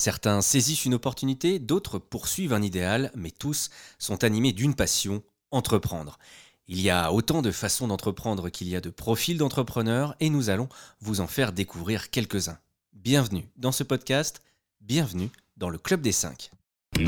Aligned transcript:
Certains 0.00 0.40
saisissent 0.42 0.84
une 0.84 0.94
opportunité, 0.94 1.58
d'autres 1.58 1.98
poursuivent 1.98 2.52
un 2.52 2.62
idéal, 2.62 3.10
mais 3.16 3.32
tous 3.32 3.68
sont 3.98 4.22
animés 4.22 4.52
d'une 4.52 4.76
passion, 4.76 5.24
entreprendre. 5.50 6.20
Il 6.68 6.80
y 6.80 6.88
a 6.88 7.12
autant 7.12 7.42
de 7.42 7.50
façons 7.50 7.88
d'entreprendre 7.88 8.48
qu'il 8.48 8.68
y 8.68 8.76
a 8.76 8.80
de 8.80 8.90
profils 8.90 9.36
d'entrepreneurs 9.36 10.14
et 10.20 10.30
nous 10.30 10.50
allons 10.50 10.68
vous 11.00 11.20
en 11.20 11.26
faire 11.26 11.52
découvrir 11.52 12.10
quelques-uns. 12.10 12.58
Bienvenue 12.92 13.48
dans 13.56 13.72
ce 13.72 13.82
podcast, 13.82 14.40
bienvenue 14.80 15.30
dans 15.56 15.68
le 15.68 15.78
Club 15.78 16.00
des 16.00 16.12
5. 16.12 16.52
C'est 16.94 17.02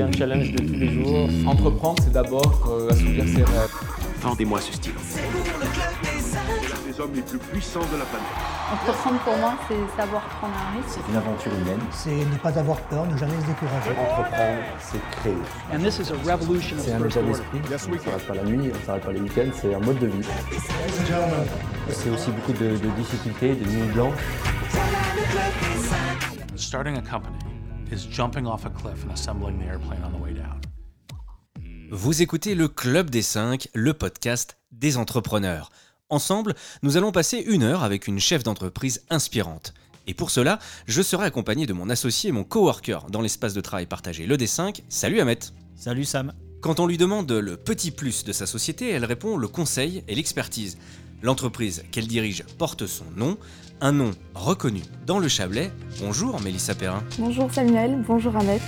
un 0.00 0.12
challenge 0.12 0.52
de 0.52 0.64
tous 0.64 0.72
les 0.72 0.90
jours. 0.90 1.28
Entreprendre, 1.46 2.02
c'est 2.02 2.12
d'abord 2.12 2.66
euh, 2.66 2.88
assouvir 2.88 3.26
ses 3.28 3.44
rêves. 3.44 3.74
Vendez-moi 4.22 4.62
ce 4.62 4.72
stylo. 4.72 5.00
Les 6.90 7.00
hommes 7.00 7.14
les 7.14 7.22
plus 7.22 7.38
puissants 7.38 7.86
de 7.92 7.96
la 7.96 8.04
planète. 8.04 8.28
Entreprendre 8.72 9.18
pour 9.20 9.36
moi, 9.36 9.54
c'est 9.68 9.96
savoir 9.96 10.22
prendre 10.22 10.54
un 10.54 10.76
risque. 10.76 10.98
C'est 10.98 11.10
une 11.10 11.16
aventure 11.16 11.52
humaine. 11.54 11.80
c'est 11.92 12.16
ne 12.16 12.36
pas 12.38 12.58
avoir 12.58 12.80
peur, 12.82 13.06
ne 13.06 13.16
jamais 13.16 13.40
se 13.40 13.46
décourager. 13.46 13.90
Entreprendre, 13.90 14.62
c'est 14.80 15.00
créer. 15.10 15.36
And 15.72 15.78
this 15.82 15.98
is 15.98 16.10
a 16.10 16.32
revolution 16.32 16.78
of 16.78 16.84
C'est 16.84 16.92
un 16.92 17.04
état 17.04 17.22
d'esprit. 17.22 17.60
On 17.62 17.92
ne 17.92 17.98
s'arrête 17.98 18.26
pas 18.26 18.34
la 18.34 18.42
nuit, 18.44 18.70
on 18.74 18.78
ne 18.78 18.84
s'arrête 18.84 19.04
pas 19.04 19.12
les 19.12 19.20
week-ends, 19.20 19.50
c'est 19.54 19.74
un 19.74 19.80
mode 19.80 19.98
de 19.98 20.06
vie. 20.06 20.26
C'est 21.90 22.10
aussi 22.10 22.30
beaucoup 22.32 22.52
de, 22.52 22.76
de 22.76 22.88
difficultés, 22.96 23.54
de 23.54 23.64
nuits 23.64 23.92
blanches. 23.92 24.14
Starting 26.56 26.96
a 26.96 27.02
company 27.02 27.36
is 27.90 28.06
jumping 28.08 28.46
off 28.46 28.66
a 28.66 28.70
cliff 28.70 29.04
and 29.04 29.12
assembling 29.12 29.58
the 29.58 29.66
airplane 29.66 30.02
on 30.04 30.10
the 30.10 30.22
way 30.22 30.32
down. 30.32 30.60
Vous 31.92 32.22
écoutez 32.22 32.54
le 32.54 32.68
Club 32.68 33.10
des 33.10 33.22
5, 33.22 33.68
le 33.74 33.94
podcast 33.94 34.56
des 34.70 34.96
entrepreneurs. 34.96 35.70
Ensemble, 36.10 36.54
nous 36.82 36.96
allons 36.96 37.12
passer 37.12 37.38
une 37.38 37.62
heure 37.62 37.84
avec 37.84 38.08
une 38.08 38.18
chef 38.18 38.42
d'entreprise 38.42 39.04
inspirante. 39.10 39.74
Et 40.08 40.14
pour 40.14 40.30
cela, 40.30 40.58
je 40.86 41.02
serai 41.02 41.24
accompagné 41.24 41.66
de 41.66 41.72
mon 41.72 41.88
associé 41.88 42.30
et 42.30 42.32
mon 42.32 42.42
coworker 42.42 43.06
dans 43.10 43.20
l'espace 43.20 43.54
de 43.54 43.60
travail 43.60 43.86
partagé, 43.86 44.26
le 44.26 44.36
D5. 44.36 44.82
Salut 44.88 45.20
Ahmet 45.20 45.38
Salut 45.76 46.04
Sam. 46.04 46.32
Quand 46.60 46.80
on 46.80 46.88
lui 46.88 46.98
demande 46.98 47.30
le 47.30 47.56
petit 47.56 47.92
plus 47.92 48.24
de 48.24 48.32
sa 48.32 48.46
société, 48.46 48.90
elle 48.90 49.04
répond 49.04 49.36
le 49.36 49.46
conseil 49.46 50.02
et 50.08 50.16
l'expertise. 50.16 50.78
L'entreprise 51.22 51.84
qu'elle 51.92 52.08
dirige 52.08 52.44
porte 52.58 52.86
son 52.86 53.04
nom, 53.14 53.38
un 53.80 53.92
nom 53.92 54.10
reconnu 54.34 54.82
dans 55.06 55.20
le 55.20 55.28
Chablais. 55.28 55.70
Bonjour 56.00 56.40
Mélissa 56.40 56.74
Perrin. 56.74 57.04
Bonjour 57.18 57.52
Samuel, 57.52 58.02
bonjour 58.04 58.36
Ahmed. 58.36 58.60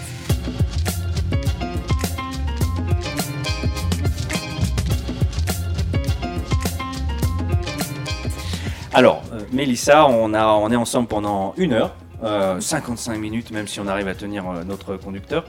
Alors, 8.95 9.23
euh, 9.33 9.41
Mélissa, 9.53 10.07
on, 10.07 10.35
est 10.35 10.77
ensemble 10.77 11.09
pendant 11.09 11.55
une 11.57 11.73
heure. 11.73 11.95
euh, 12.25 12.61
55 12.61 13.19
minutes, 13.19 13.51
même 13.51 13.67
si 13.67 13.81
on 13.81 13.89
arrive 13.89 14.07
à 14.07 14.15
tenir 14.15 14.49
euh, 14.49 14.63
notre 14.65 14.97
conducteur, 14.97 15.45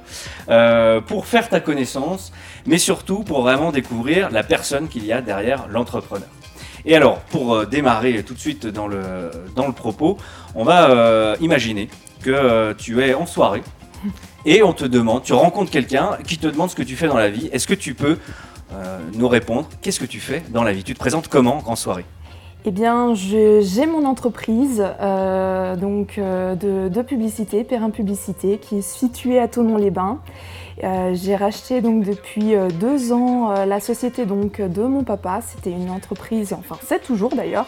euh, 0.49 1.01
pour 1.01 1.27
faire 1.27 1.47
ta 1.49 1.59
connaissance, 1.59 2.31
mais 2.65 2.79
surtout 2.79 3.19
pour 3.23 3.43
vraiment 3.43 3.71
découvrir 3.71 4.31
la 4.31 4.41
personne 4.43 4.87
qu'il 4.87 5.05
y 5.05 5.11
a 5.13 5.21
derrière 5.21 5.67
l'entrepreneur. 5.69 6.27
Et 6.85 6.95
alors, 6.95 7.19
pour 7.19 7.53
euh, 7.53 7.65
démarrer 7.65 8.23
tout 8.23 8.33
de 8.33 8.39
suite 8.39 8.65
dans 8.65 8.87
le, 8.87 9.29
propos, 9.75 10.17
on 10.55 10.63
va 10.63 10.89
euh, 10.89 11.35
imaginer 11.41 11.89
que 12.21 12.31
euh, 12.31 12.73
tu 12.73 13.01
es 13.03 13.13
en 13.13 13.25
soirée 13.25 13.61
et 14.45 14.63
on 14.63 14.73
te 14.73 14.83
demande, 14.85 15.23
tu 15.23 15.33
rencontres 15.33 15.71
quelqu'un 15.71 16.17
qui 16.25 16.37
te 16.37 16.47
demande 16.47 16.69
ce 16.69 16.75
que 16.75 16.83
tu 16.83 16.95
fais 16.95 17.07
dans 17.07 17.17
la 17.17 17.29
vie. 17.29 17.49
Est-ce 17.53 17.67
que 17.67 17.73
tu 17.73 17.93
peux 17.93 18.17
euh, 18.73 18.99
nous 19.13 19.27
répondre 19.27 19.69
Qu'est-ce 19.81 19.99
que 19.99 20.05
tu 20.05 20.19
fais 20.19 20.43
dans 20.49 20.63
la 20.63 20.73
vie? 20.73 20.83
Tu 20.83 20.93
te 20.93 20.99
présentes 20.99 21.27
comment 21.27 21.61
en 21.67 21.75
soirée? 21.75 22.05
Eh 22.65 22.71
bien, 22.71 23.13
j'ai 23.13 23.85
mon 23.85 24.05
entreprise 24.05 24.81
euh, 25.01 25.75
donc, 25.75 26.17
euh, 26.17 26.55
de, 26.55 27.01
publicité, 27.01 27.65
Perrin 27.65 27.89
Publicité, 27.89 28.57
qui 28.57 28.77
est 28.77 28.81
située 28.81 29.37
à 29.37 29.49
Tonon-les-Bains. 29.49 30.19
Euh, 30.83 31.13
j'ai 31.13 31.35
racheté 31.35 31.81
donc 31.81 32.05
depuis 32.05 32.53
deux 32.79 33.11
ans 33.11 33.51
la 33.65 33.79
société 33.81 34.25
donc 34.25 34.61
de 34.61 34.83
mon 34.83 35.03
papa. 35.03 35.41
C'était 35.45 35.71
une 35.71 35.91
entreprise, 35.91 36.53
enfin 36.57 36.77
c'est 36.81 37.03
toujours 37.03 37.35
d'ailleurs, 37.35 37.67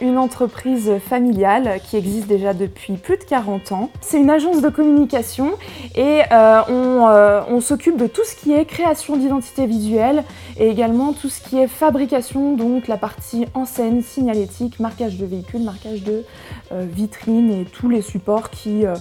une 0.00 0.18
entreprise 0.18 0.92
familiale 1.08 1.80
qui 1.84 1.96
existe 1.96 2.26
déjà 2.26 2.54
depuis 2.54 2.94
plus 2.94 3.16
de 3.16 3.24
40 3.24 3.72
ans. 3.72 3.90
C'est 4.00 4.18
une 4.18 4.30
agence 4.30 4.62
de 4.62 4.68
communication 4.68 5.52
et 5.94 6.22
euh, 6.32 6.60
on, 6.68 7.08
euh, 7.08 7.42
on 7.48 7.60
s'occupe 7.60 7.96
de 7.96 8.06
tout 8.06 8.24
ce 8.24 8.34
qui 8.34 8.52
est 8.52 8.64
création 8.64 9.16
d'identité 9.16 9.66
visuelle 9.66 10.24
et 10.58 10.68
également 10.68 11.12
tout 11.12 11.28
ce 11.28 11.40
qui 11.40 11.58
est 11.58 11.68
fabrication, 11.68 12.56
donc 12.56 12.88
la 12.88 12.96
partie 12.96 13.46
enseigne, 13.54 14.02
signalétique, 14.02 14.80
marquage 14.80 15.16
de 15.18 15.26
véhicules, 15.26 15.62
marquage 15.62 16.02
de 16.02 16.24
euh, 16.72 16.86
vitrines 16.90 17.50
et 17.50 17.64
tous 17.64 17.88
les 17.88 18.02
supports 18.02 18.50
qui 18.50 18.84
euh, 18.84 18.94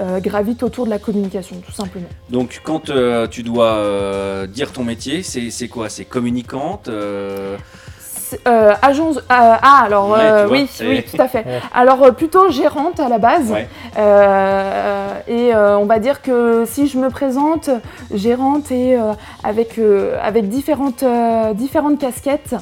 euh, 0.00 0.20
gravitent 0.20 0.62
autour 0.62 0.84
de 0.86 0.90
la 0.90 0.98
communication 0.98 1.56
tout 1.64 1.72
simplement. 1.72 2.08
Donc 2.30 2.60
quand 2.64 2.90
euh, 2.90 3.26
tu 3.26 3.42
dois 3.42 3.74
euh, 3.74 4.46
dire 4.46 4.72
ton 4.72 4.84
métier, 4.84 5.22
c'est 5.22 5.68
quoi? 5.68 5.88
C'est 5.88 6.04
communicante 6.04 6.88
euh, 6.88 7.56
euh, 8.46 8.72
agence. 8.82 9.18
euh, 9.18 9.20
ah, 9.30 9.82
alors 9.84 10.10
Ouais, 10.10 10.18
euh, 10.20 10.46
vois, 10.46 10.56
oui, 10.56 10.68
oui, 10.80 11.02
tout 11.02 11.20
à 11.20 11.28
fait. 11.28 11.44
Alors 11.74 12.12
plutôt 12.14 12.50
gérante 12.50 13.00
à 13.00 13.08
la 13.08 13.18
base. 13.18 13.50
Ouais. 13.50 13.68
Et 15.28 15.54
on 15.54 15.84
va 15.86 15.98
dire 15.98 16.22
que 16.22 16.64
si 16.66 16.86
je 16.86 16.98
me 16.98 17.10
présente 17.10 17.70
gérante 18.12 18.70
et 18.70 18.96
avec, 19.42 19.80
avec 20.22 20.48
différentes, 20.48 21.04
différentes 21.54 21.98
casquettes, 21.98 22.54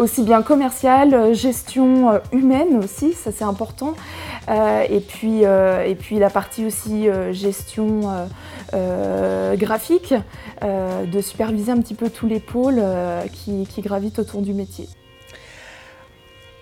aussi 0.00 0.22
bien 0.22 0.42
commerciale, 0.42 1.34
gestion 1.34 2.20
humaine 2.32 2.80
aussi, 2.82 3.12
ça 3.12 3.30
c'est 3.36 3.44
important. 3.44 3.94
Et, 4.48 5.00
puis, 5.00 5.42
et 5.42 5.94
puis 5.94 6.18
la 6.18 6.30
partie 6.30 6.66
aussi 6.66 7.08
gestion 7.32 8.00
euh, 8.74 9.56
graphique, 9.56 10.14
euh, 10.62 11.04
de 11.04 11.20
superviser 11.20 11.72
un 11.72 11.80
petit 11.80 11.94
peu 11.94 12.10
tous 12.10 12.26
les 12.26 12.40
pôles 12.40 12.78
euh, 12.78 13.22
qui, 13.32 13.66
qui 13.66 13.80
gravitent 13.80 14.18
autour 14.18 14.42
du 14.42 14.52
métier. 14.52 14.88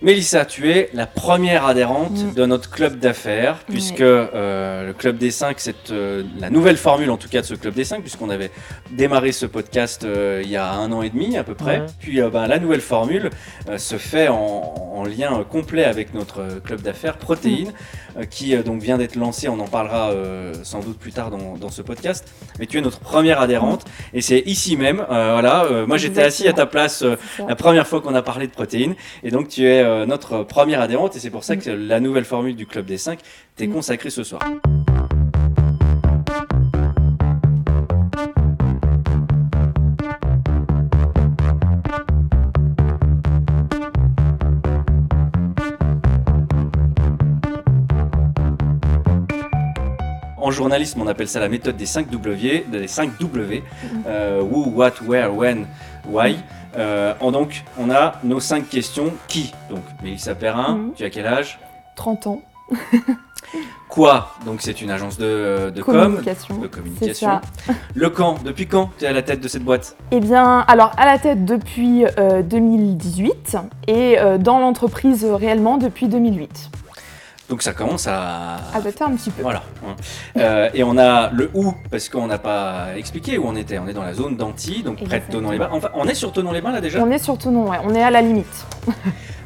Mélissa, 0.03 0.45
tu 0.45 0.69
es 0.69 0.91
la 0.95 1.07
première 1.07 1.65
adhérente 1.65 2.11
Mm. 2.11 2.35
de 2.35 2.45
notre 2.47 2.69
club 2.71 2.99
d'affaires, 2.99 3.59
puisque 3.69 4.01
euh, 4.01 4.85
le 4.89 4.93
club 4.95 5.17
des 5.17 5.31
5, 5.31 5.61
c'est 5.61 5.93
euh, 5.93 6.25
la 6.41 6.51
nouvelle 6.51 6.77
formule 6.77 7.09
en 7.09 7.17
tout 7.17 7.29
cas 7.29 7.41
de 7.41 7.47
ce 7.47 7.55
club 7.55 7.75
des 7.75 7.85
5, 7.85 8.01
puisqu'on 8.01 8.29
avait 8.29 8.51
démarré 8.91 9.31
ce 9.31 9.47
podcast 9.47 10.03
euh, 10.03 10.41
il 10.43 10.51
y 10.51 10.57
a 10.57 10.73
un 10.73 10.91
an 10.91 11.03
et 11.03 11.11
demi 11.11 11.37
à 11.37 11.45
peu 11.45 11.55
près. 11.55 11.87
Puis 12.01 12.21
euh, 12.21 12.31
ben, 12.31 12.49
la 12.49 12.59
nouvelle 12.59 12.81
formule 12.81 13.31
euh, 13.69 13.79
se 13.79 13.97
fait 13.97 14.27
en, 14.27 14.35
en 14.93 15.05
lien 15.05 15.45
complet 15.49 15.85
avec 15.85 16.15
notre 16.15 16.61
club 16.65 16.81
d'affaires 16.83 17.17
Protéine, 17.17 17.73
euh, 18.12 18.12
qui 18.31 18.55
euh, 18.55 18.63
donc 18.63 18.81
vient 18.83 18.99
d'être 18.99 19.17
lancé, 19.17 19.49
on 19.49 19.59
en 19.61 19.69
parlera 19.69 20.11
euh, 20.11 20.53
sans 20.63 20.81
doute 20.81 20.99
plus 20.99 21.13
tard 21.13 21.31
dans, 21.31 21.57
dans 21.57 21.71
ce 21.71 21.83
podcast. 21.83 22.31
Mais 22.59 22.67
tu 22.67 22.79
es 22.79 22.81
notre 22.81 23.01
première 23.01 23.41
adhérente, 23.41 23.85
et 24.15 24.21
c'est 24.21 24.41
ici 24.41 24.77
même, 24.77 25.01
euh, 25.11 25.31
voilà, 25.33 25.65
euh, 25.65 25.87
moi 25.87 25.97
j'étais 25.97 26.23
assis 26.23 26.49
à 26.49 26.53
ta 26.53 26.67
place 26.67 27.03
euh, 27.03 27.17
la 27.49 27.57
première 27.57 27.87
fois 27.87 28.01
qu'on 28.01 28.15
a 28.15 28.23
parlé 28.23 28.47
de 28.47 28.53
protéines. 28.53 28.95
Et 29.23 29.31
donc, 29.31 29.49
tu 29.49 29.67
es 29.67 29.83
euh, 29.83 30.07
notre 30.07 30.43
première 30.45 30.81
adhérente. 30.81 31.17
Et 31.17 31.21
c'est 31.21 31.31
pour 31.31 31.45
ça 31.45 31.57
que 31.57 31.71
la 31.71 32.01
nouvelle 32.01 32.25
formule 32.25 32.57
du 32.57 32.67
Club 32.67 32.87
des 32.87 32.99
5 32.99 33.19
t'est 33.57 33.67
Mm. 33.67 33.73
consacrée 33.73 34.11
ce 34.11 34.25
soir. 34.25 34.41
Journalisme, 50.53 51.01
on 51.03 51.07
appelle 51.09 51.29
ça 51.29 51.41
la 51.41 51.49
méthode 51.49 51.77
des 51.77 51.87
5 51.87 52.09
W, 52.11 52.65
des 52.71 52.87
5 52.89 53.19
W, 53.19 53.63
euh, 54.07 54.41
who, 54.43 54.67
what, 54.75 54.93
where, 55.07 55.35
when, 55.35 55.67
why. 56.09 56.37
Euh, 56.79 57.13
en 57.21 57.33
donc, 57.33 57.65
on 57.79 57.91
a 57.91 58.15
nos 58.25 58.41
5 58.41 58.69
questions. 58.69 59.13
Qui 59.29 59.53
Donc, 59.71 59.83
Mélissa 60.03 60.35
Perrin, 60.35 60.75
Mhm. 60.77 60.93
tu 60.97 61.05
as 61.05 61.11
quel 61.11 61.27
âge? 61.27 61.59
30 61.97 62.27
ans, 62.27 62.41
Quoi? 63.91 64.31
Donc, 64.47 64.63
c'est 64.63 64.81
une 64.81 64.91
agence 64.91 65.19
de, 65.19 65.69
de 65.75 65.83
com, 65.83 65.93
communication. 65.95 66.57
de. 66.57 66.69
Le 67.95 68.09
quand 68.09 68.43
Depuis 68.43 68.67
quand 68.67 68.89
tu 68.99 69.05
es 69.05 69.09
à 69.09 69.13
la 69.13 69.21
tête 69.21 69.41
de 69.41 69.49
cette 69.49 69.63
boîte? 69.65 69.97
Eh 70.11 70.21
bien, 70.21 70.61
alors 70.61 70.93
à 70.97 71.05
la 71.05 71.19
tête 71.19 71.45
depuis 71.45 72.07
euh, 72.19 72.41
2018 72.43 73.59
et 73.89 74.19
euh, 74.19 74.39
dans 74.39 74.59
l'entreprise 74.59 75.27
réellement 75.27 75.77
depuis 75.77 76.09
2008. 76.09 76.71
Donc, 77.49 77.63
ça 77.63 77.73
commence 77.73 78.07
à. 78.07 78.57
À 78.75 78.81
dater 78.81 79.05
un 79.05 79.15
petit 79.15 79.31
peu. 79.31 79.43
Voilà. 79.43 79.63
hein. 79.87 79.95
Euh, 80.39 80.71
et 80.75 80.83
on 80.85 80.97
a 80.97 81.31
le 81.31 81.51
où, 81.55 81.75
parce 81.91 82.09
qu'on 82.09 82.27
n'a 82.27 82.39
pas 82.39 82.97
expliqué 82.97 83.37
où 83.39 83.45
on 83.47 83.57
était. 83.57 83.79
On 83.79 83.87
est 83.89 83.93
dans 83.93 84.05
la 84.05 84.15
zone 84.15 84.37
d'Antilles, 84.37 84.83
donc 84.83 85.03
près 85.05 85.21
de. 85.21 85.33
Tonon-les-Bains. 85.33 85.69
Enfin, 85.73 85.91
on 85.95 86.07
est 86.09 86.15
sur 86.15 86.33
Tonon-les-Bains 86.33 86.73
là 86.73 86.81
déjà? 86.81 87.01
On 87.03 87.11
est 87.11 87.19
sur 87.19 87.37
Tonon, 87.37 87.69
ouais, 87.69 87.79
on 87.85 87.95
est 87.95 88.03
à 88.03 88.11
la 88.11 88.23
limite. 88.23 88.67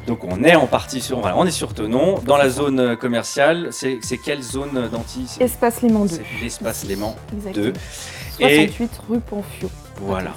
Donc 0.07 0.23
on 0.23 0.41
est 0.41 0.55
en 0.55 0.67
partie 0.67 1.01
sur, 1.01 1.19
voilà, 1.19 1.35
on 1.37 1.45
est 1.45 1.51
sur 1.51 1.73
Tonon. 1.73 2.19
Dans 2.25 2.37
la 2.37 2.47
zone 2.49 2.95
commerciale, 2.95 3.69
c'est 3.71 3.99
quelle 4.23 4.41
zone 4.41 4.87
d'Antilles 4.89 5.27
Espace 5.41 5.81
Léman 5.81 6.05
2. 6.05 6.07
C'est 6.15 6.23
l'espace 6.41 6.85
Léman 6.85 7.13
Exactement. 7.35 7.65
2. 7.65 7.73
Et 8.39 8.67
68 8.69 8.91
rue 9.09 9.19
Panfio. 9.19 9.69
voilà. 9.99 10.31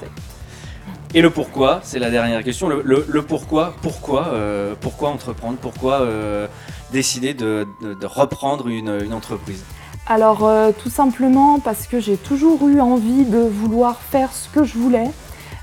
Et 1.14 1.22
le 1.22 1.30
pourquoi, 1.30 1.78
c'est 1.84 2.00
la 2.00 2.10
dernière 2.10 2.42
question. 2.42 2.68
Le, 2.68 2.82
le- 2.84 3.04
le 3.08 3.22
pourquoi, 3.22 3.74
pourquoi, 3.80 4.28
euh, 4.32 4.74
pourquoi 4.80 5.10
entreprendre? 5.10 5.56
Pourquoi 5.60 6.00
euh, 6.00 6.48
décidé 6.90 7.34
de, 7.34 7.66
reprendre 8.02 8.68
une, 8.68 9.12
entreprise 9.12 9.64
Alors 10.06 10.44
euh, 10.44 10.72
tout 10.76 10.90
simplement 10.90 11.58
parce 11.60 11.86
que 11.86 12.00
j'ai 12.00 12.16
toujours 12.16 12.68
eu 12.68 12.80
envie 12.80 13.24
de 13.24 13.38
vouloir 13.38 13.98
faire 13.98 14.32
ce 14.32 14.48
que 14.48 14.64
je 14.64 14.78
voulais, 14.78 15.10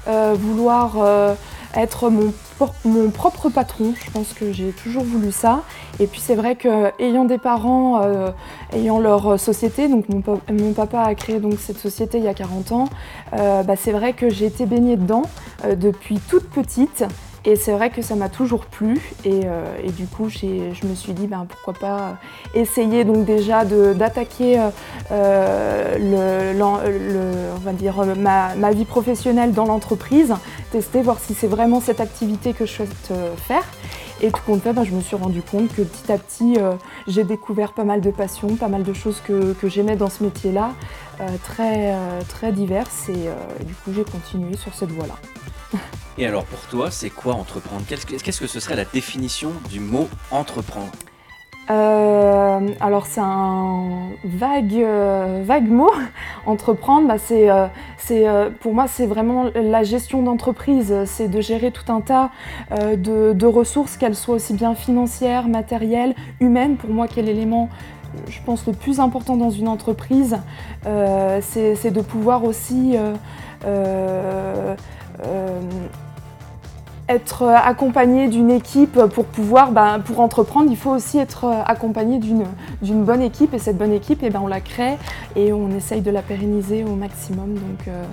euh, 0.08 0.36
vouloir 0.38 0.96
euh, 0.98 1.34
être 1.76 2.10
mon, 2.10 2.34
propre 3.12 3.50
patron. 3.50 3.94
Je 4.04 4.12
pense 4.12 4.34
que 4.34 4.52
j'ai 4.52 4.72
toujours 4.72 5.04
voulu 5.04 5.32
ça. 5.32 5.64
Et 6.00 6.08
puis 6.08 6.20
c'est 6.20 6.36
vrai 6.36 6.56
que 6.56 6.92
ayant 7.00 7.26
des 7.26 7.38
parents, 7.38 8.02
ayant 8.74 9.00
leur 9.00 9.40
société, 9.40 9.88
donc 9.88 10.06
mon, 10.10 10.24
mon, 10.52 10.74
papa 10.74 11.02
a 11.02 11.16
créé 11.16 11.40
donc 11.40 11.56
cette 11.60 11.80
société 11.80 12.18
il 12.18 12.24
y 12.24 12.28
a 12.28 12.34
40 12.34 12.72
ans, 12.72 12.90
bah, 13.32 13.76
c'est 13.76 13.92
vrai 13.92 14.14
que 14.14 14.30
j'ai 14.30 14.46
été 14.46 14.66
baignée 14.66 14.96
dedans 14.96 15.24
depuis 15.76 16.20
toute 16.20 16.50
petite. 16.50 17.04
Et 17.48 17.56
c'est 17.56 17.72
vrai 17.72 17.90
que 17.90 18.02
ça 18.02 18.16
m'a 18.16 18.28
toujours 18.28 18.66
plu 18.66 19.00
et, 19.24 19.44
euh, 19.46 19.90
du 19.96 20.06
coup 20.06 20.28
je 20.28 20.86
me 20.86 20.96
suis 20.96 21.14
dit 21.14 21.28
ben, 21.28 21.48
pourquoi 21.48 21.74
pas 21.74 22.18
essayer 22.54 23.06
donc 23.06 23.24
déjà 23.24 23.64
d'attaquer 23.64 24.60
euh, 25.12 26.44
on 27.56 27.60
va 27.60 27.72
dire, 27.72 28.04
ma, 28.18 28.72
vie 28.72 28.84
professionnelle 28.84 29.54
dans 29.54 29.64
l'entreprise, 29.64 30.34
tester, 30.74 31.02
voir 31.02 31.20
si 31.22 31.34
c'est 31.34 31.48
vraiment 31.48 31.80
cette 31.80 32.02
activité 32.02 32.52
que 32.52 32.66
je 32.66 32.74
souhaite 32.74 33.12
euh, 33.12 33.34
faire. 33.38 33.64
Et 34.20 34.30
tout 34.30 34.42
compte 34.46 34.62
fait, 34.62 34.74
ben, 34.74 34.84
je 34.84 34.92
me 34.92 35.00
suis 35.00 35.16
rendu 35.16 35.42
compte 35.42 35.74
que 35.74 35.84
petit 35.84 36.12
à 36.12 36.18
petit 36.18 36.58
j'ai 37.08 37.24
découvert 37.24 37.72
pas 37.72 37.86
mal 37.86 38.02
de 38.02 38.12
passions, 38.12 38.58
pas 38.58 38.68
mal 38.68 38.84
de 38.84 38.92
choses 38.92 39.22
que, 39.22 39.56
j'aimais 39.64 39.96
dans 39.96 40.10
ce 40.10 40.22
métier-là, 40.22 40.72
très, 41.44 41.96
très 42.28 42.52
diverses 42.52 43.08
et 43.08 43.30
du 43.64 43.74
coup 43.74 43.94
j'ai 43.96 44.04
continué 44.04 44.58
sur 44.58 44.74
cette 44.74 44.92
voie-là. 44.92 45.16
Et 46.18 46.26
alors 46.26 46.46
pour 46.46 46.60
toi, 46.62 46.92
c'est 46.92 47.10
quoi 47.10 47.36
entreprendre? 47.36 47.84
Qu'est-ce 47.88 48.40
que 48.40 48.48
ce 48.48 48.60
serait 48.60 48.76
la 48.76 48.86
définition 48.86 49.52
du 49.70 49.80
mot 49.80 50.08
entreprendre? 50.32 50.92
Euh, 51.70 52.70
alors 52.80 53.08
c'est 53.08 53.22
un 53.22 54.12
vague, 54.24 54.74
euh, 54.76 55.44
vague 55.46 55.70
mot. 55.70 55.92
Entreprendre, 56.46 57.08
bah, 57.08 57.18
c'est, 57.18 57.50
euh, 57.50 58.50
pour 58.62 58.74
moi 58.74 58.88
c'est 58.88 59.06
vraiment 59.06 59.46
la 59.54 59.84
gestion 59.84 60.24
d'entreprise. 60.24 60.96
C'est 61.06 61.28
de 61.28 61.42
gérer 61.42 61.72
tout 61.72 61.92
un 61.92 62.02
tas 62.02 62.32
de, 62.72 63.46
ressources, 63.46 63.98
qu'elles 63.98 64.16
soient 64.16 64.36
aussi 64.36 64.54
bien 64.54 64.76
financières, 64.76 65.48
matérielles, 65.48 66.16
humaines. 66.40 66.78
Pour 66.78 66.90
moi, 66.90 67.08
quel 67.14 67.26
l'élément 67.26 67.70
je 68.30 68.40
pense 68.46 68.66
le 68.66 68.72
plus 68.72 69.02
important 69.02 69.36
dans 69.36 69.50
une 69.50 69.68
entreprise, 69.68 70.38
c'est, 70.84 71.92
de 71.92 72.02
pouvoir 72.02 72.46
aussi 72.46 72.96
être 77.10 77.44
accompagné 77.44 78.28
d'une 78.28 78.52
équipe 78.52 79.00
pour 79.14 79.26
pouvoir, 79.26 79.72
ben, 79.72 80.00
pour 80.00 80.20
entreprendre, 80.20 80.70
il 80.70 80.78
faut 80.78 80.92
aussi 80.92 81.18
être 81.18 81.46
accompagné 81.66 82.20
d'une 82.20 83.04
bonne 83.06 83.22
équipe 83.22 83.54
et 83.54 83.60
cette 83.60 83.78
bonne 83.78 83.94
équipe, 83.94 84.24
et 84.24 84.28
eh 84.28 84.30
ben, 84.30 84.42
on 84.42 84.48
la 84.48 84.62
crée 84.62 84.98
et 85.36 85.54
on 85.54 85.70
essaye 85.72 86.02
de 86.02 86.12
la 86.12 86.22
pérenniser 86.22 86.84
au 86.84 86.96
maximum. 86.96 87.54
Donc 87.54 87.88
euh, 87.88 88.04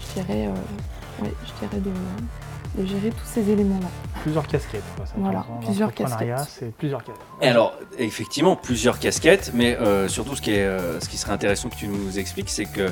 je 0.00 0.20
dirais, 0.20 0.48
euh, 0.48 1.24
je 1.46 1.66
dirais 1.66 1.80
de, 1.80 2.86
gérer 2.86 3.10
tous 3.10 3.26
ces 3.26 3.50
éléments-là. 3.50 3.88
Plusieurs 4.22 4.46
casquettes. 4.46 4.82
voilà, 5.16 5.46
plusieurs 5.64 5.94
casquettes. 5.94 6.38
c'est 6.48 6.72
plusieurs 6.74 7.02
casquettes. 7.02 7.26
Et 7.40 7.48
alors, 7.48 7.74
effectivement, 7.98 8.54
plusieurs 8.54 8.98
casquettes, 8.98 9.52
mais 9.54 9.76
euh, 9.76 10.08
surtout 10.08 10.36
ce 10.36 10.42
qui, 10.42 10.52
est, 10.52 11.00
ce 11.00 11.08
qui 11.08 11.16
serait 11.16 11.32
intéressant 11.32 11.68
que 11.68 11.76
tu 11.76 11.88
nous 11.88 12.18
expliques, 12.18 12.50
c'est 12.50 12.66
que 12.66 12.90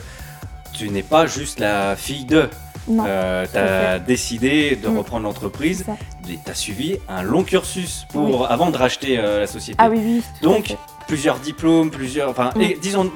tu 0.72 0.88
n'es 0.90 1.02
pas 1.02 1.26
juste 1.26 1.58
la 1.58 1.96
fille 1.96 2.24
de. 2.24 2.48
Euh, 2.90 3.46
tu 3.50 3.58
as 3.58 3.98
décidé 3.98 4.76
de 4.76 4.88
mm. 4.88 4.98
reprendre 4.98 5.24
l'entreprise. 5.24 5.84
Tu 6.26 6.38
as 6.46 6.54
suivi 6.54 6.96
un 7.08 7.22
long 7.22 7.44
cursus 7.44 8.06
pour, 8.10 8.50
avant 8.50 8.70
de 8.70 8.76
racheter 8.76 9.18
euh, 9.18 9.40
la 9.40 9.46
société. 9.46 9.76
Ah 9.78 9.88
oui, 9.90 10.00
oui. 10.02 10.22
Donc, 10.42 10.76
plusieurs 11.06 11.38
diplômes, 11.38 11.90
plusieurs. 11.90 12.30
Enfin, 12.30 12.50
mm. 12.56 12.78
disons, 12.80 13.10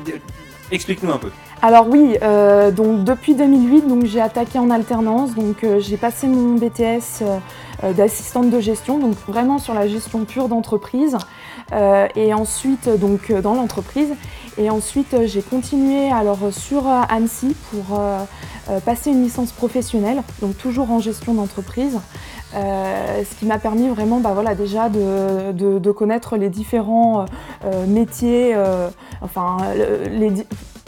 explique-nous 0.70 1.12
un 1.12 1.18
peu. 1.18 1.30
Alors 1.64 1.86
oui, 1.88 2.16
euh, 2.22 2.72
donc 2.72 3.04
depuis 3.04 3.36
2008, 3.36 3.86
donc 3.86 4.04
j'ai 4.06 4.20
attaqué 4.20 4.58
en 4.58 4.68
alternance, 4.68 5.32
donc 5.34 5.64
j'ai 5.78 5.96
passé 5.96 6.26
mon 6.26 6.56
BTS 6.56 7.22
d'assistante 7.96 8.50
de 8.50 8.58
gestion, 8.58 8.98
donc 8.98 9.14
vraiment 9.28 9.58
sur 9.58 9.72
la 9.72 9.86
gestion 9.86 10.24
pure 10.24 10.48
d'entreprise, 10.48 11.16
et 12.16 12.34
ensuite 12.34 12.88
donc 12.88 13.32
dans 13.32 13.54
l'entreprise. 13.54 14.14
Et 14.58 14.70
ensuite, 14.70 15.14
euh, 15.14 15.26
j'ai 15.26 15.42
continué 15.42 16.10
alors 16.10 16.38
sur 16.50 16.86
euh, 16.86 17.00
Annecy 17.08 17.56
pour 17.70 17.98
euh, 17.98 18.24
passer 18.84 19.10
une 19.10 19.22
licence 19.22 19.50
professionnelle, 19.50 20.22
donc 20.40 20.56
toujours 20.58 20.90
en 20.90 21.00
gestion 21.00 21.34
d'entreprise. 21.34 21.98
ce 22.52 23.34
qui 23.38 23.46
m'a 23.46 23.58
permis 23.58 23.88
vraiment 23.88 24.20
bah, 24.20 24.32
voilà, 24.34 24.54
déjà 24.54 24.88
de, 24.88 25.90
connaître 25.90 26.36
les 26.36 26.48
différents 26.48 27.24
métiers, 27.88 28.54
enfin 29.20 29.56
les, 30.08 30.32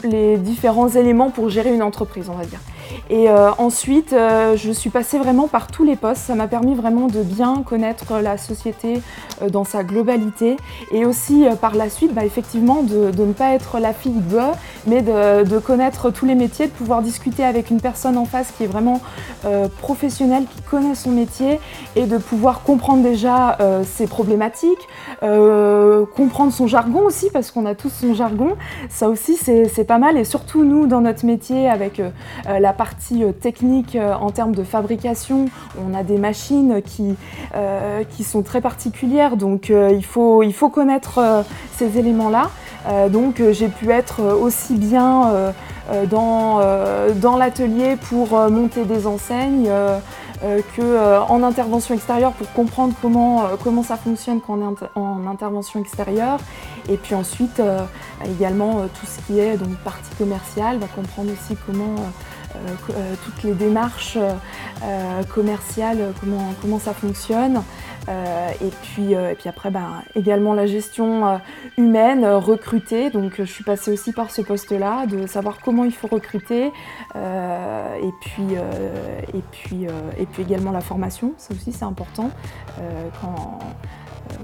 les 0.03 0.37
différents 0.37 0.87
éléments 0.87 1.31
pour 1.31 1.49
gérer 1.49 1.73
une 1.73 1.83
entreprise, 1.83 2.29
on 2.29 2.35
va 2.35 2.45
dire. 2.45 2.59
Et 3.09 3.29
euh, 3.29 3.51
ensuite, 3.57 4.13
euh, 4.13 4.55
je 4.57 4.71
suis 4.71 4.89
passée 4.89 5.19
vraiment 5.19 5.47
par 5.47 5.67
tous 5.67 5.83
les 5.83 5.95
postes. 5.95 6.21
Ça 6.21 6.35
m'a 6.35 6.47
permis 6.47 6.75
vraiment 6.75 7.07
de 7.07 7.21
bien 7.21 7.63
connaître 7.63 8.19
la 8.19 8.37
société 8.37 9.01
euh, 9.41 9.49
dans 9.49 9.63
sa 9.63 9.83
globalité. 9.83 10.57
Et 10.91 11.05
aussi, 11.05 11.45
par 11.61 11.75
la 11.75 11.89
suite, 11.89 12.13
bah, 12.13 12.25
effectivement, 12.25 12.83
de, 12.83 13.11
ne 13.17 13.33
pas 13.33 13.53
être 13.53 13.79
la 13.79 13.93
fille 13.93 14.11
de, 14.11 14.39
mais 14.87 15.01
de, 15.01 15.59
connaître 15.59 16.11
tous 16.11 16.25
les 16.25 16.35
métiers, 16.35 16.67
de 16.67 16.71
pouvoir 16.71 17.01
discuter 17.01 17.43
avec 17.43 17.69
une 17.69 17.81
personne 17.81 18.17
en 18.17 18.25
face 18.25 18.51
qui 18.55 18.63
est 18.63 18.67
vraiment 18.67 19.01
professionnelle, 19.81 20.43
qui 20.53 20.61
connaît 20.61 20.95
son 20.95 21.11
métier, 21.11 21.59
et 21.95 22.05
de 22.05 22.17
pouvoir 22.17 22.61
comprendre 22.61 23.01
déjà 23.01 23.57
ses 23.83 24.05
problématiques, 24.05 24.87
comprendre 25.21 26.51
son 26.51 26.67
jargon 26.67 27.05
aussi, 27.05 27.29
parce 27.31 27.51
qu'on 27.51 27.65
a 27.65 27.73
tous 27.73 27.89
son 27.89 28.13
jargon. 28.13 28.55
Ça 28.89 29.09
aussi, 29.09 29.37
c'est 29.37 29.87
pas 29.87 29.97
mal. 29.97 30.17
Et 30.17 30.23
surtout, 30.23 30.63
nous, 30.63 30.87
dans 30.87 31.01
notre 31.01 31.25
métier, 31.25 31.69
avec 31.69 32.01
la 32.47 32.73
partie 32.73 32.84
euh, 33.13 33.31
technique 33.31 33.95
euh, 33.95 34.13
en 34.13 34.31
termes 34.31 34.53
de 34.53 34.63
fabrication, 34.63 35.45
on 35.79 35.93
a 35.93 36.03
des 36.03 36.17
machines 36.17 36.81
qui, 36.81 37.15
euh, 37.55 38.03
qui 38.03 38.23
sont 38.23 38.41
très 38.41 38.61
particulières, 38.61 39.37
donc 39.37 39.69
il, 39.69 40.05
faut, 40.05 40.43
il 40.43 40.53
faut 40.53 40.69
connaître 40.69 41.43
ces 41.77 41.97
éléments-là. 41.97 42.49
donc 43.09 43.41
j'ai 43.51 43.67
pu 43.67 43.91
être 43.91 44.21
aussi 44.23 44.75
bien 44.75 45.53
dans, 46.09 46.59
dans 47.15 47.37
l'atelier 47.37 47.95
pour 48.09 48.29
monter 48.49 48.85
des 48.85 49.07
enseignes. 49.07 49.69
qu'en 50.75 51.43
intervention 51.43 51.95
extérieure 51.95 52.33
pour 52.33 52.51
comprendre 52.53 52.93
comment, 53.01 53.43
comment 53.63 53.83
ça 53.83 53.97
fonctionne 53.97 54.39
quand 54.41 54.57
on 54.57 54.73
est 54.73 54.89
en 54.95 55.27
intervention 55.27 55.79
extérieure. 55.79 56.39
Et 56.89 56.97
puis 56.97 57.15
ensuite, 57.15 57.61
également 58.25 58.81
tout 58.99 59.05
ce 59.05 59.19
qui 59.25 59.39
est 59.39 59.57
donc 59.57 59.75
partie 59.83 60.15
commerciale, 60.17 60.77
va 60.77 60.87
comprendre 60.87 61.31
aussi 61.31 61.57
comment 61.65 61.95
toutes 63.23 63.43
les 63.43 63.53
démarches 63.53 64.17
euh, 64.17 65.23
commerciales, 65.33 66.13
comment, 66.19 66.53
comment 66.61 66.79
ça 66.79 66.93
fonctionne. 66.93 67.61
et, 68.07 68.69
puis, 68.83 69.13
et 69.13 69.35
puis 69.35 69.49
après, 69.49 69.71
bah, 69.71 70.03
également 70.15 70.53
la 70.53 70.67
gestion 70.67 71.39
humaine, 71.77 72.25
recruter. 72.25 73.09
Donc 73.09 73.35
je 73.37 73.43
suis 73.43 73.63
passée 73.63 73.91
aussi 73.91 74.11
par 74.11 74.31
ce 74.31 74.41
poste-là, 74.41 75.05
de 75.07 75.25
savoir 75.27 75.57
comment 75.63 75.85
il 75.85 75.93
faut 75.93 76.07
recruter. 76.07 76.67
et, 77.15 78.11
puis, 78.21 78.53
et, 79.33 79.41
puis, 79.51 79.87
et 80.17 80.25
puis 80.25 80.43
également 80.43 80.71
la 80.71 80.81
formation, 80.81 81.33
ça 81.37 81.53
aussi 81.53 81.71
c'est 81.71 81.85
important. 81.85 82.29
quand, 83.21 83.59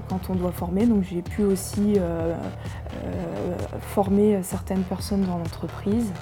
quand 0.08 0.30
on 0.30 0.34
doit 0.34 0.52
former. 0.52 0.86
Donc 0.86 1.04
j'ai 1.04 1.22
pu 1.22 1.44
aussi 1.44 1.98
former 3.80 4.40
certaines 4.42 4.82
personnes 4.82 5.24
dans 5.24 5.38
l'entreprise. 5.38 6.12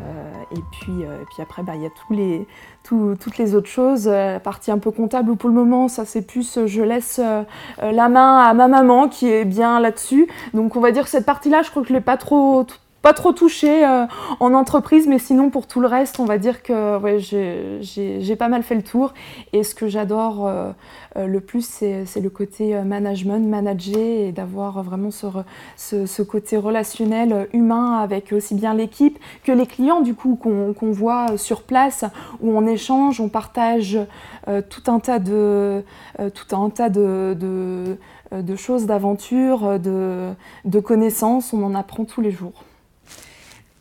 Euh, 0.00 0.56
et, 0.56 0.60
puis, 0.70 1.04
euh, 1.04 1.24
puis 1.30 1.42
après, 1.42 1.62
bah, 1.62 1.72
il 1.74 1.82
y 1.82 1.86
a 1.86 1.90
tous 1.90 2.12
les, 2.12 2.46
toutes 2.84 3.38
les 3.38 3.54
autres 3.54 3.68
choses. 3.68 4.08
Euh, 4.08 4.34
la 4.34 4.40
partie 4.40 4.70
un 4.70 4.78
peu 4.78 4.90
comptable, 4.90 5.30
où 5.30 5.36
pour 5.36 5.48
le 5.48 5.54
moment, 5.54 5.88
ça 5.88 6.04
c'est 6.04 6.22
plus, 6.22 6.66
je 6.66 6.82
laisse 6.82 7.20
la 7.80 8.08
main 8.08 8.38
à 8.38 8.54
ma 8.54 8.68
maman 8.68 9.08
qui 9.08 9.28
est 9.28 9.44
bien 9.44 9.80
là-dessus. 9.80 10.28
Donc 10.54 10.76
on 10.76 10.80
va 10.80 10.90
dire 10.92 11.04
que 11.04 11.10
cette 11.10 11.26
partie-là, 11.26 11.62
je 11.62 11.70
crois 11.70 11.82
que 11.82 11.88
je 11.88 11.92
ne 11.92 11.98
l'ai 11.98 12.04
pas 12.04 12.16
trop 12.16 12.66
pas 13.02 13.12
trop 13.12 13.32
touché 13.32 13.86
euh, 13.86 14.06
en 14.40 14.54
entreprise, 14.54 15.06
mais 15.06 15.18
sinon 15.18 15.50
pour 15.50 15.66
tout 15.66 15.80
le 15.80 15.86
reste, 15.86 16.18
on 16.18 16.24
va 16.24 16.36
dire 16.38 16.62
que 16.62 16.98
j'ai 17.80 18.36
pas 18.36 18.48
mal 18.48 18.62
fait 18.62 18.74
le 18.74 18.82
tour. 18.82 19.14
Et 19.52 19.62
ce 19.62 19.74
que 19.74 19.88
j'adore 19.88 20.46
euh, 20.46 20.72
euh, 21.16 21.26
le 21.26 21.40
plus, 21.40 21.64
c'est 21.64 22.20
le 22.20 22.30
côté 22.30 22.74
management, 22.82 23.46
manager 23.48 23.96
et 23.98 24.32
d'avoir 24.32 24.82
vraiment 24.82 25.10
ce, 25.10 26.22
côté 26.22 26.56
relationnel 26.56 27.48
humain 27.52 27.98
avec 27.98 28.32
aussi 28.32 28.54
bien 28.54 28.74
l'équipe 28.74 29.18
que 29.44 29.52
les 29.52 29.66
clients 29.66 30.00
du 30.00 30.14
coup 30.14 30.36
qu'on 30.36 30.92
voit 30.92 31.38
sur 31.38 31.62
place, 31.62 32.04
où 32.40 32.50
on 32.50 32.66
échange, 32.66 33.20
on 33.20 33.28
partage 33.28 33.98
tout 34.68 34.90
un 34.90 34.98
tas 34.98 35.18
de, 35.18 35.84
tout 36.34 36.56
un 36.56 36.70
tas 36.70 36.88
de, 36.90 37.96
choses, 38.56 38.86
d'aventures, 38.86 39.78
de 39.78 40.80
connaissances, 40.80 41.52
on 41.52 41.62
en 41.62 41.74
apprend 41.74 42.04
tous 42.04 42.20
les 42.20 42.32
jours. 42.32 42.64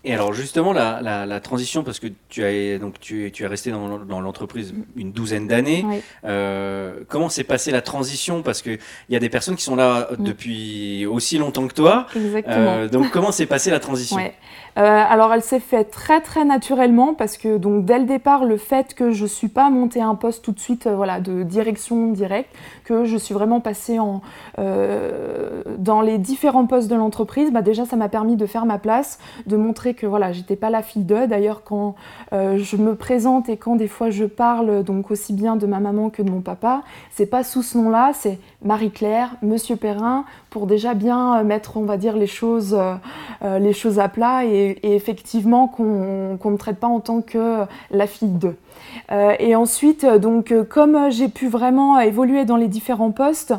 Et 0.07 0.13
alors 0.13 0.33
justement 0.33 0.73
la, 0.73 1.01
la- 1.01 1.25
la 1.25 1.39
transition 1.39 1.83
parce 1.83 1.99
que 1.99 2.07
tu 2.29 2.43
as 2.43 2.77
donc 2.79 2.99
tu, 2.99 3.29
tu 3.33 3.43
es 3.43 3.47
resté 3.47 3.71
dans, 3.71 3.99
dans 3.99 4.21
l'entreprise 4.21 4.73
une 4.95 5.11
douzaine 5.11 5.47
d'années. 5.47 5.83
Oui. 5.87 6.01
Euh, 6.25 7.01
comment 7.09 7.29
s'est 7.29 7.43
passée 7.43 7.71
la 7.71 7.81
transition? 7.81 8.41
Parce 8.41 8.61
que 8.61 8.71
il 8.71 9.13
y 9.13 9.15
a 9.15 9.19
des 9.19 9.29
personnes 9.29 9.55
qui 9.55 9.63
sont 9.63 9.75
là 9.75 10.07
Mm. 10.17 10.23
depuis 10.23 11.05
aussi 11.05 11.37
longtemps 11.37 11.67
que 11.67 11.73
toi. 11.73 12.05
Exactement. 12.15 12.55
Euh, 12.57 12.87
donc 12.87 13.11
comment 13.11 13.31
s'est 13.31 13.45
passée 13.45 13.69
la 13.71 13.79
transition? 13.79 14.15
Ouais. 14.17 14.33
Euh, 14.77 14.81
alors 14.81 15.33
elle 15.33 15.41
s'est 15.41 15.59
faite 15.59 15.89
très 15.89 16.21
très 16.21 16.45
naturellement 16.45 17.15
parce 17.15 17.35
que 17.37 17.57
donc 17.57 17.83
dès 17.85 17.97
le 17.97 18.05
départ 18.05 18.45
le 18.45 18.57
fait 18.57 18.93
que 18.93 19.09
je 19.11 19.25
suis 19.25 19.47
pas 19.47 19.69
montée 19.71 20.01
à 20.01 20.07
un 20.07 20.13
poste 20.13 20.43
tout 20.45 20.51
de 20.51 20.59
suite 20.59 20.85
euh, 20.85 20.95
voilà 20.95 21.19
de 21.19 21.41
direction 21.41 22.11
directe 22.11 22.51
que 22.83 23.03
je 23.03 23.17
suis 23.17 23.33
vraiment 23.33 23.59
passée 23.59 23.97
en 23.97 24.21
euh, 24.59 25.63
dans 25.77 26.01
les 26.01 26.17
différents 26.19 26.65
postes 26.67 26.89
de 26.89 26.95
l'entreprise 26.95 27.51
bah 27.51 27.61
déjà 27.63 27.85
ça 27.85 27.95
m'a 27.95 28.09
permis 28.09 28.35
de 28.35 28.45
faire 28.45 28.65
ma 28.65 28.77
place 28.77 29.17
de 29.47 29.55
montrer 29.57 29.93
que 29.97 30.05
voilà 30.05 30.31
j'étais 30.31 30.55
pas 30.55 30.69
la 30.69 30.81
fille 30.81 31.03
d'eux 31.03 31.27
d'ailleurs 31.27 31.63
quand 31.65 31.95
euh, 32.31 32.57
je 32.57 32.77
me 32.77 32.95
présente 32.95 33.49
et 33.49 33.57
quand 33.57 33.75
des 33.75 33.89
fois 33.89 34.09
je 34.09 34.23
parle 34.23 34.83
donc 34.83 35.11
aussi 35.11 35.33
bien 35.33 35.57
de 35.57 35.67
ma 35.67 35.79
maman 35.79 36.09
que 36.09 36.21
de 36.21 36.31
mon 36.31 36.39
papa 36.39 36.83
c'est 37.11 37.25
pas 37.25 37.43
sous 37.43 37.63
ce 37.63 37.77
nom 37.77 37.89
là 37.89 38.11
c'est 38.13 38.39
Marie-Claire 38.63 39.35
Monsieur 39.41 39.75
Perrin 39.75 40.23
pour 40.49 40.67
déjà 40.67 40.93
bien 40.93 41.39
euh, 41.39 41.43
mettre 41.43 41.75
on 41.75 41.83
va 41.83 41.97
dire 41.97 42.15
les 42.15 42.27
choses 42.27 42.77
euh, 43.43 43.59
les 43.59 43.73
choses 43.73 43.99
à 43.99 44.07
plat 44.07 44.45
et, 44.45 44.79
effectivement 44.83 45.67
qu'on 45.67 46.39
ne 46.43 46.57
traite 46.57 46.77
pas 46.77 46.87
en 46.87 46.99
tant 46.99 47.21
que 47.21 47.65
la 47.91 48.07
fille 48.07 48.29
d'eux. 48.29 48.55
Et 49.39 49.55
ensuite, 49.55 50.05
donc, 50.05 50.53
comme 50.69 51.11
j'ai 51.11 51.27
pu 51.27 51.47
vraiment 51.47 51.99
évoluer 51.99 52.45
dans 52.45 52.55
les 52.55 52.67
différents 52.67 53.11
postes, 53.11 53.53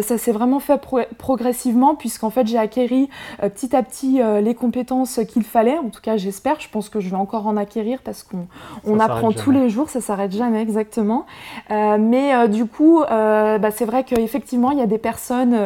ça 0.00 0.18
s'est 0.18 0.32
vraiment 0.32 0.60
fait 0.60 0.80
pro- 0.80 1.00
progressivement, 1.18 1.94
puisqu'en 1.94 2.30
fait, 2.30 2.46
j'ai 2.46 2.58
acquéri 2.58 3.08
petit 3.40 3.74
à 3.74 3.82
petit 3.82 4.20
les 4.42 4.54
compétences 4.54 5.20
qu'il 5.28 5.42
fallait. 5.44 5.78
En 5.84 5.88
tout 5.88 6.00
cas, 6.00 6.16
j'espère. 6.16 6.60
Je 6.60 6.68
pense 6.68 6.88
que 6.88 7.00
je 7.00 7.08
vais 7.10 7.16
encore 7.16 7.46
en 7.46 7.56
acquérir 7.56 8.00
parce 8.04 8.22
qu'on 8.22 8.46
on 8.84 8.94
apprend 9.00 9.28
tous 9.32 9.50
les 9.50 9.68
jours, 9.70 9.88
ça 9.90 10.00
s'arrête 10.00 10.32
jamais 10.32 10.60
exactement. 10.62 11.26
Euh, 11.70 11.96
mais 11.98 12.34
euh, 12.34 12.46
du 12.48 12.66
coup, 12.66 13.02
euh, 13.02 13.58
bah, 13.58 13.70
c'est 13.70 13.84
vrai 13.84 14.04
qu'effectivement, 14.04 14.70
il 14.70 14.78
y 14.78 14.82
a 14.82 14.86
des 14.86 14.98
personnes 14.98 15.56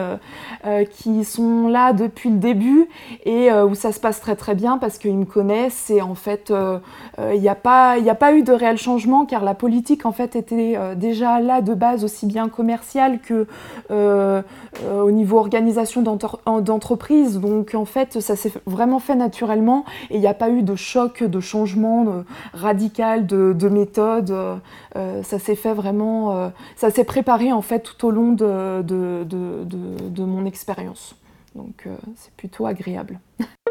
qui 0.90 1.24
sont 1.24 1.68
là 1.68 1.92
depuis 1.92 2.30
le 2.30 2.38
début 2.38 2.88
et 3.24 3.50
où 3.52 3.74
ça 3.74 3.92
se 3.92 4.00
passe 4.00 4.20
très 4.20 4.34
très 4.36 4.54
bien 4.54 4.78
parce 4.78 4.98
qu'ils 4.98 5.16
me 5.16 5.24
connaissent 5.24 5.90
et 5.90 6.00
en 6.00 6.14
fait 6.14 6.52
il 7.32 7.40
n'y 7.40 7.48
a, 7.48 7.54
pas- 7.54 7.98
y 7.98 8.08
a 8.08 8.14
pas 8.14 8.32
eu 8.32 8.42
de 8.42 8.52
réel 8.52 8.78
changement 8.78 9.26
car 9.26 9.44
la 9.44 9.54
politique 9.54 10.06
en 10.06 10.12
fait 10.12 10.36
était 10.36 10.78
déjà 10.96 11.40
là 11.40 11.60
de 11.60 11.74
base 11.74 12.04
aussi 12.04 12.26
bien 12.26 12.48
commerciale 12.48 13.18
que 13.20 13.46
au 13.90 15.10
niveau 15.10 15.38
organisation 15.38 16.02
d'entre- 16.02 16.40
en- 16.46 16.60
d'entreprise 16.60 17.38
donc 17.40 17.74
en 17.74 17.84
fait 17.84 18.20
ça 18.20 18.36
s'est 18.36 18.52
vraiment 18.66 18.98
fait 18.98 19.14
naturellement 19.16 19.84
et 20.10 20.14
il 20.14 20.20
n'y 20.20 20.26
a 20.26 20.34
pas 20.34 20.50
eu 20.50 20.62
de 20.62 20.74
choc 20.74 21.22
de 21.22 21.40
changement 21.40 22.24
radical 22.52 23.26
de, 23.26 23.52
de 23.52 23.68
méthode 23.68 24.30
euh, 24.96 25.22
ça 25.22 25.38
s'est 25.38 25.56
fait 25.56 25.74
vraiment 25.74 26.36
euh, 26.36 26.48
ça 26.76 26.90
s'est 26.90 27.04
préparé 27.04 27.52
en 27.52 27.62
fait 27.62 27.80
tout 27.80 28.06
au 28.06 28.10
long 28.10 28.32
de- 28.32 28.82
de 28.82 30.24
mon 30.24 30.46
expérience 30.46 31.16
donc 31.54 31.84
euh, 31.86 31.96
c'est 32.16 32.32
plutôt 32.34 32.66
agréable. 32.66 33.20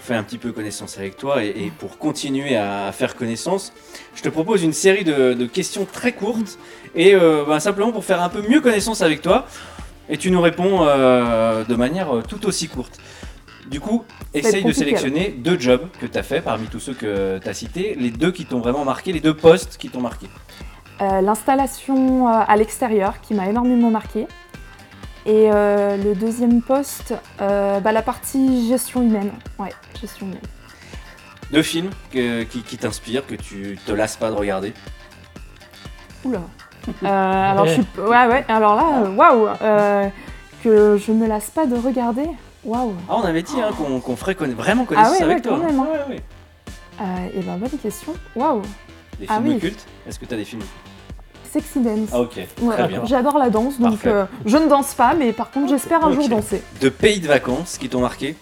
fait 0.00 0.14
un 0.14 0.22
petit 0.22 0.38
peu 0.38 0.52
connaissance 0.52 0.98
avec 0.98 1.16
toi 1.16 1.44
et, 1.44 1.48
et 1.48 1.72
pour 1.78 1.98
continuer 1.98 2.56
à 2.56 2.90
faire 2.92 3.14
connaissance, 3.16 3.72
je 4.14 4.22
te 4.22 4.28
propose 4.28 4.62
une 4.62 4.72
série 4.72 5.04
de, 5.04 5.34
de 5.34 5.46
questions 5.46 5.86
très 5.90 6.12
courtes 6.12 6.58
et 6.94 7.14
euh, 7.14 7.44
bah, 7.46 7.60
simplement 7.60 7.92
pour 7.92 8.04
faire 8.04 8.22
un 8.22 8.28
peu 8.28 8.42
mieux 8.48 8.60
connaissance 8.60 9.02
avec 9.02 9.22
toi 9.22 9.46
et 10.08 10.16
tu 10.16 10.30
nous 10.30 10.40
réponds 10.40 10.80
euh, 10.82 11.64
de 11.64 11.74
manière 11.76 12.16
euh, 12.16 12.22
tout 12.22 12.44
aussi 12.46 12.68
courte. 12.68 12.98
Du 13.70 13.78
coup, 13.78 14.04
essaye 14.34 14.64
de 14.64 14.72
sélectionner 14.72 15.28
deux 15.38 15.58
jobs 15.58 15.86
que 16.00 16.06
tu 16.06 16.18
as 16.18 16.24
fait 16.24 16.40
parmi 16.40 16.66
tous 16.66 16.80
ceux 16.80 16.94
que 16.94 17.38
tu 17.38 17.48
as 17.48 17.54
cités, 17.54 17.96
les 17.98 18.10
deux 18.10 18.32
qui 18.32 18.44
t'ont 18.44 18.58
vraiment 18.58 18.84
marqué, 18.84 19.12
les 19.12 19.20
deux 19.20 19.34
postes 19.34 19.76
qui 19.78 19.90
t'ont 19.90 20.00
marqué. 20.00 20.26
Euh, 21.00 21.20
L'installation 21.20 22.26
à 22.26 22.56
l'extérieur 22.56 23.20
qui 23.20 23.32
m'a 23.34 23.48
énormément 23.48 23.90
marqué. 23.90 24.26
Et 25.26 25.50
euh, 25.52 25.96
le 25.96 26.14
deuxième 26.14 26.62
poste, 26.62 27.14
euh, 27.40 27.78
bah, 27.80 27.92
la 27.92 28.02
partie 28.02 28.68
gestion 28.68 29.02
humaine. 29.02 29.30
Ouais, 29.58 29.72
gestion 30.00 30.26
humaine. 30.26 30.40
Deux 31.52 31.62
films 31.62 31.90
que- 32.12 32.44
qui, 32.44 32.62
qui 32.62 32.78
t'inspirent, 32.78 33.26
que 33.26 33.34
tu 33.34 33.78
te 33.84 33.92
lasses 33.92 34.16
pas 34.16 34.30
de 34.30 34.36
regarder. 34.36 34.72
Oula. 36.24 36.40
Euh, 37.02 37.06
alors, 37.06 37.66
je 37.66 37.72
suis... 37.74 37.82
ouais, 37.98 38.26
ouais, 38.26 38.44
alors 38.48 38.76
là, 38.76 39.10
waouh 39.10 39.48
euh, 39.62 40.08
Que 40.64 40.96
je 40.96 41.12
me 41.12 41.26
lasse 41.26 41.50
pas 41.50 41.66
de 41.66 41.76
regarder. 41.76 42.26
Waouh 42.64 42.94
Ah, 43.08 43.16
on 43.16 43.22
avait 43.22 43.42
dit 43.42 43.60
hein, 43.60 43.70
qu'on 43.76 44.16
ferait 44.16 44.34
conna- 44.34 44.54
vraiment 44.54 44.84
Ah 44.84 44.88
connaissance 44.88 45.16
ouais, 45.18 45.22
avec 45.24 45.36
ouais, 45.36 45.42
toi. 45.42 45.58
quand 45.60 45.66
même, 45.66 45.80
hein. 45.80 45.86
Ouais, 46.08 46.14
ouais. 46.14 46.22
euh, 47.00 47.38
Et 47.38 47.42
ben, 47.42 47.56
bonne 47.58 47.78
question. 47.78 48.14
Waouh 48.36 48.62
Des 49.18 49.26
Ah 49.28 49.36
films 49.36 49.48
oui. 49.54 49.58
cultes 49.58 49.86
Est-ce 50.06 50.18
que 50.18 50.24
tu 50.26 50.34
as 50.34 50.36
des 50.36 50.44
films 50.44 50.62
Sexy 51.52 51.80
dance. 51.80 52.08
Ah 52.12 52.20
ok, 52.20 52.36
Ouais, 52.62 52.74
très 52.74 52.86
bien. 52.88 53.04
J'adore 53.04 53.36
la 53.38 53.50
danse, 53.50 53.78
donc 53.80 53.92
Parfait. 53.92 54.08
euh, 54.10 54.24
je 54.46 54.56
ne 54.56 54.68
danse 54.68 54.94
pas, 54.94 55.14
mais 55.14 55.32
par 55.32 55.50
contre 55.50 55.68
j'espère 55.68 56.04
un 56.04 56.12
jour 56.12 56.28
danser. 56.28 56.62
De 56.80 56.88
pays 56.88 57.18
de 57.20 57.26
vacances 57.26 57.76
qui 57.78 57.88
t'ont 57.88 58.00
marqué 58.00 58.36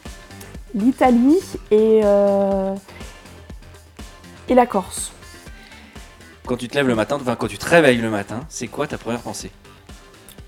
L'Italie 0.74 1.38
et, 1.70 2.00
euh, 2.04 2.74
et 4.48 4.54
la 4.54 4.66
Corse. 4.66 5.12
Quand 6.46 6.56
tu 6.56 6.68
te 6.68 6.74
lèves 6.76 6.86
le 6.88 6.94
matin, 6.94 7.16
enfin 7.20 7.34
quand 7.36 7.46
tu 7.48 7.56
te 7.58 7.66
réveilles 7.66 7.96
le 7.98 8.10
matin, 8.10 8.40
c'est 8.50 8.66
quoi 8.68 8.86
ta 8.86 8.98
première 8.98 9.20
pensée? 9.20 9.50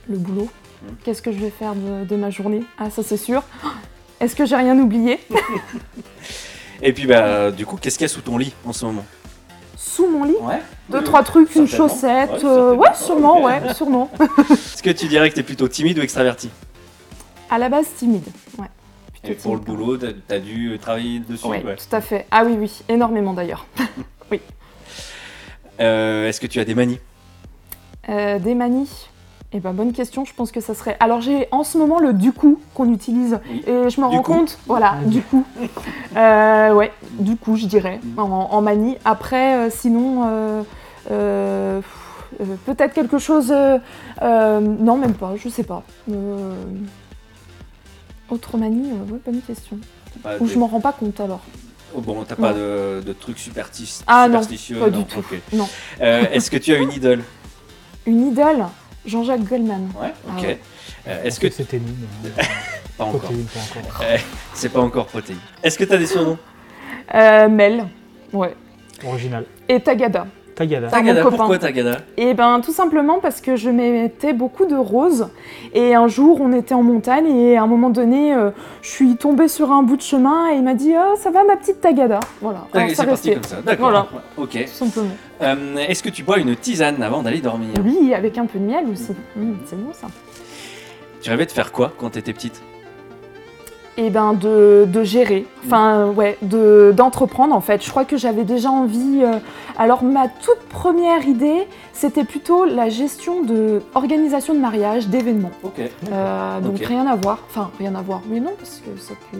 Le 0.08 0.18
boulot. 0.18 0.48
Hmm. 0.82 0.92
Qu'est-ce 1.04 1.22
que 1.22 1.32
je 1.32 1.38
vais 1.38 1.50
faire 1.50 1.74
de, 1.74 2.04
de 2.04 2.16
ma 2.16 2.28
journée? 2.30 2.62
Ah, 2.78 2.90
ça 2.90 3.02
c'est 3.02 3.16
sûr. 3.16 3.42
Est-ce 4.20 4.36
que 4.36 4.44
j'ai 4.44 4.56
rien 4.56 4.78
oublié? 4.78 5.18
Et 6.82 6.92
puis 6.92 7.06
bah 7.06 7.50
du 7.50 7.64
coup, 7.64 7.76
qu'est-ce 7.76 7.96
qu'il 7.98 8.04
y 8.04 8.10
a 8.10 8.12
sous 8.12 8.20
ton 8.22 8.36
lit 8.38 8.52
en 8.66 8.72
ce 8.74 8.84
moment? 8.84 9.04
Sous 10.00 10.08
mon 10.10 10.24
lit 10.24 10.34
Ouais. 10.40 10.60
Deux, 10.88 11.04
trois 11.04 11.22
trucs, 11.22 11.54
une 11.56 11.68
chaussette. 11.68 12.30
Ouais, 12.30 12.38
euh, 12.44 12.76
sûrement, 12.94 13.36
Ok. 13.38 13.44
ouais, 13.44 13.74
sûrement. 13.74 14.10
Est-ce 14.50 14.82
que 14.82 14.90
tu 14.90 15.08
dirais 15.08 15.28
que 15.28 15.34
t'es 15.34 15.42
plutôt 15.42 15.68
timide 15.68 15.98
ou 15.98 16.02
extraverti? 16.02 16.48
À 17.50 17.58
la 17.58 17.68
base, 17.68 17.86
timide. 17.98 18.24
Ouais. 18.58 18.66
plutôt 19.12 19.28
Et 19.28 19.34
pour 19.34 19.54
le 19.54 19.60
boulot, 19.60 19.98
t'as 19.98 20.08
t'as 20.26 20.38
dû 20.38 20.78
travailler 20.80 21.18
dessus 21.20 21.46
Ouais, 21.46 21.62
ouais. 21.62 21.76
tout 21.76 21.94
à 21.94 22.00
fait. 22.00 22.26
Ah 22.30 22.44
oui, 22.46 22.54
oui, 22.58 22.72
énormément 22.88 23.34
d'ailleurs. 23.34 23.66
Euh, 25.80 26.28
Est-ce 26.28 26.40
que 26.42 26.46
tu 26.46 26.60
as 26.60 26.64
des 26.66 26.74
manies? 26.74 26.98
Euh, 28.10 28.38
des 28.38 28.54
manies? 28.54 29.08
Eh 29.52 29.58
ben 29.58 29.72
bonne 29.72 29.92
question, 29.92 30.24
je 30.24 30.32
pense 30.32 30.52
que 30.52 30.60
ça 30.60 30.74
serait. 30.74 30.96
Alors 31.00 31.20
j'ai 31.20 31.48
en 31.50 31.64
ce 31.64 31.76
moment 31.76 31.98
le 31.98 32.12
du 32.12 32.32
coup 32.32 32.60
qu'on 32.72 32.92
utilise 32.92 33.40
Oui. 33.50 33.64
et 33.66 33.90
je 33.90 34.00
me 34.00 34.06
rends 34.06 34.22
coup. 34.22 34.32
compte, 34.34 34.58
voilà, 34.68 34.98
du 35.06 35.22
coup. 35.22 35.44
Euh, 36.16 36.72
ouais, 36.72 36.92
du 37.18 37.34
coup 37.36 37.56
je 37.56 37.66
dirais 37.66 37.98
en, 38.16 38.22
en 38.22 38.62
manie. 38.62 38.96
Après, 39.04 39.56
euh, 39.56 39.68
sinon, 39.70 40.62
euh, 41.10 41.80
peut-être 42.64 42.92
quelque 42.94 43.18
chose. 43.18 43.52
non, 44.22 44.96
même 44.96 45.14
pas, 45.14 45.32
je 45.36 45.48
sais 45.48 45.64
pas. 45.64 45.82
Autre 48.30 48.56
manie, 48.56 48.92
ouais, 48.92 49.18
bonne 49.26 49.40
question. 49.44 49.78
Bah, 50.22 50.30
Ou 50.38 50.46
je 50.46 50.56
m'en 50.58 50.68
rends 50.68 50.80
pas 50.80 50.92
compte 50.92 51.18
alors. 51.18 51.40
Oh, 51.96 52.00
bon, 52.00 52.22
t'as 52.22 52.36
pas 52.36 52.52
de, 52.52 53.02
de 53.04 53.12
trucs 53.12 53.38
superstis- 53.38 54.02
Ah 54.06 54.28
non, 54.28 54.42
superstitieux 54.42 54.78
pas 54.78 54.90
du 54.90 54.98
non, 55.00 55.04
tout. 55.04 55.24
Non. 55.52 55.68
Est-ce 55.98 56.52
que 56.52 56.56
tu 56.56 56.72
as 56.72 56.76
une 56.78 56.92
idole? 56.92 57.24
Une 58.06 58.28
idole, 58.28 58.64
Jean-Jacques 59.06 59.44
Goldman. 59.44 59.90
Ouais, 60.00 60.12
Ah 60.28 60.32
ok. 60.36 60.42
ouais. 60.42 60.58
Euh, 61.08 61.22
Est-ce 61.24 61.40
que 61.40 61.48
c'était 61.50 61.78
nul 61.78 61.94
pas 62.98 63.04
encore 63.04 63.20
Protéine, 63.20 63.44
pas 63.46 63.60
encore. 63.88 64.04
C'est 64.54 64.68
pas 64.68 64.80
encore 64.80 65.06
protéine. 65.06 65.38
Est-ce 65.62 65.78
que 65.78 65.84
t'as 65.84 65.96
des 65.96 66.06
surnoms? 66.06 66.38
Euh, 67.14 67.48
Mel, 67.48 67.86
ouais. 68.32 68.54
Original. 69.06 69.44
Et 69.68 69.80
Tagada. 69.80 70.26
Tagada. 70.66 71.22
Par 71.22 71.30
pourquoi 71.30 71.58
Tagada? 71.58 71.98
Et 72.16 72.34
ben 72.34 72.60
tout 72.60 72.72
simplement 72.72 73.18
parce 73.20 73.40
que 73.40 73.56
je 73.56 73.70
mettais 73.70 74.32
beaucoup 74.32 74.66
de 74.66 74.76
roses. 74.76 75.28
Et 75.74 75.94
un 75.94 76.06
jour 76.08 76.40
on 76.40 76.52
était 76.52 76.74
en 76.74 76.82
montagne 76.82 77.26
et 77.34 77.56
à 77.56 77.62
un 77.62 77.66
moment 77.66 77.90
donné 77.90 78.34
euh, 78.34 78.50
je 78.82 78.88
suis 78.90 79.16
tombée 79.16 79.48
sur 79.48 79.72
un 79.72 79.82
bout 79.82 79.96
de 79.96 80.02
chemin 80.02 80.50
et 80.52 80.56
il 80.56 80.62
m'a 80.62 80.74
dit 80.74 80.92
oh 80.96 81.14
ça 81.16 81.30
va 81.30 81.44
ma 81.44 81.56
petite 81.56 81.80
Tagada? 81.80 82.20
Voilà. 82.40 82.66
Alors, 82.74 82.88
ça 82.90 82.94
C'est 82.94 83.06
parti 83.06 83.10
restait. 83.30 83.34
comme 83.34 83.44
ça, 83.44 83.56
d'accord. 83.64 83.90
Voilà. 83.90 84.06
Ok. 84.36 84.50
tout 84.64 84.72
simplement. 84.72 85.08
Euh, 85.42 85.76
Est-ce 85.88 86.02
que 86.02 86.10
tu 86.10 86.22
bois 86.22 86.38
une 86.38 86.54
tisane 86.56 87.02
avant 87.02 87.22
d'aller 87.22 87.40
dormir? 87.40 87.70
Oui 87.84 88.12
avec 88.14 88.36
un 88.38 88.46
peu 88.46 88.58
de 88.58 88.64
miel 88.64 88.84
aussi. 88.92 89.12
Mmh, 89.36 89.52
c'est 89.66 89.76
bon 89.82 89.92
ça. 89.92 90.08
Tu 91.22 91.30
rêvais 91.30 91.46
de 91.46 91.50
faire 91.52 91.72
quoi 91.72 91.92
quand 91.98 92.10
t'étais 92.10 92.32
petite? 92.32 92.62
Et 94.02 94.08
ben 94.10 94.32
de, 94.32 94.86
de 94.88 95.02
gérer, 95.04 95.44
enfin 95.66 96.06
ouais, 96.08 96.38
de 96.40 96.92
d'entreprendre 96.96 97.54
en 97.54 97.60
fait. 97.60 97.84
Je 97.84 97.90
crois 97.90 98.04
que 98.06 98.16
j'avais 98.16 98.44
déjà 98.44 98.70
envie. 98.70 99.20
euh, 99.22 99.34
alors 99.78 100.02
ma 100.02 100.26
toute 100.28 100.60
première 100.70 101.26
idée, 101.26 101.66
c'était 101.92 102.24
plutôt 102.24 102.64
la 102.64 102.88
gestion 102.88 103.42
de 103.42 103.82
organisation 103.94 104.54
de 104.54 104.58
mariage, 104.58 105.08
d'événements. 105.08 105.50
Ok. 105.62 105.80
Euh, 105.80 106.60
donc 106.60 106.78
rien 106.80 107.06
à 107.06 107.14
voir, 107.16 107.38
enfin 107.50 107.70
rien 107.78 107.94
à 107.94 108.00
voir, 108.02 108.22
oui 108.30 108.40
non 108.40 108.52
parce 108.58 108.80
que 108.84 108.98
ça 109.00 109.14
peut. 109.30 109.38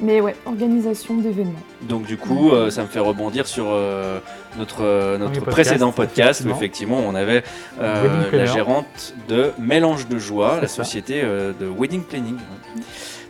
Mais 0.00 0.20
ouais, 0.20 0.34
organisation 0.46 1.14
d'événements. 1.18 1.52
Donc 1.82 2.02
du 2.06 2.16
coup, 2.16 2.50
euh, 2.50 2.70
ça 2.70 2.82
me 2.82 2.88
fait 2.88 2.98
rebondir 2.98 3.46
sur 3.46 3.66
euh, 3.68 4.18
notre, 4.58 5.16
notre 5.16 5.34
podcast, 5.40 5.50
précédent 5.52 5.92
podcast 5.92 6.44
où 6.44 6.50
effectivement. 6.50 6.98
on 7.06 7.14
avait 7.14 7.44
euh, 7.80 8.24
la 8.32 8.46
gérante 8.46 9.14
de 9.28 9.52
Mélange 9.60 10.08
de 10.08 10.18
Joie, 10.18 10.54
C'est 10.56 10.62
la 10.62 10.68
ça. 10.68 10.82
société 10.84 11.20
euh, 11.22 11.52
de 11.60 11.66
Wedding 11.68 12.02
Planning. 12.02 12.34
ouais. 12.34 12.82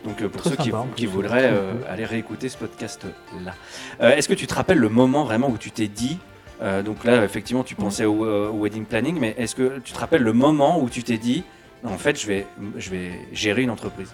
Donc 0.03 0.21
euh, 0.21 0.29
pour 0.29 0.41
Très 0.41 0.51
ceux 0.51 0.55
qui, 0.95 1.05
voudraient 1.05 1.49
euh, 1.51 1.71
cool. 1.73 1.81
aller 1.89 2.05
réécouter 2.05 2.49
ce 2.49 2.57
podcast-là. 2.57 3.53
Euh, 4.01 4.15
Est-ce 4.15 4.27
que 4.27 4.33
tu 4.33 4.47
te 4.47 4.53
rappelles 4.53 4.79
le 4.79 4.89
moment 4.89 5.23
vraiment 5.23 5.49
où 5.49 5.57
tu 5.57 5.71
t'es 5.71 5.87
dit, 5.87 6.17
euh, 6.61 6.81
donc 6.83 7.03
là 7.03 7.23
effectivement 7.23 7.63
tu 7.63 7.75
pensais 7.75 8.05
au, 8.05 8.25
euh, 8.25 8.49
au 8.49 8.63
Wedding 8.63 8.85
Planning, 8.85 9.17
mais 9.19 9.33
est-ce 9.37 9.55
que 9.55 9.79
tu 9.79 9.93
te 9.93 9.99
rappelles 9.99 10.23
le 10.23 10.33
moment 10.33 10.81
où 10.81 10.89
tu 10.89 11.03
t'es 11.03 11.17
dit, 11.17 11.43
en 11.85 11.97
fait 11.97 12.19
je 12.19 12.27
vais, 12.27 12.47
je 12.77 12.89
vais 12.89 13.11
gérer 13.31 13.61
une 13.63 13.69
entreprise? 13.69 14.13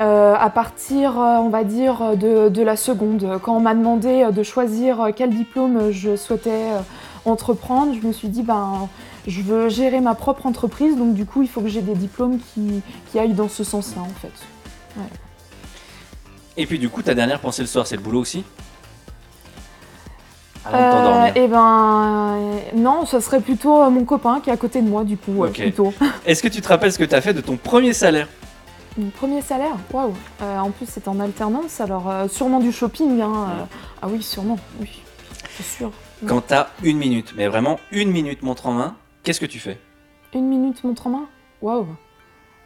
Euh, 0.00 0.34
à 0.38 0.48
partir, 0.48 1.16
on 1.18 1.50
va 1.50 1.62
dire, 1.62 2.16
de, 2.16 2.48
de 2.48 2.62
la 2.62 2.76
seconde, 2.76 3.38
quand 3.42 3.54
on 3.54 3.60
m'a 3.60 3.74
demandé 3.74 4.28
de 4.32 4.42
choisir 4.42 5.10
quel 5.14 5.28
diplôme 5.30 5.90
je 5.90 6.16
souhaitais 6.16 6.68
entreprendre, 7.26 7.94
je 8.00 8.06
me 8.06 8.12
suis 8.12 8.28
dit, 8.28 8.42
ben, 8.42 8.88
je 9.26 9.42
veux 9.42 9.68
gérer 9.68 10.00
ma 10.00 10.14
propre 10.14 10.46
entreprise, 10.46 10.96
donc 10.96 11.12
du 11.12 11.26
coup, 11.26 11.42
il 11.42 11.48
faut 11.48 11.60
que 11.60 11.68
j'ai 11.68 11.82
des 11.82 11.94
diplômes 11.94 12.38
qui, 12.38 12.80
qui 13.10 13.18
aillent 13.18 13.34
dans 13.34 13.50
ce 13.50 13.62
sens-là, 13.62 14.00
en 14.00 14.20
fait. 14.20 14.32
Et 16.56 16.66
puis 16.66 16.78
du 16.78 16.88
coup 16.88 17.02
ta 17.02 17.14
dernière 17.14 17.40
pensée 17.40 17.62
le 17.62 17.68
soir 17.68 17.86
c'est 17.86 17.96
le 17.96 18.02
boulot 18.02 18.20
aussi 18.20 18.44
Avant 20.64 20.78
de 20.78 20.92
t'endormir. 20.92 21.36
et 21.36 21.48
ben, 21.48 22.36
euh, 22.36 22.58
non, 22.76 23.06
ce 23.06 23.20
serait 23.20 23.40
plutôt 23.40 23.82
euh, 23.82 23.90
mon 23.90 24.04
copain 24.04 24.40
qui 24.40 24.50
est 24.50 24.52
à 24.52 24.56
côté 24.56 24.82
de 24.82 24.88
moi, 24.88 25.04
du 25.04 25.16
coup, 25.16 25.46
plutôt. 25.52 25.92
Est-ce 26.26 26.42
que 26.42 26.48
tu 26.48 26.60
te 26.60 26.68
rappelles 26.68 26.92
ce 26.92 26.98
que 26.98 27.04
tu 27.04 27.14
as 27.14 27.20
fait 27.20 27.32
de 27.32 27.40
ton 27.40 27.56
premier 27.56 27.92
salaire 27.94 28.28
Mon 28.98 29.08
premier 29.10 29.40
salaire, 29.40 29.76
waouh. 29.92 30.12
Euh, 30.42 30.58
en 30.58 30.70
plus, 30.70 30.86
c'est 30.86 31.08
en 31.08 31.18
alternance, 31.18 31.80
alors 31.80 32.10
euh, 32.10 32.28
sûrement 32.28 32.60
du 32.60 32.72
shopping. 32.72 33.20
Hein, 33.22 33.32
euh, 33.48 33.64
ah 34.02 34.08
oui, 34.08 34.22
sûrement, 34.22 34.58
oui, 34.80 35.00
c'est 35.56 35.64
sûr. 35.78 35.90
Quand 36.26 36.46
tu 36.48 36.52
as 36.54 36.68
une 36.82 36.98
minute, 36.98 37.32
mais 37.36 37.48
vraiment 37.48 37.80
une 37.90 38.10
minute 38.10 38.42
montre 38.42 38.66
en 38.66 38.72
main, 38.72 38.96
qu'est-ce 39.22 39.40
que 39.40 39.46
tu 39.46 39.58
fais 39.60 39.78
Une 40.34 40.46
minute 40.48 40.84
montre 40.84 41.06
en 41.06 41.10
main 41.10 41.26
Waouh 41.62 41.86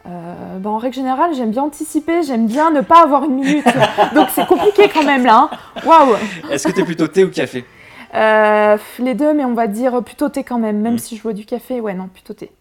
Euh, 0.07 0.59
bah, 0.59 0.69
En 0.69 0.77
règle 0.77 0.95
générale, 0.95 1.33
j'aime 1.33 1.51
bien 1.51 1.63
anticiper, 1.63 2.21
j'aime 2.23 2.45
bien 2.47 2.69
ne 2.71 2.81
pas 2.81 3.01
avoir 3.03 3.23
une 3.23 3.35
minute. 3.35 3.65
Donc 4.13 4.27
c'est 4.33 4.45
compliqué 4.45 4.89
quand 4.93 5.03
même 5.03 5.25
là. 5.25 5.49
hein. 5.51 5.57
Waouh 5.85 6.15
Est-ce 6.51 6.67
que 6.67 6.73
tu 6.73 6.81
es 6.81 6.85
plutôt 6.85 7.07
thé 7.07 7.23
ou 7.23 7.29
café? 7.31 7.65
Euh, 8.13 8.77
Les 8.99 9.13
deux, 9.15 9.33
mais 9.33 9.45
on 9.45 9.53
va 9.55 9.67
dire 9.67 10.03
plutôt 10.03 10.29
thé 10.29 10.43
quand 10.43 10.59
même. 10.59 10.79
Même 10.79 10.93
Mm. 10.95 10.99
si 10.99 11.17
je 11.17 11.23
bois 11.23 11.33
du 11.33 11.45
café, 11.45 11.81
ouais, 11.81 11.93
non, 11.93 12.07
plutôt 12.07 12.33
thé. 12.33 12.51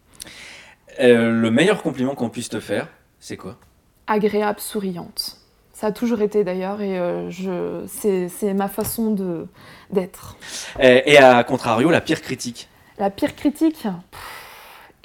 Euh, 1.00 1.30
Le 1.30 1.50
meilleur 1.50 1.82
compliment 1.82 2.14
qu'on 2.14 2.30
puisse 2.30 2.48
te 2.48 2.60
faire, 2.60 2.88
c'est 3.20 3.36
quoi? 3.36 3.56
Agréable, 4.06 4.60
souriante. 4.60 5.36
Ça 5.72 5.88
a 5.88 5.92
toujours 5.92 6.22
été 6.22 6.44
d'ailleurs, 6.44 6.80
et 6.80 6.96
je... 7.30 7.82
c'est 7.88 8.54
ma 8.54 8.68
façon 8.68 9.10
de 9.10 9.46
d'être. 9.90 10.36
Et 10.80 11.18
à 11.18 11.42
contrario, 11.44 11.90
la 11.90 12.00
pire 12.00 12.22
critique? 12.22 12.68
La 12.98 13.10
pire 13.10 13.34
critique? 13.34 13.82
Pff, 13.82 14.43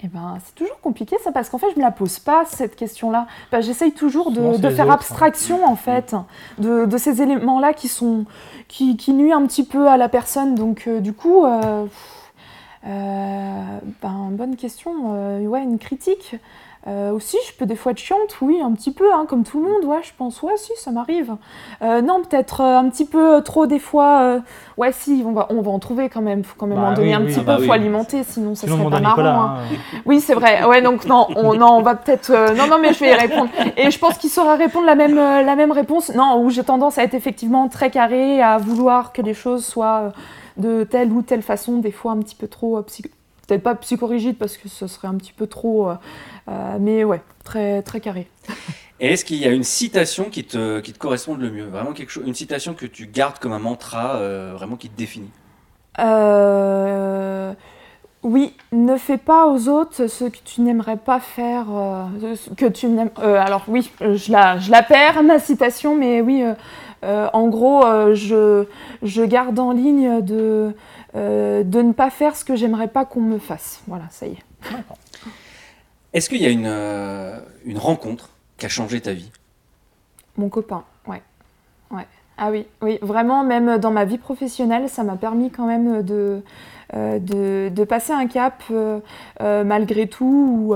eh 0.03 0.08
ben, 0.08 0.38
c'est 0.46 0.56
toujours 0.56 0.79
compliqué 0.79 1.18
ça 1.24 1.32
parce 1.32 1.50
qu'en 1.50 1.58
fait 1.58 1.68
je 1.74 1.79
me 1.79 1.84
la 1.84 1.91
pose 1.91 2.20
pas 2.20 2.46
cette 2.46 2.75
question-là. 2.75 3.27
Ben, 3.51 3.62
J'essaye 3.62 3.91
toujours 3.91 4.32
de, 4.32 4.41
faire 4.41 4.51
autres, 4.53 4.79
hein. 4.79 4.89
abstraction 4.89 5.65
en 5.65 5.75
fait 5.75 6.15
de, 6.58 6.86
de 6.86 6.98
ces 6.98 7.22
éléments-là 7.22 7.74
qui 7.74 7.88
sont 7.88 8.25
qui, 8.70 8.96
qui 8.96 9.12
nuisent 9.12 9.34
un 9.34 9.46
petit 9.46 9.65
peu 9.65 9.89
à 9.89 9.98
la 9.98 10.08
personne. 10.08 10.56
Donc 10.56 10.86
euh, 10.88 11.01
du 11.01 11.12
coup, 11.12 11.46
euh, 11.46 11.86
euh, 12.86 13.79
ben, 14.01 14.29
bonne 14.32 14.56
question. 14.56 15.41
Ouais, 15.46 15.63
une 15.63 15.79
critique. 15.79 16.36
Euh, 16.88 17.12
aussi, 17.12 17.38
je 17.48 17.54
peux 17.58 17.66
des 17.66 17.76
fois 17.76 17.92
être 17.92 17.98
chiante, 18.00 18.38
oui, 18.42 18.62
un 18.64 18.72
petit 18.72 18.92
peu, 18.92 19.14
hein, 19.14 19.26
comme 19.28 19.44
tout 19.44 19.62
le 19.62 19.70
monde, 19.70 19.84
ouais, 19.84 20.02
je 20.02 20.12
pense, 20.18 20.42
ouais, 20.42 20.56
si, 20.56 20.72
ça 20.78 20.92
m'arrive. 20.92 21.36
Euh, 21.82 22.02
non, 22.02 22.22
peut-être 22.24 22.62
euh, 22.62 22.78
un 22.78 22.88
petit 22.90 23.04
peu 23.06 23.42
trop 23.44 23.66
des 23.68 23.80
fois, 23.80 24.40
ouais, 24.78 24.92
si, 24.94 25.22
on 25.26 25.34
va, 25.34 25.48
on 25.50 25.62
va 25.62 25.72
en 25.72 25.80
trouver 25.80 26.08
quand 26.08 26.22
même, 26.22 26.44
faut 26.46 26.56
quand 26.58 26.68
même 26.68 26.80
Bah 26.80 26.88
en 26.92 26.94
donner 26.94 27.10
oui, 27.10 27.14
un 27.14 27.22
oui, 27.22 27.34
petit 27.34 27.42
bah 27.42 27.56
peu, 27.56 27.62
oui. 27.62 27.68
faut 27.68 27.74
alimenter, 27.74 28.24
sinon 28.24 28.56
ça 28.56 28.66
Sinon, 28.68 28.76
on 28.76 28.90
serait 28.90 28.92
pas 28.92 29.00
marrant. 29.02 29.12
Nicolas. 29.18 29.36
hein. 29.40 29.58
hein. 29.74 29.78
Oui, 30.06 30.22
c'est 30.22 30.34
vrai. 30.34 30.64
Ouais, 30.66 30.82
donc 30.82 31.06
non, 31.06 31.28
on, 31.36 31.54
non, 31.56 31.74
on 31.74 31.82
va 31.82 31.96
peut-être. 31.96 32.32
non, 32.56 32.68
non, 32.68 32.78
mais 32.82 32.94
je 32.94 33.00
vais 33.02 33.10
y 33.12 33.13
répondre. 33.13 33.50
Et 33.76 33.92
je 33.92 34.00
pense 34.00 34.18
qu'il 34.18 34.30
saura 34.30 34.56
répondre 34.56 34.86
la 34.86 34.96
même, 34.96 35.15
la 35.15 35.56
même 35.58 35.74
réponse. 35.74 36.13
Non, 36.15 36.42
où 36.42 36.50
j'ai 36.50 36.63
tendance 36.63 36.98
à 36.98 37.04
être 37.04 37.13
effectivement 37.13 37.68
très 37.68 37.92
carré, 37.92 38.42
à 38.42 38.58
vouloir 38.58 39.12
que 39.12 39.22
les 39.22 39.34
choses 39.34 39.65
soient 39.65 40.13
de 40.56 40.86
telle 40.86 41.12
ou 41.12 41.22
telle 41.24 41.42
façon, 41.42 41.78
des 41.80 41.92
fois 41.92 42.13
un 42.13 42.18
petit 42.20 42.36
peu 42.36 42.48
trop 42.48 42.78
euh, 42.78 42.82
psy- 42.84 43.12
Peut-être 43.50 43.64
pas 43.64 43.74
psychorigide 43.74 44.38
parce 44.38 44.58
que 44.58 44.70
ce 44.70 44.86
serait 44.86 45.08
un 45.08 45.16
petit 45.16 45.34
peu 45.34 45.48
trop. 45.48 45.90
euh, 45.90 45.96
euh, 46.50 46.78
mais 46.80 47.04
ouais, 47.04 47.20
très, 47.44 47.82
très 47.82 48.00
carré. 48.00 48.28
Et 49.00 49.14
est-ce 49.14 49.26
qu'il 49.26 49.38
y 49.38 49.46
a 49.46 49.50
une 49.50 49.64
citation 49.64 50.26
qui 50.26 50.44
te, 50.44 50.80
qui 50.82 50.94
te 50.94 51.00
corresponde 51.00 51.42
le 51.42 51.50
mieux? 51.50 51.66
Vraiment 51.66 51.94
quelque 51.94 52.12
chose, 52.12 52.26
une 52.28 52.36
citation 52.36 52.76
que 52.76 52.86
tu 52.86 53.08
gardes 53.08 53.40
comme 53.40 53.54
un 53.54 53.58
mantra, 53.60 54.18
euh, 54.18 54.52
vraiment 54.54 54.76
qui 54.76 54.88
te 54.88 54.96
définit? 54.96 55.32
Euh, 55.98 57.54
oui, 58.22 58.54
ne 58.72 58.98
fais 58.98 59.18
pas 59.18 59.48
aux 59.48 59.68
autres 59.68 60.06
ce 60.06 60.26
que 60.26 60.38
tu 60.46 60.62
n'aimerais 60.62 60.98
pas 60.98 61.20
faire. 61.20 61.66
euh, 61.72 62.36
que 62.56 62.68
tu 62.68 62.86
n'aimes. 62.86 63.10
alors 63.18 63.64
oui, 63.68 63.90
je 64.00 64.32
la, 64.32 64.60
je 64.60 64.70
la 64.70 64.84
perds 64.84 65.24
ma 65.24 65.40
citation, 65.40 65.96
mais 65.96 66.22
oui, 66.22 66.44
en 67.02 67.48
gros, 67.48 67.84
je, 68.14 68.66
je 69.02 69.24
garde 69.24 69.58
en 69.58 69.72
ligne 69.72 70.22
de, 70.22 70.74
euh, 71.15 71.63
de 71.63 71.82
ne 71.82 71.93
pas 71.93 72.10
faire 72.10 72.36
ce 72.36 72.45
que 72.45 72.56
j'aimerais 72.56 72.88
pas 72.88 73.06
qu'on 73.06 73.22
me 73.22 73.39
fasse. 73.39 73.82
Voilà, 73.88 74.06
ça 74.12 74.28
y 74.28 74.32
est. 74.32 74.43
Est-ce 76.13 76.30
qu'il 76.30 76.41
y 76.41 76.45
a 76.45 76.50
une, 76.50 76.65
euh, 76.65 77.39
une 77.65 77.78
rencontre 77.78 78.30
qui 78.58 78.65
a 78.65 78.69
changé 78.69 79.02
ta 79.02 79.13
vie? 79.13 79.32
Mon 80.38 80.50
copain, 80.50 80.84
ouais. 81.08 81.22
ouais. 81.91 82.08
Ah 82.41 82.52
oui, 82.52 82.65
oui, 82.82 82.99
vraiment, 83.02 83.43
même 83.43 83.78
dans 83.80 83.91
ma 83.91 84.06
vie 84.06 84.17
professionnelle, 84.17 84.88
ça 84.88 85.04
m'a 85.04 85.17
permis 85.17 85.52
quand 85.52 85.65
même 85.67 86.04
de, 86.04 86.41
euh, 86.95 87.19
de, 87.19 87.67
de 87.69 87.84
passer 87.84 88.13
un 88.13 88.28
cap 88.28 88.63
euh, 88.71 88.99
euh, 89.41 89.63
malgré 89.65 90.08
tout. 90.08 90.69
Où, 90.71 90.75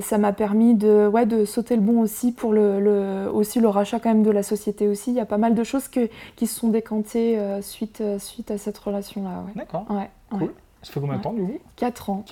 ça 0.00 0.18
m'a 0.18 0.32
permis 0.32 0.74
de, 0.74 1.06
ouais, 1.06 1.24
de 1.26 1.44
sauter 1.44 1.76
le 1.76 1.80
bon 1.82 2.00
aussi 2.00 2.32
pour 2.32 2.52
le, 2.52 2.80
le- 2.80 3.30
aussi 3.32 3.60
le 3.60 3.68
rachat 3.68 4.00
quand 4.00 4.08
même 4.10 4.22
de 4.24 4.30
la 4.32 4.42
société 4.42 4.88
aussi. 4.88 5.12
Il 5.12 5.16
y 5.16 5.20
a 5.20 5.24
pas 5.26 5.38
mal 5.38 5.54
de 5.54 5.62
choses 5.64 5.86
que, 5.88 6.08
qui 6.36 6.46
se 6.48 6.58
sont 6.58 6.68
décantées 6.68 7.38
suite, 7.62 8.02
suite 8.18 8.50
à 8.50 8.58
cette 8.58 8.76
relation-là. 8.78 9.44
Ouais. 9.46 9.52
D'accord. 9.56 9.86
Ouais, 9.88 10.10
Cool. 10.30 10.42
ouais. 10.42 10.50
Ça 10.82 10.92
fait 10.92 11.00
combien 11.00 11.16
de 11.18 11.22
temps 11.22 11.32
du 11.32 11.42
coup? 11.42 11.58
4 11.76 12.10
ans. 12.10 12.24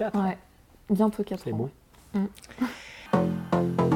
Bientôt 0.90 1.22
4 1.22 1.40
C'est 1.44 1.52
ans. 1.52 1.56
beau. 1.56 1.68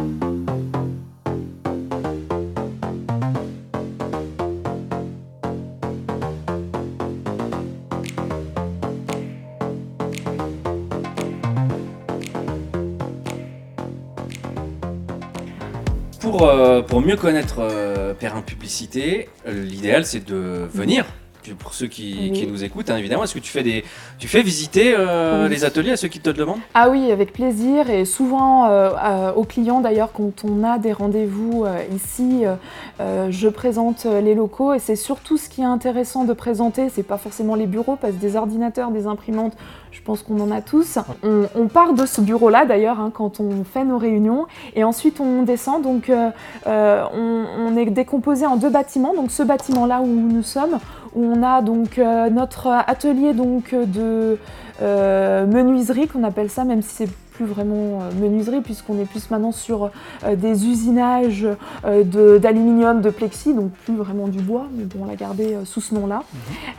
Pour, 16.32 16.48
euh, 16.48 16.80
pour 16.80 17.02
mieux 17.02 17.16
connaître 17.16 17.56
euh, 17.58 18.14
Perrin 18.14 18.40
Publicité, 18.40 19.28
euh, 19.46 19.64
l'idéal 19.64 20.06
c'est 20.06 20.24
de 20.24 20.66
venir. 20.72 21.04
Pour 21.58 21.74
ceux 21.74 21.88
qui, 21.88 22.16
Oui. 22.20 22.32
qui 22.32 22.46
nous 22.46 22.62
écoutent, 22.62 22.88
hein, 22.90 22.96
évidemment, 22.96 23.24
est-ce 23.24 23.34
que 23.34 23.40
tu 23.40 23.50
fais, 23.50 23.64
des, 23.64 23.84
tu 24.18 24.28
fais 24.28 24.42
visiter 24.42 24.94
euh, 24.96 25.44
Oui. 25.44 25.50
les 25.50 25.64
ateliers 25.64 25.90
à 25.90 25.96
ceux 25.96 26.06
qui 26.08 26.20
te 26.20 26.28
le 26.30 26.34
demandent? 26.36 26.60
Ah 26.74 26.88
oui, 26.88 27.10
avec 27.10 27.32
plaisir 27.32 27.90
et 27.90 28.04
souvent 28.04 28.66
euh, 28.66 28.90
euh, 29.02 29.32
aux 29.32 29.42
clients 29.44 29.80
d'ailleurs 29.80 30.12
quand 30.12 30.44
on 30.44 30.62
a 30.62 30.78
des 30.78 30.92
rendez-vous 30.92 31.64
euh, 31.64 31.82
ici, 31.94 32.44
je 33.00 33.48
présente 33.48 34.04
les 34.04 34.34
locaux 34.34 34.72
et 34.74 34.78
c'est 34.78 34.94
surtout 34.96 35.36
ce 35.36 35.48
qui 35.48 35.62
est 35.62 35.64
intéressant 35.64 36.24
de 36.24 36.32
présenter, 36.32 36.88
c'est 36.88 37.02
pas 37.02 37.18
forcément 37.18 37.54
les 37.56 37.66
bureaux 37.66 37.96
parce 38.00 38.12
que 38.14 38.20
des 38.20 38.36
ordinateurs, 38.36 38.90
des 38.92 39.06
imprimantes, 39.06 39.54
je 39.90 40.00
pense 40.02 40.22
qu'on 40.22 40.38
en 40.40 40.50
a 40.52 40.60
tous. 40.60 40.98
On, 41.24 41.46
on 41.56 41.66
part 41.68 41.94
de 41.94 42.06
ce 42.06 42.20
bureau-là 42.20 42.64
d'ailleurs 42.64 43.00
hein, 43.00 43.10
quand 43.12 43.40
on 43.40 43.64
fait 43.64 43.84
nos 43.84 43.98
réunions 43.98 44.46
et 44.76 44.84
ensuite 44.84 45.18
on 45.20 45.42
descend 45.42 45.82
donc 45.82 46.10
on, 46.66 47.44
on 47.58 47.76
est 47.76 47.86
décomposé 47.86 48.46
en 48.46 48.56
deux 48.56 48.70
bâtiments, 48.70 49.14
donc 49.14 49.30
ce 49.32 49.42
bâtiment-là 49.42 50.00
où 50.00 50.06
nous 50.06 50.42
sommes 50.42 50.78
on 51.14 51.42
a 51.42 51.62
donc 51.62 51.98
euh, 51.98 52.30
notre 52.30 52.68
atelier 52.68 53.32
donc 53.32 53.74
de 53.74 54.38
euh, 54.80 55.46
menuiserie 55.46 56.08
qu'on 56.08 56.24
appelle 56.24 56.50
ça, 56.50 56.64
même 56.64 56.82
si 56.82 57.06
c'est 57.06 57.08
plus 57.42 57.52
vraiment 57.52 57.98
menuiserie 58.20 58.60
puisqu'on 58.60 58.98
est 59.00 59.04
plus 59.04 59.30
maintenant 59.30 59.52
sur 59.52 59.90
des 60.36 60.66
usinages 60.66 61.46
d'aluminium, 61.84 63.00
de, 63.00 63.10
plexi, 63.10 63.54
donc 63.54 63.70
plus 63.84 63.96
vraiment 63.96 64.28
du 64.28 64.40
bois, 64.40 64.66
mais 64.76 64.84
bon, 64.84 65.00
on 65.02 65.04
l'a 65.06 65.16
gardé 65.16 65.56
sous 65.64 65.80
ce 65.80 65.94
nom-là. 65.94 66.22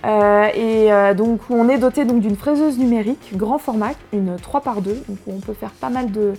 Mhm. 0.04 0.49
et 0.56 1.15
donc 1.15 1.41
on 1.49 1.69
est 1.69 1.78
doté 1.78 2.06
donc 2.06 2.21
d'une 2.21 2.36
fraiseuse 2.36 2.78
numérique 2.78 3.36
grand 3.36 3.58
format, 3.58 3.91
une 4.12 4.36
3 4.38 4.62
par 4.62 4.82
2, 4.82 5.04
donc 5.08 5.17
on 5.28 5.39
peut 5.39 5.54
faire 5.54 5.71
pas 5.71 5.89
mal 5.89 6.12
de, 6.12 6.34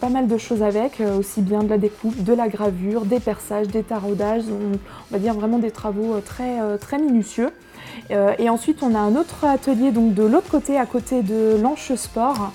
pas 0.00 0.08
mal 0.08 0.26
de 0.26 0.38
choses 0.38 0.62
avec, 0.62 1.02
aussi 1.18 1.40
bien 1.40 1.62
de 1.62 1.68
la 1.68 1.78
découpe, 1.78 2.22
de 2.22 2.32
la 2.32 2.48
gravure, 2.48 3.04
des 3.04 3.20
perçages, 3.20 3.68
des 3.68 3.82
taraudages, 3.82 4.44
on, 4.48 4.78
va 5.10 5.18
dire 5.18 5.34
vraiment 5.34 5.58
des 5.58 5.70
travaux 5.70 6.20
très, 6.24 6.78
très 6.78 6.98
minutieux. 6.98 7.50
Euh, 8.10 8.32
et 8.38 8.48
ensuite, 8.48 8.82
on 8.82 8.94
a 8.94 8.98
un 8.98 9.16
autre 9.16 9.44
atelier 9.44 9.90
donc 9.90 10.14
de 10.14 10.22
l'autre 10.22 10.50
côté, 10.50 10.78
à 10.78 10.86
côté 10.86 11.22
de 11.22 11.58
l'Anche 11.60 11.94
Sport, 11.94 12.52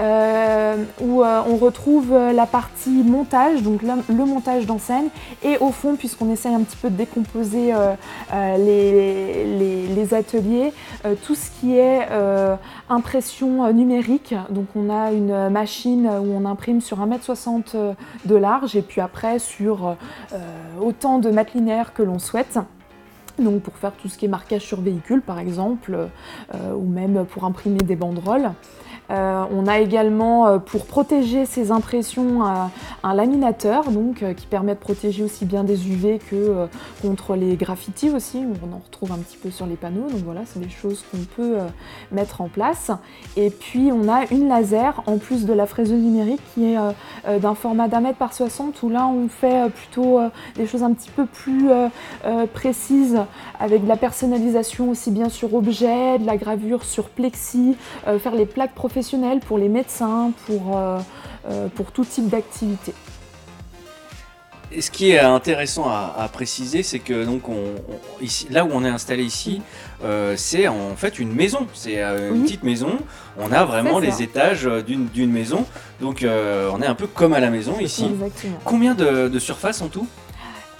euh, 0.00 0.76
où 1.00 1.22
euh, 1.22 1.42
on 1.48 1.56
retrouve 1.56 2.12
la 2.12 2.46
partie 2.46 3.02
montage, 3.02 3.62
donc 3.62 3.82
le, 3.82 4.24
montage 4.24 4.66
d'enseigne, 4.66 5.08
et 5.42 5.58
au 5.58 5.70
fond, 5.70 5.96
puisqu'on 5.96 6.30
essaye 6.30 6.54
un 6.54 6.62
petit 6.62 6.76
peu 6.76 6.90
de 6.90 6.96
décomposer 6.96 7.72
les, 8.58 10.14
ateliers, 10.14 10.72
tout 11.24 11.34
ce 11.34 11.50
qui 11.50 11.76
est 11.76 12.06
impression 12.88 13.72
numérique. 13.72 14.34
Donc 14.50 14.66
on 14.76 14.90
a 14.90 15.12
une 15.12 15.48
machine 15.48 16.06
où 16.06 16.36
on 16.36 16.44
imprime 16.44 16.80
sur 16.80 16.98
1m60 17.04 17.94
de 18.24 18.36
large, 18.36 18.76
et 18.76 18.82
puis 18.82 19.00
après 19.00 19.38
sur 19.38 19.96
autant 20.80 21.18
de 21.18 21.30
mètres 21.30 21.52
linéaires 21.54 21.94
que 21.94 22.02
l'on 22.02 22.18
souhaite. 22.18 22.58
Donc 23.38 23.62
pour 23.62 23.74
faire 23.76 23.92
tout 23.92 24.08
ce 24.08 24.16
qui 24.16 24.26
est 24.26 24.28
marquage 24.28 24.62
sur 24.62 24.80
véhicule 24.80 25.20
par 25.20 25.38
exemple, 25.38 26.08
euh, 26.54 26.72
ou 26.74 26.86
même 26.86 27.24
pour 27.26 27.44
imprimer 27.44 27.78
des 27.78 27.96
banderoles. 27.96 28.52
Euh, 29.10 29.44
on 29.52 29.66
a 29.66 29.78
également, 29.80 30.46
euh, 30.46 30.58
pour 30.58 30.86
protéger 30.86 31.46
ces 31.46 31.70
impressions, 31.70 32.42
un 33.02 33.14
laminateur 33.14 33.84
qui 34.36 34.46
permet 34.46 34.74
de 34.74 34.78
protéger 34.78 35.22
aussi 35.22 35.44
bien 35.44 35.64
des 35.64 35.88
UV 35.88 36.18
que 36.18 36.66
contre 37.02 37.36
les 37.36 37.56
graffitis 37.56 38.10
aussi. 38.10 38.38
On 38.38 38.74
en 38.74 38.80
retrouve 38.84 39.12
un 39.12 39.18
petit 39.18 39.36
peu 39.36 39.50
sur 39.50 39.66
les 39.66 39.76
panneaux. 39.76 40.08
Donc 40.10 40.20
voilà, 40.24 40.40
c'est 40.46 40.60
des 40.60 40.70
choses 40.70 41.04
qu'on 41.10 41.24
peut 41.36 41.56
mettre 42.12 42.40
en 42.40 42.48
place. 42.48 42.90
Et 43.36 43.50
puis 43.50 43.90
on 43.92 44.08
a 44.08 44.24
une 44.30 44.48
laser 44.48 45.02
en 45.06 45.18
plus 45.18 45.44
de 45.44 45.52
la 45.52 45.66
fraiseuse 45.66 46.00
numérique 46.00 46.40
qui 46.54 46.72
est 46.72 46.78
d'un 47.40 47.54
format 47.54 47.88
d'un 47.88 48.00
mètre 48.00 48.18
par 48.18 48.32
60 48.32 48.82
où 48.82 48.88
là 48.88 49.06
on 49.06 49.28
fait 49.28 49.70
plutôt 49.70 50.20
des 50.56 50.66
choses 50.66 50.82
un 50.82 50.92
petit 50.92 51.10
peu 51.10 51.26
plus 51.26 51.68
précises 52.52 53.18
avec 53.60 53.84
de 53.84 53.88
la 53.88 53.96
personnalisation 53.96 54.90
aussi 54.90 55.10
bien 55.10 55.28
sur 55.28 55.54
objet, 55.54 56.18
de 56.18 56.26
la 56.26 56.36
gravure 56.36 56.84
sur 56.84 57.08
plexi, 57.08 57.76
euh, 58.06 58.18
faire 58.18 58.34
les 58.34 58.46
plaques 58.46 58.74
professionnelles 58.74 58.93
pour 59.46 59.58
les 59.58 59.68
médecins, 59.68 60.32
pour, 60.46 60.76
euh, 60.76 60.98
euh, 61.48 61.68
pour 61.74 61.92
tout 61.92 62.04
type 62.04 62.28
d'activité. 62.28 62.94
ce 64.80 64.90
qui 64.90 65.10
est 65.10 65.20
intéressant 65.20 65.88
à, 65.88 66.28
préciser, 66.32 66.82
c'est 66.82 66.98
que 66.98 67.24
donc 67.24 67.42
ici, 68.20 68.48
là 68.50 68.64
où 68.64 68.70
on 68.72 68.84
est 68.84 68.88
installé 68.88 69.22
ici, 69.22 69.62
c'est 70.36 70.66
en 70.66 70.96
fait 70.96 71.18
une 71.18 71.32
maison. 71.32 71.66
C'est 71.74 72.02
une 72.02 72.42
petite 72.42 72.64
maison. 72.64 72.98
On 73.38 73.52
a 73.52 73.64
vraiment 73.64 74.00
les 74.00 74.22
étages 74.22 74.64
d'une 74.64 75.30
maison. 75.30 75.64
Donc 76.00 76.26
on 76.26 76.82
est 76.82 76.86
un 76.86 76.94
peu 76.96 77.06
comme 77.06 77.34
à 77.34 77.40
la 77.40 77.50
maison 77.50 77.78
ici. 77.78 78.06
Combien 78.64 78.94
de, 78.94 79.28
de 79.28 79.38
surface 79.38 79.80
en 79.80 79.88
tout? 79.88 80.08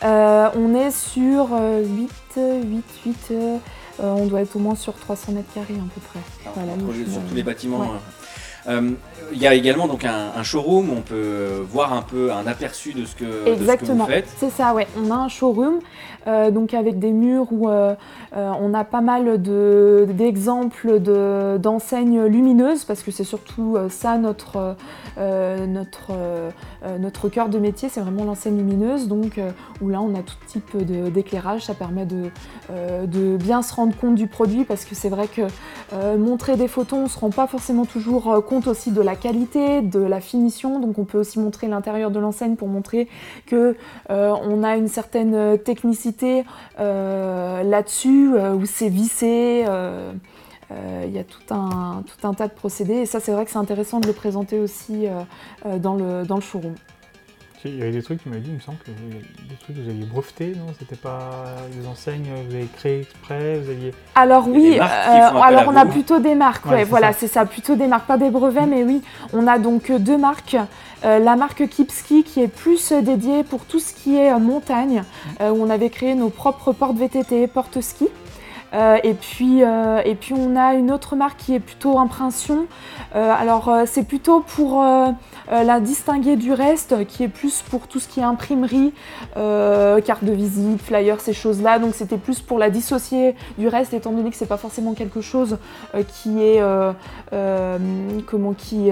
On 0.03 0.75
est 0.75 0.91
sur 0.91 1.51
8 1.53 2.11
8, 2.37 2.85
8, 3.07 3.17
euh, 3.31 3.57
on 4.01 4.27
doit 4.27 4.43
être 4.43 4.57
au 4.57 4.59
moins 4.59 4.75
sur 4.75 4.95
300 4.95 5.33
mètres 5.33 5.53
carrés 5.55 5.75
à 5.75 5.95
peu 5.95 6.01
près. 6.01 6.21
Ah, 6.47 6.51
voilà, 6.55 6.73
sur 7.11 7.23
tous 7.29 7.35
les 7.35 7.43
bâtiments. 7.43 7.83
Hein. 7.83 8.01
Euh, 8.67 8.93
il 9.33 9.39
y 9.39 9.47
a 9.47 9.55
également 9.55 9.87
donc 9.87 10.05
un, 10.05 10.43
showroom, 10.43 10.91
on 10.91 11.01
peut 11.01 11.65
voir 11.69 11.93
un 11.93 12.03
peu 12.03 12.33
un 12.33 12.47
aperçu 12.47 12.93
de 12.93 13.05
ce 13.05 13.15
que, 13.15 13.49
Exactement. 13.49 14.05
vous 14.05 14.11
faites. 14.11 14.29
C'est 14.37 14.51
ça, 14.51 14.75
ouais. 14.75 14.87
On 14.99 15.11
a 15.11 15.15
un 15.15 15.29
showroom 15.29 15.81
euh, 16.27 16.51
donc 16.51 16.73
avec 16.73 16.99
des 16.99 17.13
murs 17.13 17.47
où 17.51 17.69
euh, 17.69 17.95
on 18.35 18.73
a 18.75 18.85
pas 18.85 19.01
mal 19.01 19.41
d'exemples 19.43 21.01
d'enseignes 21.59 22.25
lumineuses 22.25 22.85
parce 22.85 23.03
que 23.03 23.11
c'est 23.11 23.25
surtout 23.25 23.77
ça 23.91 24.19
notre, 24.19 24.77
notre, 25.17 26.13
notre 26.99 27.29
cœur 27.29 27.49
de 27.49 27.59
métier, 27.59 27.89
c'est 27.89 28.01
vraiment 28.01 28.25
l'enseigne 28.25 28.57
lumineuse. 28.57 29.09
Donc 29.09 29.41
où 29.81 29.89
là 29.89 30.01
on 30.01 30.15
a 30.15 30.23
tout 30.23 30.37
type 30.47 30.77
d'éclairage, 30.77 31.65
ça 31.65 31.75
permet 31.75 32.07
de, 32.07 32.31
de 33.07 33.37
bien 33.37 33.63
se 33.63 33.75
rendre 33.75 33.97
compte 33.97 34.15
du 34.15 34.27
produit 34.27 34.65
parce 34.65 34.85
que 34.85 34.95
c'est 34.95 35.09
vrai 35.09 35.29
que 35.29 35.43
montrer 36.17 36.57
des 36.57 36.69
photos, 36.69 36.99
on 36.99 37.03
ne 37.05 37.09
se 37.09 37.19
rend 37.19 37.31
pas 37.31 37.47
forcément 37.47 37.85
toujours 37.85 38.45
compte 38.45 38.67
aussi 38.67 38.91
de 38.91 39.01
la 39.01 39.17
qualité, 39.17 39.83
de 39.83 40.01
la 40.01 40.21
finition. 40.21 40.81
Donc 40.81 40.99
on 40.99 41.05
peut 41.05 41.19
aussi 41.19 41.39
montrer 41.39 41.69
l'intérieur 41.69 42.11
de 42.11 42.19
l'enseigne 42.19 42.57
pour 42.57 42.69
montrer 42.69 43.09
que 43.47 43.77
euh, 44.11 44.35
on 44.43 44.63
a 44.63 44.77
une 44.77 44.89
certaine 44.89 45.59
technicité 45.59 46.45
euh, 46.81 47.63
là-dessus, 47.63 48.35
euh, 48.35 48.55
où 48.55 48.67
c'est 48.67 48.89
vissé. 48.89 49.65
Il 50.71 51.13
y 51.13 51.19
a 51.19 51.25
tout 51.25 51.55
un, 51.55 52.03
tout 52.03 52.27
un 52.27 52.35
tas 52.35 52.49
de 52.49 52.53
procédés 52.53 52.95
et 52.95 53.07
ça 53.07 53.21
c'est 53.21 53.33
vrai 53.33 53.45
que 53.45 53.51
c'est 53.51 53.59
intéressant 53.59 54.01
de 54.01 54.07
le 54.07 54.13
présenter 54.13 54.59
aussi 54.59 55.07
dans, 55.65 55.95
le, 55.95 56.25
dans 56.25 56.37
le 56.37 56.41
showroom. 56.41 56.75
Il 57.67 57.79
y 57.79 57.83
avait 57.83 57.93
des 57.93 58.03
trucs, 58.03 58.23
tu 58.23 58.29
m'as 58.29 58.37
dit, 58.37 58.51
il 58.51 58.57
me 58.57 58.61
semble 58.61 58.77
que 58.79 58.91
des 58.91 59.57
trucs 59.59 59.75
que 59.75 59.81
vous 59.81 59.89
aviez 59.89 60.05
brevetés, 60.05 60.53
non? 60.55 60.67
C'était 60.79 60.97
pas 60.97 61.47
des 61.73 61.87
enseignes, 61.87 62.27
vous 62.47 62.55
avez 62.55 62.67
créé 62.67 63.01
exprès, 63.01 63.59
vous 63.59 63.71
aviez. 63.71 63.95
Alors 64.15 64.49
oui, 64.49 64.79
euh, 64.79 64.83
alors 64.83 65.65
on 65.69 65.75
a 65.75 65.87
plutôt 65.87 66.19
des 66.19 66.35
marques, 66.35 66.67
ouais, 66.67 66.85
voilà, 66.85 67.15
c'est 67.15 67.27
ça, 67.27 67.47
plutôt 67.47 67.75
des 67.75 67.87
marques, 67.87 68.07
pas 68.07 68.19
des 68.19 68.29
brevets, 68.29 68.67
mais 68.67 68.85
oui, 68.85 69.01
on 69.33 69.47
a 69.47 69.59
donc 69.59 69.91
deux 69.91 70.19
marques. 70.19 70.59
Euh, 71.07 71.19
la 71.19 71.37
marque 71.37 71.67
Kipski 71.67 72.23
qui 72.23 72.43
est 72.43 72.49
plus 72.49 72.93
dédiée 72.93 73.45
pour 73.45 73.65
tout 73.65 73.79
ce 73.79 73.95
qui 73.95 74.17
est 74.17 74.39
montagne, 74.39 75.03
euh, 75.41 75.51
où 75.51 75.63
on 75.63 75.71
avait 75.71 75.91
créé 75.91 76.15
nos 76.15 76.29
propres 76.29 76.73
portes 76.73 76.97
VTT, 76.97 77.47
portes 77.47 77.81
ski. 77.81 78.09
Et, 79.03 79.15
puis, 79.15 79.61
et 79.61 80.15
puis 80.15 80.35
on 80.35 80.57
a 80.57 80.75
une 80.75 80.91
autre 80.91 81.17
marque 81.17 81.39
qui 81.39 81.55
est 81.55 81.61
plutôt 81.61 81.99
impression. 81.99 82.67
alors 83.15 83.73
c'est 83.87 84.07
plutôt 84.07 84.41
pour 84.41 84.83
euh, 85.53 85.63
la 85.63 85.79
distinguer 85.79 86.37
du 86.37 86.53
reste, 86.53 87.07
qui 87.07 87.23
est 87.23 87.29
plus 87.29 87.63
pour 87.69 87.87
tout 87.87 88.01
ce 88.01 88.09
qui 88.09 88.21
est 88.21 88.25
imprimerie, 88.25 88.95
euh, 89.37 90.01
carte 90.01 90.25
de 90.25 90.33
visite, 90.33 90.81
flyer, 90.81 91.21
ces 91.21 91.35
choses-là. 91.35 91.79
Donc 91.79 91.95
c'était 91.95 92.17
plus 92.17 92.41
pour 92.41 92.59
la 92.59 92.71
dissocier 92.71 93.35
du 93.59 93.69
reste, 93.69 93.93
étant 93.93 94.13
donné 94.13 94.31
que 94.31 94.37
c'est 94.37 94.47
pas 94.47 94.57
forcément 94.57 94.95
quelque 94.95 95.21
chose 95.21 95.59
euh, 95.95 96.03
qui 96.03 96.43
est 96.43 96.63
comment 98.27 98.55
qui, 98.55 98.91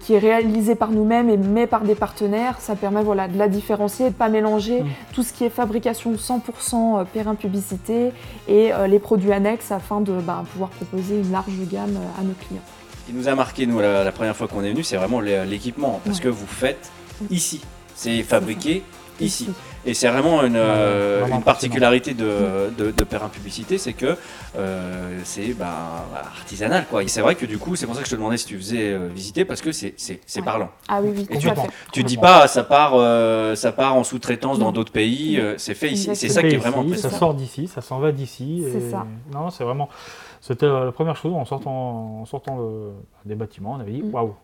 qui 0.00 0.14
est 0.14 0.18
réalisé 0.18 0.74
par 0.74 0.90
nous-mêmes 0.90 1.36
mais 1.52 1.66
par 1.66 1.82
des 1.82 1.94
partenaires. 1.94 2.60
Ça 2.60 2.76
permet 2.76 3.02
voilà 3.02 3.28
de 3.28 3.38
la 3.38 3.48
différencier 3.48 4.06
et 4.06 4.10
de 4.10 4.14
pas 4.14 4.28
mélanger 4.28 4.82
mm. 4.82 4.86
tout 5.14 5.22
ce 5.22 5.32
qui 5.32 5.44
est 5.44 5.50
fabrication 5.50 6.12
100% 6.12 7.04
Perrin 7.06 7.34
publicité 7.34 8.12
et 8.46 8.72
les 8.86 8.98
produits 8.98 9.32
annexes 9.32 9.72
afin 9.72 10.00
de 10.00 10.20
bah, 10.20 10.44
pouvoir 10.52 10.70
proposer 10.70 11.20
une 11.20 11.32
large 11.32 11.52
gamme 11.70 11.98
à 12.18 12.22
nos 12.22 12.34
clients 12.34 12.62
qui 13.06 13.12
nous 13.12 13.28
a 13.28 13.34
marqué, 13.34 13.66
nous, 13.66 13.78
la, 13.78 14.10
première 14.12 14.36
fois 14.36 14.48
qu'on 14.48 14.64
est 14.64 14.70
venu, 14.70 14.82
c'est 14.82 14.96
vraiment 14.96 15.20
l'équipement. 15.20 16.00
Parce 16.04 16.20
que 16.20 16.28
vous 16.28 16.46
faites 16.46 16.90
ici. 17.30 17.62
C'est 17.94 18.22
fabriqué 18.22 18.82
ici. 19.20 19.48
Et 19.86 19.94
c'est 19.94 20.08
vraiment 20.08 20.42
une, 20.42 20.56
euh, 20.56 21.26
particularité 21.44 22.12
de, 22.12 22.70
de, 22.76 23.04
Perrin 23.04 23.28
Publicité, 23.28 23.78
c'est 23.78 23.92
que 23.92 24.16
euh, 24.58 25.20
c'est 25.22 25.54
bah, 25.54 26.06
artisanal. 26.36 26.86
quoi. 26.90 27.04
Et 27.04 27.08
c'est 27.08 27.20
vrai 27.20 27.36
que 27.36 27.46
du 27.46 27.56
coup, 27.56 27.76
c'est 27.76 27.86
pour 27.86 27.94
ça 27.94 28.00
que 28.00 28.06
je 28.06 28.10
te 28.10 28.16
demandais 28.16 28.36
si 28.36 28.46
tu 28.46 28.56
faisais 28.56 28.92
euh, 28.92 29.08
visiter, 29.08 29.44
parce 29.44 29.62
que 29.62 29.70
c'est 29.70 30.42
parlant. 30.44 30.70
Ah 30.88 31.00
oui, 31.00 31.10
oui, 31.14 31.26
Et 31.30 31.38
tu, 31.38 31.48
tu 31.92 32.02
dis 32.02 32.16
pas, 32.16 32.48
ça 32.48 32.64
part, 32.64 32.94
ça 33.56 33.72
part 33.72 33.94
en 33.94 34.02
sous-traitance 34.02 34.58
dans 34.58 34.72
d'autres 34.72 34.92
pays, 34.92 35.40
c'est 35.56 35.74
fait 35.74 35.90
ici. 35.90 36.10
C'est 36.14 36.28
ça 36.28 36.42
qui 36.42 36.54
est 36.54 36.58
vraiment 36.58 36.84
Ça 36.96 37.10
sort 37.10 37.34
d'ici, 37.34 37.68
ça 37.68 37.80
s'en 37.80 38.00
va 38.00 38.10
d'ici. 38.12 38.64
C'est 38.72 38.90
ça. 38.90 39.06
Non, 39.32 39.50
c'est 39.50 39.64
vraiment. 39.64 39.88
C'était 40.40 40.66
la 40.66 40.92
première 40.92 41.16
chose 41.16 41.32
en 41.32 41.44
sortant, 41.44 42.20
en 42.20 42.24
sortant 42.24 42.58
des 43.24 43.34
bâtiments, 43.34 43.74
on 43.78 43.80
avait 43.80 43.92
dit 43.92 44.02
mm. 44.02 44.14
waouh. 44.14 44.34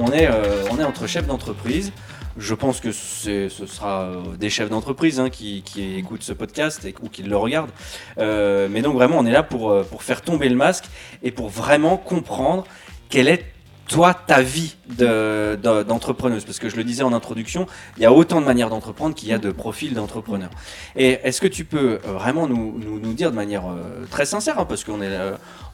On 0.00 0.12
est, 0.12 0.28
euh, 0.30 0.62
on 0.70 0.78
est 0.78 0.84
entre 0.84 1.08
chefs 1.08 1.26
d'entreprise. 1.26 1.92
Je 2.36 2.54
pense 2.54 2.78
que 2.78 2.92
ce 2.92 3.48
sera 3.48 4.02
euh, 4.02 4.36
des 4.38 4.48
chefs 4.48 4.70
d'entreprise 4.70 5.18
hein, 5.18 5.28
qui, 5.28 5.64
écoutent 5.96 6.22
ce 6.22 6.32
podcast 6.32 6.86
ou 7.02 7.08
qui 7.08 7.24
le 7.24 7.36
regardent. 7.36 7.72
Euh, 8.18 8.68
mais 8.70 8.80
donc 8.80 8.94
vraiment, 8.94 9.18
on 9.18 9.26
est 9.26 9.32
là 9.32 9.42
pour, 9.42 9.84
pour 9.86 10.04
faire 10.04 10.22
tomber 10.22 10.48
le 10.48 10.54
masque 10.54 10.84
et 11.24 11.32
pour 11.32 11.48
vraiment 11.48 11.96
comprendre 11.96 12.62
quelle 13.08 13.26
est 13.26 13.44
toi, 13.88 14.14
ta 14.14 14.42
vie 14.42 14.76
d'entrepreneuse 14.86 16.44
Parce 16.44 16.58
que 16.58 16.68
je 16.68 16.76
le 16.76 16.84
disais 16.84 17.02
en 17.02 17.12
introduction, 17.12 17.66
il 17.96 18.02
y 18.02 18.06
a 18.06 18.12
autant 18.12 18.40
de 18.40 18.46
manières 18.46 18.70
d'entreprendre 18.70 19.14
qu'il 19.14 19.28
y 19.28 19.32
a 19.32 19.38
de 19.38 19.50
profils 19.50 19.94
d'entrepreneurs. 19.94 20.50
Et 20.94 21.18
est-ce 21.24 21.40
que 21.40 21.46
tu 21.46 21.64
peux 21.64 21.98
vraiment 22.04 22.46
nous, 22.46 22.78
nous, 22.78 23.12
dire 23.14 23.30
de 23.30 23.36
manière 23.36 23.64
très 24.10 24.26
sincère, 24.26 24.58
hein, 24.58 24.66
parce 24.66 24.84
qu'on 24.84 25.00
est, 25.02 25.18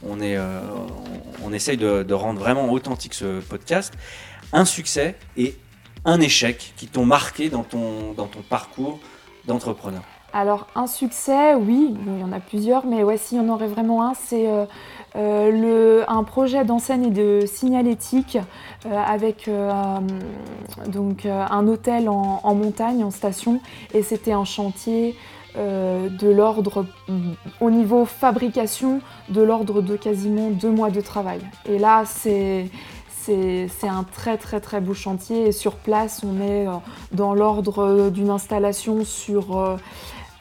on 0.08 0.20
est, 0.20 0.38
on 1.44 1.52
essaye 1.52 1.76
de, 1.76 2.14
rendre 2.14 2.40
vraiment 2.40 2.70
authentique 2.70 3.14
ce 3.14 3.40
podcast, 3.40 3.92
un 4.52 4.64
succès 4.64 5.16
et 5.36 5.56
un 6.04 6.20
échec 6.20 6.72
qui 6.76 6.86
t'ont 6.86 7.06
marqué 7.06 7.48
dans 7.50 7.64
ton, 7.64 8.12
dans 8.12 8.26
ton 8.26 8.42
parcours 8.42 9.00
d'entrepreneur? 9.46 10.02
Alors, 10.32 10.66
un 10.74 10.88
succès, 10.88 11.54
oui, 11.54 11.94
il 12.06 12.18
y 12.18 12.24
en 12.24 12.32
a 12.32 12.40
plusieurs, 12.40 12.84
mais 12.86 13.04
ouais, 13.04 13.16
s'il 13.16 13.38
y 13.38 13.40
en 13.40 13.48
aurait 13.48 13.68
vraiment 13.68 14.04
un, 14.04 14.14
c'est 14.14 14.48
euh, 15.16 16.04
un 16.08 16.24
projet 16.24 16.64
d'enseigne 16.64 17.04
et 17.04 17.10
de 17.10 17.46
signalétique 17.46 18.36
euh, 18.86 18.96
avec 18.96 19.48
euh, 19.48 19.70
donc, 20.88 21.26
un 21.26 21.68
hôtel 21.68 22.08
en, 22.08 22.40
en 22.42 22.54
montagne, 22.54 23.04
en 23.04 23.10
station, 23.10 23.60
et 23.92 24.02
c'était 24.02 24.32
un 24.32 24.44
chantier 24.44 25.16
de 25.56 26.28
l'ordre, 26.30 26.84
au 27.60 27.70
niveau 27.70 28.04
fabrication, 28.04 29.00
de 29.28 29.40
l'ordre 29.40 29.82
de 29.82 29.94
quasiment 29.94 30.50
deux 30.50 30.72
mois 30.72 30.90
de 30.90 31.00
travail. 31.00 31.38
Et 31.64 31.78
là, 31.78 32.02
c'est 32.06 32.66
c'est 33.26 33.88
un 33.88 34.02
très 34.02 34.36
très 34.36 34.60
très 34.60 34.82
beau 34.82 34.92
chantier 34.92 35.46
et 35.46 35.52
sur 35.52 35.76
place 35.76 36.22
on 36.26 36.42
est 36.42 36.66
dans 37.12 37.32
l'ordre 37.32 38.10
d'une 38.10 38.28
installation 38.28 39.02
sur 39.02 39.78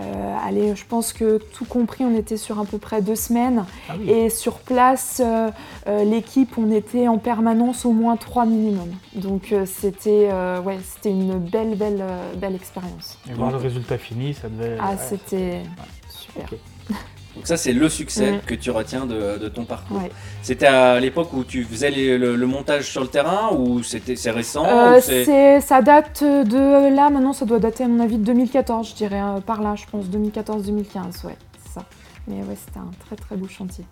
euh, 0.03 0.35
allez 0.47 0.75
je 0.75 0.85
pense 0.85 1.13
que 1.13 1.37
tout 1.53 1.65
compris 1.65 2.03
on 2.03 2.15
était 2.15 2.37
sur 2.37 2.59
à 2.59 2.65
peu 2.65 2.77
près 2.77 3.01
deux 3.01 3.15
semaines 3.15 3.65
Ah 3.89 3.93
oui. 3.99 4.09
et 4.09 4.29
sur 4.29 4.59
place 4.59 5.21
euh, 5.23 5.49
euh, 5.87 6.03
l'équipe 6.03 6.57
on 6.57 6.71
était 6.71 7.07
en 7.07 7.17
permanence 7.17 7.85
au 7.85 7.91
moins 7.91 8.17
trois 8.17 8.45
minimum 8.45 8.89
donc 9.15 9.53
c'était 9.65 10.29
ouais 10.65 10.77
c'était 10.83 11.11
une 11.11 11.37
belle 11.39 11.75
belle 11.75 12.03
belle 12.37 12.55
expérience 12.55 13.17
Et 13.29 13.33
voir 13.33 13.51
le 13.51 13.57
résultat 13.57 13.97
fini, 13.97 14.33
ça 14.33 14.49
devait. 14.49 14.77
ah 14.79 14.91
ouais. 14.91 14.97
c'était 15.09 15.63
super. 16.09 16.49
Donc 17.35 17.47
ça, 17.47 17.57
c'est 17.57 17.73
le 17.73 17.89
succès 17.89 18.39
que 18.45 18.53
tu 18.53 18.69
retiens 18.69 19.05
de, 19.07 19.39
de 19.39 19.47
ton 19.49 19.65
parcours. 19.65 19.97
Ouais. 19.97 20.11
C'était 20.43 20.67
à 20.67 20.99
l'époque 20.99 21.33
où 21.33 21.43
tu 21.43 21.63
faisais 21.63 21.89
les- 21.89 22.17
le, 22.17 22.35
le 22.35 22.45
montage 22.47 22.83
sur 22.91 23.01
le 23.01 23.07
terrain 23.07 23.49
ou 23.57 23.81
c'était 23.81 24.15
c'est 24.15 24.29
récent 24.31 24.65
Euh, 24.67 24.99
c'est- 25.01 25.59
ça 25.61 25.81
date 25.81 26.23
de 26.23 26.93
là, 26.95 27.09
maintenant 27.09 27.33
ça 27.33 27.45
doit 27.45 27.59
dater 27.59 27.85
à 27.85 27.87
mon 27.87 27.99
avis 28.03 28.17
de 28.17 28.23
2014, 28.23 28.89
je 28.91 28.95
dirais, 28.95 29.19
euh, 29.21 29.39
par 29.39 29.61
là, 29.63 29.73
je 29.75 29.85
pense, 29.91 30.05
2014-2015, 30.05 31.23
ouais, 31.25 31.35
c'est 31.65 31.73
ça. 31.73 31.85
Mais 32.27 32.35
ouais, 32.43 32.55
c'était 32.65 32.77
un 32.79 32.91
très 33.05 33.15
très 33.15 33.35
beau 33.35 33.47
chantier. 33.47 33.85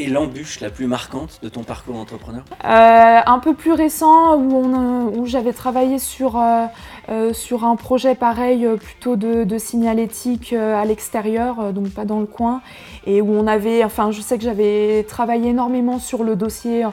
Et 0.00 0.06
l'embûche 0.06 0.60
la 0.60 0.70
plus 0.70 0.86
marquante 0.86 1.40
de 1.42 1.50
ton 1.50 1.62
parcours 1.62 1.94
d'entrepreneur 1.94 2.42
Euh, 2.64 3.20
un 3.26 3.38
peu 3.38 3.52
plus 3.52 3.72
récent, 3.72 4.34
où, 4.38 4.64
euh, 4.64 5.26
j'avais 5.26 5.52
travaillé 5.52 5.98
sur, 5.98 6.40
euh, 6.40 7.34
sur 7.34 7.66
un 7.66 7.76
projet 7.76 8.14
pareil, 8.14 8.66
plutôt 8.82 9.16
de, 9.16 9.44
de 9.44 9.58
signalétique 9.58 10.54
à 10.54 10.86
l'extérieur, 10.86 11.74
donc 11.74 11.90
pas 11.90 12.06
dans 12.06 12.18
le 12.18 12.24
coin, 12.24 12.62
et 13.06 13.20
où 13.20 13.30
on 13.30 13.46
avait, 13.46 13.84
enfin 13.84 14.10
je 14.10 14.22
sais 14.22 14.38
que 14.38 14.44
j'avais 14.44 15.04
travaillé 15.06 15.50
énormément 15.50 15.98
sur 15.98 16.24
le 16.24 16.34
dossier, 16.34 16.86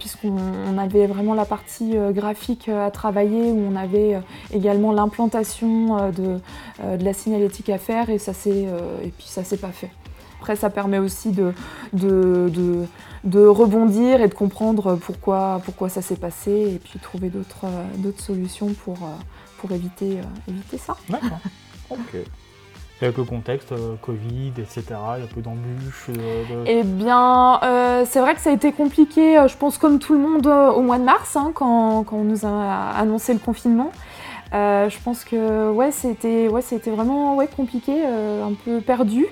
puisqu'on 0.00 0.34
on 0.68 0.78
avait 0.78 1.06
vraiment 1.06 1.34
la 1.34 1.44
partie 1.44 1.94
graphique 2.10 2.68
à 2.68 2.90
travailler, 2.90 3.52
où 3.52 3.62
on 3.72 3.76
avait 3.76 4.20
également 4.52 4.90
l'implantation 4.90 6.10
de, 6.10 6.40
de 6.96 7.04
la 7.04 7.12
signalétique 7.12 7.68
à 7.68 7.78
faire, 7.78 8.10
et 8.10 8.18
ça 8.18 8.32
et 8.32 9.12
puis 9.16 9.26
ça 9.26 9.44
s'est 9.44 9.58
pas 9.58 9.68
fait. 9.68 9.90
Après, 10.42 10.56
ça 10.56 10.70
permet 10.70 10.98
aussi 10.98 11.30
de, 11.30 11.52
de, 11.92 12.50
de, 12.52 12.84
de 13.22 13.46
rebondir 13.46 14.20
et 14.20 14.26
de 14.26 14.34
comprendre 14.34 14.96
pourquoi, 14.96 15.60
pourquoi 15.64 15.88
ça 15.88 16.02
s'est 16.02 16.16
passé 16.16 16.50
et 16.50 16.80
puis 16.82 16.98
trouver 16.98 17.28
d'autres 17.28 17.66
euh, 17.66 18.10
solutions 18.18 18.74
pour, 18.84 18.94
euh, 18.94 19.14
pour 19.58 19.70
éviter, 19.70 20.18
euh, 20.18 20.50
éviter 20.50 20.78
ça. 20.78 20.96
D'accord. 21.08 21.38
ok. 21.90 22.16
Avec 23.00 23.16
le 23.18 23.22
contexte, 23.22 23.70
euh, 23.70 23.94
Covid, 24.02 24.52
etc., 24.58 24.82
il 25.16 25.20
y 25.20 25.24
a 25.24 25.32
peu 25.32 25.42
d'embûches. 25.42 26.08
euh, 26.08 26.64
de- 26.64 26.64
Eh 26.68 26.82
bien, 26.82 27.60
euh, 27.62 28.04
c'est 28.04 28.18
vrai 28.20 28.34
que 28.34 28.40
ça 28.40 28.50
a 28.50 28.52
été 28.52 28.72
compliqué, 28.72 29.38
je 29.46 29.56
pense 29.56 29.78
comme 29.78 30.00
tout 30.00 30.14
le 30.14 30.18
monde, 30.18 30.48
au 30.48 30.80
mois 30.80 30.98
de 30.98 31.04
mars, 31.04 31.36
hein, 31.36 31.52
quand, 31.54 32.02
quand 32.02 32.16
on 32.16 32.24
nous 32.24 32.44
a 32.44 32.90
annoncé 32.98 33.32
le 33.32 33.38
confinement. 33.38 33.92
Je 34.52 34.98
pense 35.04 35.22
que 35.24 35.70
ouais, 35.70 35.92
c'était 35.92 36.48
ouais, 36.48 36.62
vraiment 36.88 37.36
ouais, 37.36 37.46
compliqué, 37.46 38.04
un 38.04 38.52
peu 38.64 38.80
perdu. 38.80 39.24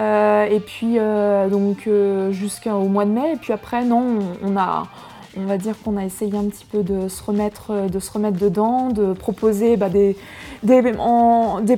Euh, 0.00 0.46
et 0.46 0.60
puis 0.60 0.98
euh, 0.98 1.48
donc 1.48 1.86
euh, 1.86 2.32
jusqu'au 2.32 2.88
mois 2.88 3.04
de 3.04 3.10
mai. 3.10 3.34
Et 3.34 3.36
puis 3.36 3.52
après, 3.52 3.84
non, 3.84 4.18
on, 4.42 4.56
a, 4.56 4.86
on 5.36 5.44
va 5.44 5.58
dire 5.58 5.74
qu'on 5.82 5.96
a 5.96 6.04
essayé 6.04 6.36
un 6.36 6.44
petit 6.44 6.64
peu 6.64 6.82
de 6.82 7.08
se 7.08 7.22
remettre, 7.22 7.88
de 7.88 7.98
se 8.00 8.10
remettre 8.10 8.38
dedans, 8.38 8.88
de 8.88 9.12
proposer 9.12 9.76
bah, 9.76 9.88
des, 9.90 10.16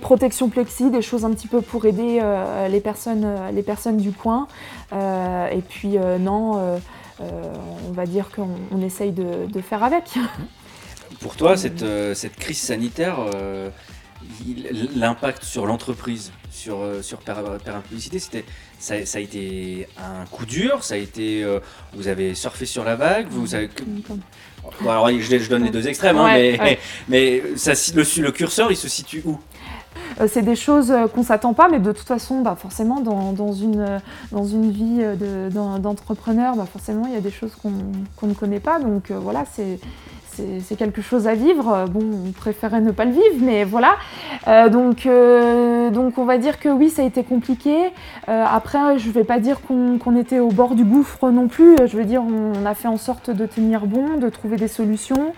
protections 0.00 0.48
plexi, 0.48 0.90
des 0.90 1.02
choses 1.02 1.24
un 1.24 1.30
petit 1.30 1.48
peu 1.48 1.60
pour 1.60 1.84
aider 1.86 2.20
les, 2.70 2.80
personnes, 2.80 3.26
les 3.52 3.62
personnes 3.62 3.96
du 3.96 4.12
coin. 4.12 4.46
Et 4.92 5.62
puis 5.68 5.98
non, 6.20 6.78
on 7.20 7.92
va 7.92 8.06
dire 8.06 8.30
qu'on 8.34 8.48
on 8.70 8.80
essaye 8.80 9.12
de, 9.12 9.60
faire 9.60 9.82
avec. 9.82 10.04
Pour 11.20 11.36
toi, 11.36 11.56
cette, 11.56 12.36
crise 12.36 12.60
sanitaire, 12.60 13.16
l'impact 14.96 15.44
sur 15.44 15.66
l'entreprise, 15.66 16.32
sur, 16.50 16.78
euh, 16.80 17.02
sur 17.02 17.18
Publicité, 17.82 18.18
c'était, 18.18 18.44
ça, 18.78 19.04
ça 19.06 19.18
a 19.18 19.20
été 19.20 19.88
un 19.98 20.24
coup 20.26 20.46
dur, 20.46 20.82
ça 20.84 20.94
a 20.94 20.98
été, 20.98 21.42
euh, 21.42 21.60
vous 21.94 22.08
avez 22.08 22.34
surfé 22.34 22.66
sur 22.66 22.84
la 22.84 22.96
vague, 22.96 23.26
vous 23.30 23.54
avez... 23.54 23.68
Bon, 24.80 24.90
alors, 24.90 25.10
je, 25.10 25.38
je 25.38 25.50
donne 25.50 25.64
les 25.64 25.70
deux 25.70 25.86
extrêmes, 25.88 26.16
hein, 26.16 26.24
Ouais, 26.24 26.52
mais, 26.58 26.60
ouais. 26.60 26.78
mais 27.08 27.42
ça, 27.56 27.72
le, 27.94 28.22
le 28.22 28.32
curseur, 28.32 28.70
il 28.70 28.76
se 28.76 28.88
situe 28.88 29.22
où? 29.26 29.38
Euh, 30.20 30.28
c'est 30.30 30.42
des 30.42 30.56
choses 30.56 30.92
qu'on 31.14 31.22
s'attend 31.22 31.54
pas, 31.54 31.68
mais 31.68 31.80
de 31.80 31.92
toute 31.92 32.06
façon, 32.06 32.40
bah, 32.40 32.56
forcément, 32.60 33.00
dans, 33.00 33.32
dans 33.32 33.52
une, 33.52 34.00
dans 34.32 34.44
une 34.46 34.70
vie 34.70 34.98
de- 34.98 35.48
d'en- 35.52 35.78
d'entrepreneur, 35.78 36.56
bah, 36.56 36.66
forcément, 36.70 37.06
il 37.06 37.14
y 37.14 37.16
a 37.16 37.20
des 37.20 37.30
choses 37.30 37.52
qu'on 37.60 37.72
qu'on 38.16 38.26
ne 38.28 38.34
connaît 38.34 38.60
pas. 38.60 38.78
Donc 38.78 39.10
euh, 39.10 39.18
voilà, 39.18 39.44
c'est 39.54 39.78
c'est 40.34 40.76
quelque 40.76 41.02
chose 41.02 41.26
à 41.26 41.34
vivre. 41.34 41.86
Bon, 41.90 42.00
on 42.28 42.32
préférait 42.32 42.80
ne 42.80 42.90
pas 42.90 43.04
le 43.04 43.12
vivre, 43.12 43.40
mais 43.40 43.64
voilà. 43.64 43.96
Euh, 44.48 44.68
donc, 44.68 45.06
euh, 45.06 45.90
donc 45.90 46.18
on 46.18 46.24
va 46.24 46.38
dire 46.38 46.58
que 46.58 46.68
oui, 46.68 46.90
ça 46.90 47.02
a 47.02 47.04
été 47.04 47.24
compliqué. 47.24 47.76
Euh, 48.28 48.44
après, 48.48 48.98
je 48.98 49.10
vais 49.10 49.24
pas 49.24 49.38
dire 49.38 49.60
qu'on 49.62 50.16
était 50.16 50.40
au 50.40 50.48
bord 50.48 50.74
du 50.74 50.84
gouffre 50.84 51.30
non 51.30 51.48
plus. 51.48 51.76
Je 51.86 51.96
veux 51.96 52.04
dire, 52.04 52.22
on 52.22 52.64
a 52.66 52.74
fait 52.74 52.88
en 52.88 52.96
sorte 52.96 53.30
de 53.30 53.46
tenir 53.46 53.86
bon, 53.86 54.18
de 54.18 54.28
trouver 54.28 54.56
des 54.56 54.68
solutions, 54.68 55.32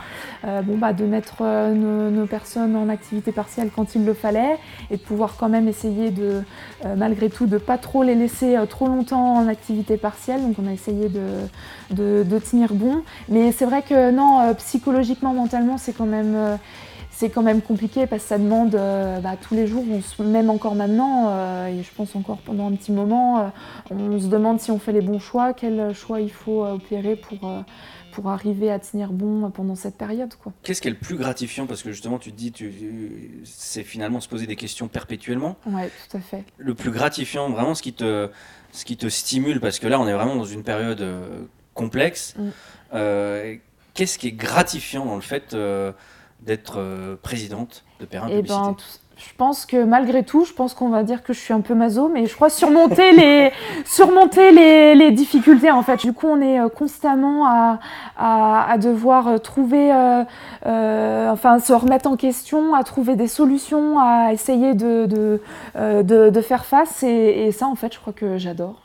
bon, 0.44 0.78
bah, 0.78 0.92
de 0.92 1.04
mettre 1.04 1.42
nos, 1.42 2.10
nos 2.10 2.26
personnes 2.26 2.76
en 2.76 2.88
activité 2.88 3.32
partielle 3.32 3.70
quand 3.74 3.94
il 3.94 4.04
le 4.04 4.14
fallait 4.14 4.58
et 4.90 4.96
de 4.96 5.02
pouvoir 5.02 5.36
quand 5.38 5.48
même 5.48 5.68
essayer 5.68 6.10
de, 6.10 6.42
malgré 6.94 7.30
tout, 7.30 7.46
de 7.46 7.58
pas 7.58 7.78
trop 7.78 8.02
les 8.02 8.14
laisser 8.14 8.56
euh, 8.56 8.66
trop 8.66 8.86
longtemps 8.86 9.36
en 9.36 9.48
activité 9.48 9.96
partielle. 9.96 10.42
Donc 10.42 10.56
on 10.62 10.68
a 10.68 10.72
essayé 10.72 11.08
de, 11.08 12.38
tenir 12.38 12.74
bon. 12.74 13.02
Mais 13.28 13.50
c'est 13.52 13.64
vrai 13.64 13.82
que 13.82 14.10
non, 14.10 14.40
euh, 14.40 14.54
psychologiquement, 14.54 15.32
mentalement, 15.32 15.78
c'est 15.78 15.92
quand 15.92 16.06
même... 16.06 16.34
euh, 16.34 16.56
c'est 17.16 17.30
quand 17.30 17.42
même 17.42 17.62
compliqué 17.62 18.06
parce 18.06 18.24
que 18.24 18.28
ça 18.28 18.38
demande 18.38 18.74
euh, 18.74 19.20
bah, 19.20 19.36
tous 19.40 19.54
les 19.54 19.66
jours, 19.66 19.84
même 20.18 20.50
encore 20.50 20.74
maintenant, 20.74 21.28
euh, 21.28 21.68
et 21.68 21.82
je 21.82 21.90
pense 21.96 22.14
encore 22.14 22.36
pendant 22.38 22.68
un 22.68 22.72
petit 22.72 22.92
moment, 22.92 23.38
euh, 23.38 23.42
on 23.90 24.20
se 24.20 24.26
demande 24.26 24.60
si 24.60 24.70
on 24.70 24.78
fait 24.78 24.92
les 24.92 25.00
bons 25.00 25.18
choix, 25.18 25.54
quel 25.54 25.94
choix 25.94 26.20
il 26.20 26.30
faut 26.30 26.62
euh, 26.62 26.74
opérer 26.74 27.16
pour, 27.16 27.48
euh, 27.48 27.62
pour 28.16 28.30
arriver 28.30 28.70
à 28.70 28.78
tenir 28.78 29.12
bon 29.12 29.50
pendant 29.50 29.74
cette 29.74 29.98
période. 29.98 30.34
Quoi. 30.36 30.50
Qu'est-ce 30.62 30.80
qui 30.80 30.88
est 30.88 30.90
le 30.90 30.96
plus 30.96 31.16
gratifiant? 31.16 31.66
Parce 31.66 31.82
que 31.82 31.92
justement, 31.92 32.18
tu 32.18 32.32
te 32.32 32.36
dis, 32.38 32.50
tu, 32.50 33.42
c'est 33.44 33.82
finalement 33.82 34.22
se 34.22 34.28
poser 34.28 34.46
des 34.46 34.56
questions 34.56 34.88
perpétuellement. 34.88 35.58
Ouais, 35.66 35.90
tout 36.08 36.16
à 36.16 36.20
fait. 36.20 36.42
Le 36.56 36.74
plus 36.74 36.90
gratifiant, 36.90 37.50
vraiment 37.50 37.74
ce 37.74 37.82
qui 37.82 37.92
te, 37.92 38.30
ce 38.72 38.86
qui 38.86 38.96
te 38.96 39.06
stimule, 39.10 39.60
parce 39.60 39.78
que 39.78 39.86
là, 39.86 40.00
on 40.00 40.08
est 40.08 40.14
vraiment 40.14 40.34
dans 40.34 40.46
une 40.46 40.62
période 40.62 41.02
euh, 41.02 41.42
complexe. 41.74 42.34
Mm. 42.38 42.48
Euh, 42.94 43.56
Qu'est-ce 43.92 44.18
qui 44.18 44.28
est 44.28 44.32
gratifiant 44.32 45.04
dans 45.04 45.14
le 45.16 45.20
fait 45.20 45.52
euh, 45.52 45.92
d'être 46.40 47.18
présidente 47.22 47.84
de 48.00 48.06
Perrin 48.06 48.28
Eh 48.30 48.36
Publicité? 48.36 48.62
ben, 48.62 48.74
tout- 48.74 48.84
je 49.16 49.34
pense 49.38 49.64
que 49.64 49.82
malgré 49.82 50.24
tout, 50.24 50.44
je 50.44 50.52
pense 50.52 50.74
qu'on 50.74 50.90
va 50.90 51.02
dire 51.02 51.22
que 51.22 51.32
je 51.32 51.40
suis 51.40 51.54
un 51.54 51.62
peu 51.62 51.74
maso, 51.74 52.10
mais 52.12 52.26
je 52.26 52.34
crois 52.34 52.50
surmonter 52.50 53.12
les 53.12 53.50
surmonter 53.86 54.52
les, 54.52 54.94
les 54.94 55.10
difficultés 55.10 55.70
en 55.70 55.82
fait. 55.82 55.96
Du 55.96 56.12
coup, 56.12 56.26
on 56.26 56.40
est 56.42 56.60
euh, 56.60 56.68
constamment 56.68 57.46
à, 57.46 57.78
à, 58.18 58.70
à 58.70 58.76
devoir 58.78 59.28
euh, 59.28 59.38
trouver, 59.38 59.90
euh, 59.90 60.22
euh, 60.66 61.30
enfin, 61.30 61.58
se 61.60 61.72
remettre 61.72 62.10
en 62.10 62.16
question, 62.16 62.74
à 62.74 62.84
trouver 62.84 63.16
des 63.16 63.28
solutions, 63.28 63.98
à 63.98 64.32
essayer 64.34 64.74
de 64.74 65.06
de, 65.06 65.40
de, 65.74 66.30
de 66.30 66.40
faire 66.42 66.66
face. 66.66 67.02
Et, 67.02 67.46
et 67.46 67.52
ça, 67.52 67.66
en 67.66 67.74
fait, 67.74 67.94
je 67.94 67.98
crois 67.98 68.12
que 68.12 68.36
j'adore. 68.36 68.82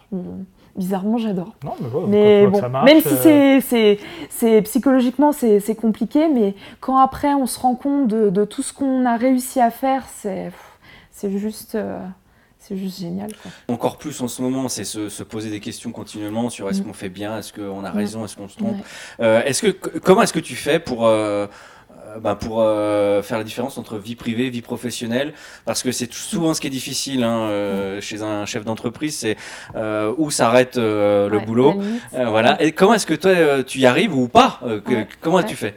Bizarrement, 0.76 1.18
j'adore. 1.18 1.54
Non, 1.66 1.74
mais, 1.80 1.88
ouais, 1.88 2.04
Mais 2.08 2.48
bon, 2.48 2.60
ça 2.60 2.70
marche, 2.70 2.86
même 2.86 3.02
si 3.02 3.10
euh, 3.10 3.18
c'est, 3.22 3.62
c'est, 3.62 4.00
c'est 4.30 4.62
psychologiquement 4.62 5.32
c'est, 5.34 5.60
c'est 5.60 5.76
compliqué, 5.76 6.30
mais 6.30 6.56
quand 6.80 6.98
après 6.98 7.34
on 7.34 7.46
se 7.46 7.60
rend 7.60 7.76
compte 7.76 8.08
de, 8.08 8.30
de 8.30 8.46
tout 8.46 8.64
ce 8.64 8.72
qu'on 8.74 9.06
a 9.06 9.18
réussi 9.18 9.60
à 9.60 9.70
faire, 9.70 10.06
c'est, 10.16 10.46
pff, 10.46 10.80
c'est 11.12 11.30
juste, 11.38 11.76
euh, 11.76 12.00
c'est 12.58 12.78
juste 12.78 13.00
génial. 13.02 13.32
Quoi. 13.44 13.52
Encore 13.68 13.98
plus 13.98 14.22
en 14.22 14.28
ce 14.30 14.42
moment, 14.42 14.70
c'est 14.70 14.86
se, 14.86 15.10
se 15.10 15.24
poser 15.24 15.50
des 15.50 15.60
questions 15.60 15.92
continuellement 15.92 16.50
sur 16.50 16.70
est-ce 16.70 16.82
Mm. 16.82 16.86
qu'on 16.86 16.94
fait 16.94 17.10
bien, 17.10 17.38
est-ce 17.40 17.52
qu'on 17.52 17.84
a 17.84 17.92
Mm. 17.92 17.96
raison, 17.98 18.24
est-ce 18.26 18.38
qu'on 18.38 18.48
se 18.48 18.58
trompe. 18.58 18.78
Euh, 19.20 19.42
est-ce 19.44 19.62
que, 19.64 19.72
c- 19.72 20.00
comment 20.04 20.22
est-ce 20.22 20.34
que 20.34 20.40
tu 20.40 20.56
fais 20.56 20.80
pour, 20.80 21.06
euh, 21.06 21.48
bah, 22.20 22.36
pour 22.36 22.62
euh, 22.62 23.22
faire 23.22 23.38
la 23.38 23.44
différence 23.44 23.78
entre 23.78 23.98
vie 23.98 24.16
privée 24.16 24.50
vie 24.50 24.62
professionnelle 24.62 25.34
Parce 25.66 25.84
que 25.84 25.92
c'est 25.92 26.12
souvent 26.12 26.54
ce 26.54 26.62
qui 26.62 26.68
est 26.68 26.72
difficile 26.72 27.24
hein, 27.24 27.42
euh, 27.50 28.02
chez 28.02 28.22
un 28.24 28.46
chef 28.46 28.66
d'entreprise, 28.66 29.18
c'est 29.18 29.38
euh, 29.76 30.14
où 30.18 30.32
s'arrête 30.32 30.78
euh, 30.78 31.30
le 31.30 31.38
Ouais, 31.38 31.46
boulot. 31.46 31.82
Euh, 32.16 32.26
voilà. 32.30 32.62
Et 32.62 32.72
comment 32.72 32.94
est-ce 32.94 33.06
que 33.06 33.14
toi 33.14 33.32
euh, 33.32 33.64
tu 33.64 33.80
y 33.80 33.86
arrives 33.86 34.16
ou 34.16 34.28
pas 34.28 34.60
Euh, 34.64 34.80
que- 34.82 34.92
Ouais. 34.94 35.08
Comment 35.22 35.38
Ouais. 35.38 35.46
tu 35.46 35.56
fais 35.56 35.76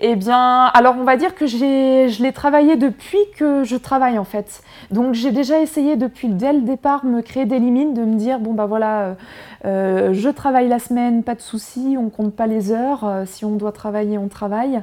Eh 0.00 0.14
bien, 0.16 0.64
alors 0.74 0.94
on 0.98 1.04
va 1.04 1.16
dire 1.16 1.34
que 1.34 1.46
je 1.46 2.22
l'ai 2.22 2.32
travaillé 2.32 2.76
depuis 2.76 3.18
que 3.36 3.64
je 3.64 3.76
travaille 3.76 4.18
en 4.18 4.24
fait. 4.24 4.62
Donc 4.90 5.14
j'ai 5.14 5.32
déjà 5.32 5.60
essayé 5.60 5.96
depuis 5.96 6.28
dès 6.28 6.52
le 6.52 6.60
départ 6.62 7.04
me 7.04 7.20
créer 7.20 7.46
des 7.46 7.58
limites, 7.58 7.94
de 7.94 8.02
me 8.04 8.16
dire 8.16 8.38
bon 8.38 8.54
bah 8.54 8.66
voilà, 8.66 9.16
euh, 9.64 10.12
je 10.12 10.28
travaille 10.28 10.68
la 10.68 10.78
semaine, 10.78 11.22
pas 11.22 11.34
de 11.34 11.40
souci, 11.40 11.96
on 11.98 12.10
compte 12.10 12.34
pas 12.34 12.46
les 12.46 12.70
heures. 12.70 13.04
euh, 13.04 13.24
si 13.26 13.44
on 13.44 13.56
doit 13.56 13.72
travailler, 13.72 14.18
on 14.18 14.28
travaille, 14.28 14.82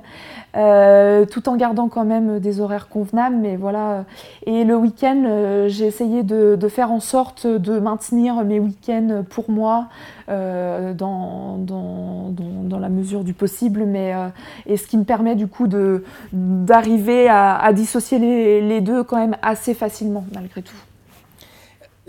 Euh, 0.55 1.25
tout 1.25 1.49
en 1.49 1.57
gardant 1.57 1.89
quand 1.89 2.05
même 2.05 2.39
des 2.39 2.61
horaires 2.61 2.87
convenables. 2.87 3.35
Mais 3.35 3.57
voilà. 3.57 4.05
Et 4.45 4.63
le 4.63 4.75
week-end, 4.77 5.65
j'ai 5.67 5.85
essayé 5.85 6.23
de, 6.23 6.57
faire 6.69 6.91
en 6.91 7.01
sorte 7.01 7.45
de 7.45 7.79
maintenir 7.79 8.43
mes 8.45 8.59
week-ends 8.59 9.23
pour 9.29 9.49
moi 9.51 9.87
dans, 10.27 11.59
la 12.79 12.89
mesure 12.89 13.23
du 13.23 13.33
possible, 13.33 13.83
mais 13.85 14.13
et 14.65 14.77
ce 14.77 14.87
qui 14.87 14.97
me 14.97 15.03
permet 15.03 15.35
du 15.35 15.47
coup 15.47 15.67
d'arriver 16.31 17.27
à, 17.29 17.71
dissocier 17.73 18.19
les 18.61 18.81
deux 18.81 19.03
quand 19.03 19.17
même 19.17 19.35
assez 19.41 19.73
facilement 19.73 20.23
malgré 20.33 20.61
tout. 20.61 20.75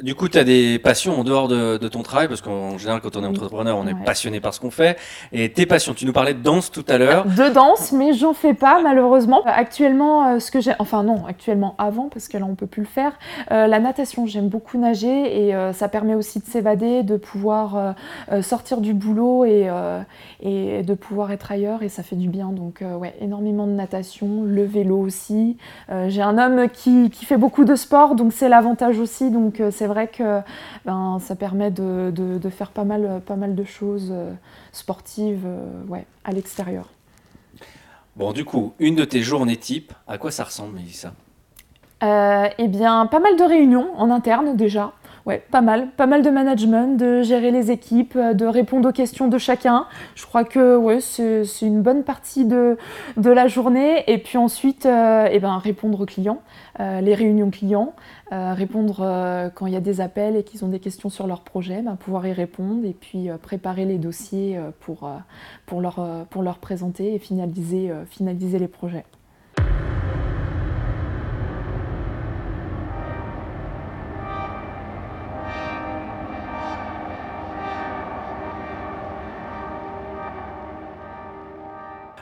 Du 0.02 0.14
coup, 0.14 0.28
tu 0.28 0.36
as 0.36 0.44
des 0.44 0.78
passions 0.78 1.18
en 1.18 1.24
dehors 1.24 1.48
de, 1.48 1.78
de 1.78 1.88
ton 1.88 2.02
travail, 2.02 2.28
parce 2.28 2.42
qu'en 2.42 2.76
général, 2.76 3.00
quand 3.00 3.16
on 3.16 3.24
est 3.24 3.26
entrepreneur, 3.26 3.78
on 3.78 3.86
est 3.86 3.94
Ouais. 3.94 4.04
passionné 4.04 4.40
par 4.40 4.52
ce 4.52 4.60
qu'on 4.60 4.70
fait. 4.70 4.98
Et 5.32 5.50
tes 5.50 5.64
passions, 5.64 5.94
tu 5.94 6.04
nous 6.04 6.12
parlais 6.12 6.34
de 6.34 6.42
danse 6.42 6.70
tout 6.70 6.84
à 6.86 6.98
l'heure. 6.98 7.24
De 7.24 7.48
danse, 7.52 7.92
mais 7.92 8.12
j'en 8.12 8.34
fais 8.34 8.52
pas 8.52 8.82
malheureusement. 8.82 9.40
Euh, 9.46 9.50
Actuellement, 9.54 10.26
euh, 10.34 10.38
ce 10.38 10.50
que 10.50 10.60
j'ai, 10.60 10.72
enfin 10.78 11.02
non, 11.02 11.24
actuellement 11.26 11.74
avant 11.78 12.10
parce 12.12 12.28
que 12.28 12.36
là 12.36 12.44
on 12.46 12.54
peut 12.54 12.66
plus 12.66 12.82
le 12.82 12.88
faire. 12.88 13.12
euh, 13.50 13.66
la 13.66 13.80
natation, 13.80 14.26
j'aime 14.26 14.48
beaucoup 14.48 14.76
nager 14.76 15.46
et 15.46 15.54
euh, 15.54 15.72
ça 15.72 15.88
permet 15.88 16.14
aussi 16.14 16.40
de 16.40 16.44
s'évader, 16.44 17.02
de 17.02 17.16
pouvoir 17.16 17.94
euh, 18.30 18.42
sortir 18.42 18.82
du 18.82 18.92
boulot 18.92 19.46
et, 19.46 19.70
et 20.42 20.82
de 20.82 20.94
pouvoir 20.94 21.32
être 21.32 21.50
ailleurs 21.52 21.82
et 21.82 21.88
ça 21.88 22.02
fait 22.02 22.16
du 22.16 22.28
bien. 22.28 22.50
Donc 22.50 22.82
ouais, 23.00 23.14
énormément 23.22 23.66
de 23.66 23.72
natation, 23.72 24.42
le 24.44 24.64
vélo 24.64 24.98
aussi. 24.98 25.56
J'ai 26.08 26.20
un 26.22 26.36
homme 26.36 26.68
qui, 26.68 27.08
qui 27.08 27.24
fait 27.24 27.38
beaucoup 27.38 27.64
de 27.64 27.74
sport, 27.76 28.14
donc 28.14 28.34
c'est 28.34 28.50
l'avantage 28.50 28.98
aussi. 28.98 29.30
Donc 29.30 29.62
c'est 29.86 29.92
vrai 29.92 30.08
que 30.08 30.40
ben, 30.84 31.18
ça 31.20 31.36
permet 31.36 31.70
de, 31.70 32.10
de- 32.10 32.38
de 32.38 32.50
faire 32.50 32.70
pas 32.72 32.82
mal, 32.82 33.20
pas 33.24 33.36
mal 33.36 33.54
de 33.54 33.62
choses 33.62 34.08
euh, 34.10 34.32
sportives 34.72 35.44
euh, 35.46 35.84
ouais, 35.86 36.06
à 36.24 36.32
l'extérieur. 36.32 36.88
Bon, 38.16 38.32
du 38.32 38.44
coup, 38.44 38.72
une 38.80 38.96
de 38.96 39.04
tes 39.04 39.20
journées 39.20 39.56
type, 39.56 39.92
à 40.08 40.18
quoi 40.18 40.32
ça 40.32 40.42
ressemble, 40.42 40.74
Mélissa? 40.74 41.12
Euh, 42.02 42.48
eh 42.58 42.66
bien, 42.66 43.06
pas 43.06 43.20
mal 43.20 43.36
de 43.36 43.44
réunions 43.44 43.90
en 43.96 44.10
interne 44.10 44.56
déjà. 44.56 44.92
Ouais, 45.24 45.42
pas 45.50 45.60
mal. 45.60 45.88
Pas 45.96 46.06
mal 46.06 46.22
de 46.22 46.30
management, 46.30 46.96
de 46.96 47.22
gérer 47.22 47.50
les 47.50 47.72
équipes, 47.72 48.16
de 48.16 48.46
répondre 48.46 48.88
aux 48.90 48.92
questions 48.92 49.26
de 49.26 49.38
chacun. 49.38 49.86
Je 50.14 50.24
crois 50.24 50.44
que 50.44 50.76
ouais, 50.76 51.00
c'est 51.00 51.44
c'est 51.44 51.66
une 51.66 51.82
bonne 51.82 52.04
partie 52.04 52.44
de, 52.44 52.78
de 53.16 53.30
la 53.30 53.48
journée. 53.48 54.04
Et 54.06 54.18
puis 54.18 54.38
ensuite, 54.38 54.86
euh, 54.86 55.26
eh 55.28 55.40
ben, 55.40 55.58
répondre 55.58 56.00
aux 56.00 56.06
clients, 56.06 56.42
euh, 56.78 57.00
les 57.00 57.14
réunions 57.16 57.50
clients, 57.50 57.92
euh, 58.32 58.54
répondre 58.54 59.02
euh, 59.02 59.50
quand 59.50 59.66
il 59.66 59.72
y 59.72 59.76
a 59.76 59.80
des 59.80 60.00
appels 60.00 60.34
et 60.34 60.42
qu'ils 60.42 60.64
ont 60.64 60.68
des 60.68 60.80
questions 60.80 61.08
sur 61.08 61.28
leur 61.28 61.42
projet, 61.42 61.80
ben, 61.80 61.94
pouvoir 61.94 62.26
y 62.26 62.32
répondre 62.32 62.84
et 62.84 62.92
puis 62.92 63.30
euh, 63.30 63.38
préparer 63.38 63.84
les 63.84 63.98
dossiers 63.98 64.58
pour, 64.80 65.08
leur, 65.80 66.58
présenter 66.58 67.14
et 67.14 67.18
finaliser, 67.20 68.58
les 68.58 68.68
projets. 68.68 69.04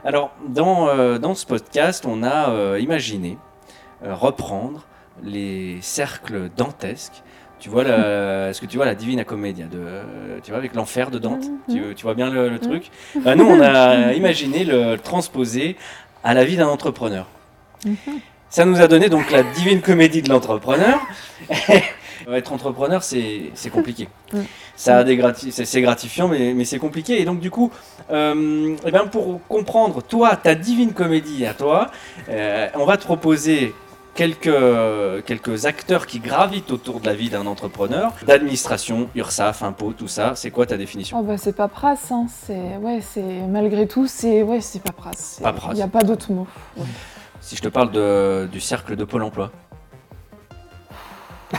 Alors, 0.05 0.33
dans, 0.47 1.35
ce 1.35 1.47
podcast, 1.47 2.05
on 2.05 2.23
a 2.23 2.79
imaginé 2.79 3.39
reprendre 4.03 4.85
les 5.23 5.79
cercles 5.81 6.51
dantesques. 6.57 7.23
Tu 7.61 7.71
vois, 7.71 7.85
la- 7.85 8.51
est-ce 8.51 8.61
que 8.61 8.67
tu 8.67 8.77
vois 8.77 8.85
la 8.85 8.95
Divina 8.95 9.25
Commedia 9.25 9.67
de, 9.67 9.81
tu 10.43 10.51
vois, 10.51 10.59
avec 10.59 10.75
l'enfer 10.75 11.11
de 11.11 11.19
Dante? 11.19 11.45
Tu, 11.71 11.95
tu 11.95 12.03
vois 12.03 12.15
bien 12.15 12.31
le, 12.31 12.49
le 12.49 12.59
truc? 12.59 12.91
Bah, 13.25 13.35
Nous, 13.35 13.45
on 13.47 13.61
a 13.61 14.13
imaginé 14.13 14.65
le 14.65 14.97
transposer 14.97 15.77
à 16.23 16.35
la 16.35 16.45
vie 16.45 16.57
d'un 16.57 16.69
entrepreneur. 16.69 17.27
Mhm. 17.87 17.97
Ça 18.51 18.65
nous 18.65 18.81
a 18.81 18.87
donné 18.87 19.09
donc 19.09 19.31
la 19.31 19.43
divine 19.43 19.81
comédie 19.81 20.23
de 20.23 20.29
l'entrepreneur. 20.29 21.01
Être 22.33 22.53
entrepreneur, 22.53 23.03
c'est 23.03 23.51
c'est 23.55 23.69
compliqué. 23.71 24.09
Ça 24.77 24.99
a 24.99 25.05
des 25.05 25.17
grati- 25.17 25.51
c'est 25.53 25.65
c'est 25.65 25.83
gratifiant, 25.83 26.29
mais, 26.29 26.55
mais 26.55 26.65
c'est 26.65 26.79
compliqué. 26.79 27.21
Et 27.21 27.25
donc, 27.25 27.41
du 27.41 27.51
coup, 27.51 27.71
euh, 28.11 28.77
eh 28.87 28.91
ben, 28.91 29.07
pour 29.07 29.41
comprendre, 29.49 30.03
toi, 30.03 30.37
ta 30.37 30.55
divine 30.55 30.93
comédie 30.93 31.45
à 31.47 31.53
toi, 31.55 31.91
euh, 32.31 32.69
on 32.75 32.85
va 32.87 32.97
te 32.97 33.05
proposer 33.05 33.75
quelques, 34.15 35.25
quelques 35.27 35.67
acteurs 35.67 36.07
qui 36.07 36.21
gravitent 36.21 36.71
autour 36.71 37.01
de 37.01 37.07
la 37.07 37.15
vie 37.15 37.31
d'un 37.31 37.47
entrepreneur, 37.47 38.13
d'administration, 38.27 39.09
URSAF, 39.15 39.63
impôts, 39.63 39.93
tout 39.93 40.09
ça. 40.09 40.33
C'est 40.35 40.51
quoi 40.51 40.67
ta 40.67 40.77
définition? 40.77 41.19
Oh 41.19 41.23
bah 41.23 41.37
c'est 41.37 41.55
paperasse, 41.55 42.11
hein. 42.13 42.27
c'est 42.47 42.77
ouais, 42.81 43.01
c'est 43.03 43.23
malgré 43.49 43.87
tout 43.87 44.07
c'est 44.07 44.43
ouais, 44.43 44.61
c'est 44.61 44.83
paperasse. 44.83 45.41
Paperasse. 45.43 45.73
Il 45.73 45.77
n'y 45.77 45.83
a 45.83 45.89
pas 45.89 46.03
d'autre 46.03 46.31
mot. 46.33 46.47
Ouais. 46.77 46.85
Si 47.41 47.57
je 47.57 47.63
te 47.63 47.69
parle 47.69 47.91
de, 47.91 48.49
du 48.51 48.61
cercle 48.61 48.97
de 48.97 49.05
Pôle 49.05 49.23
emploi. 49.23 49.51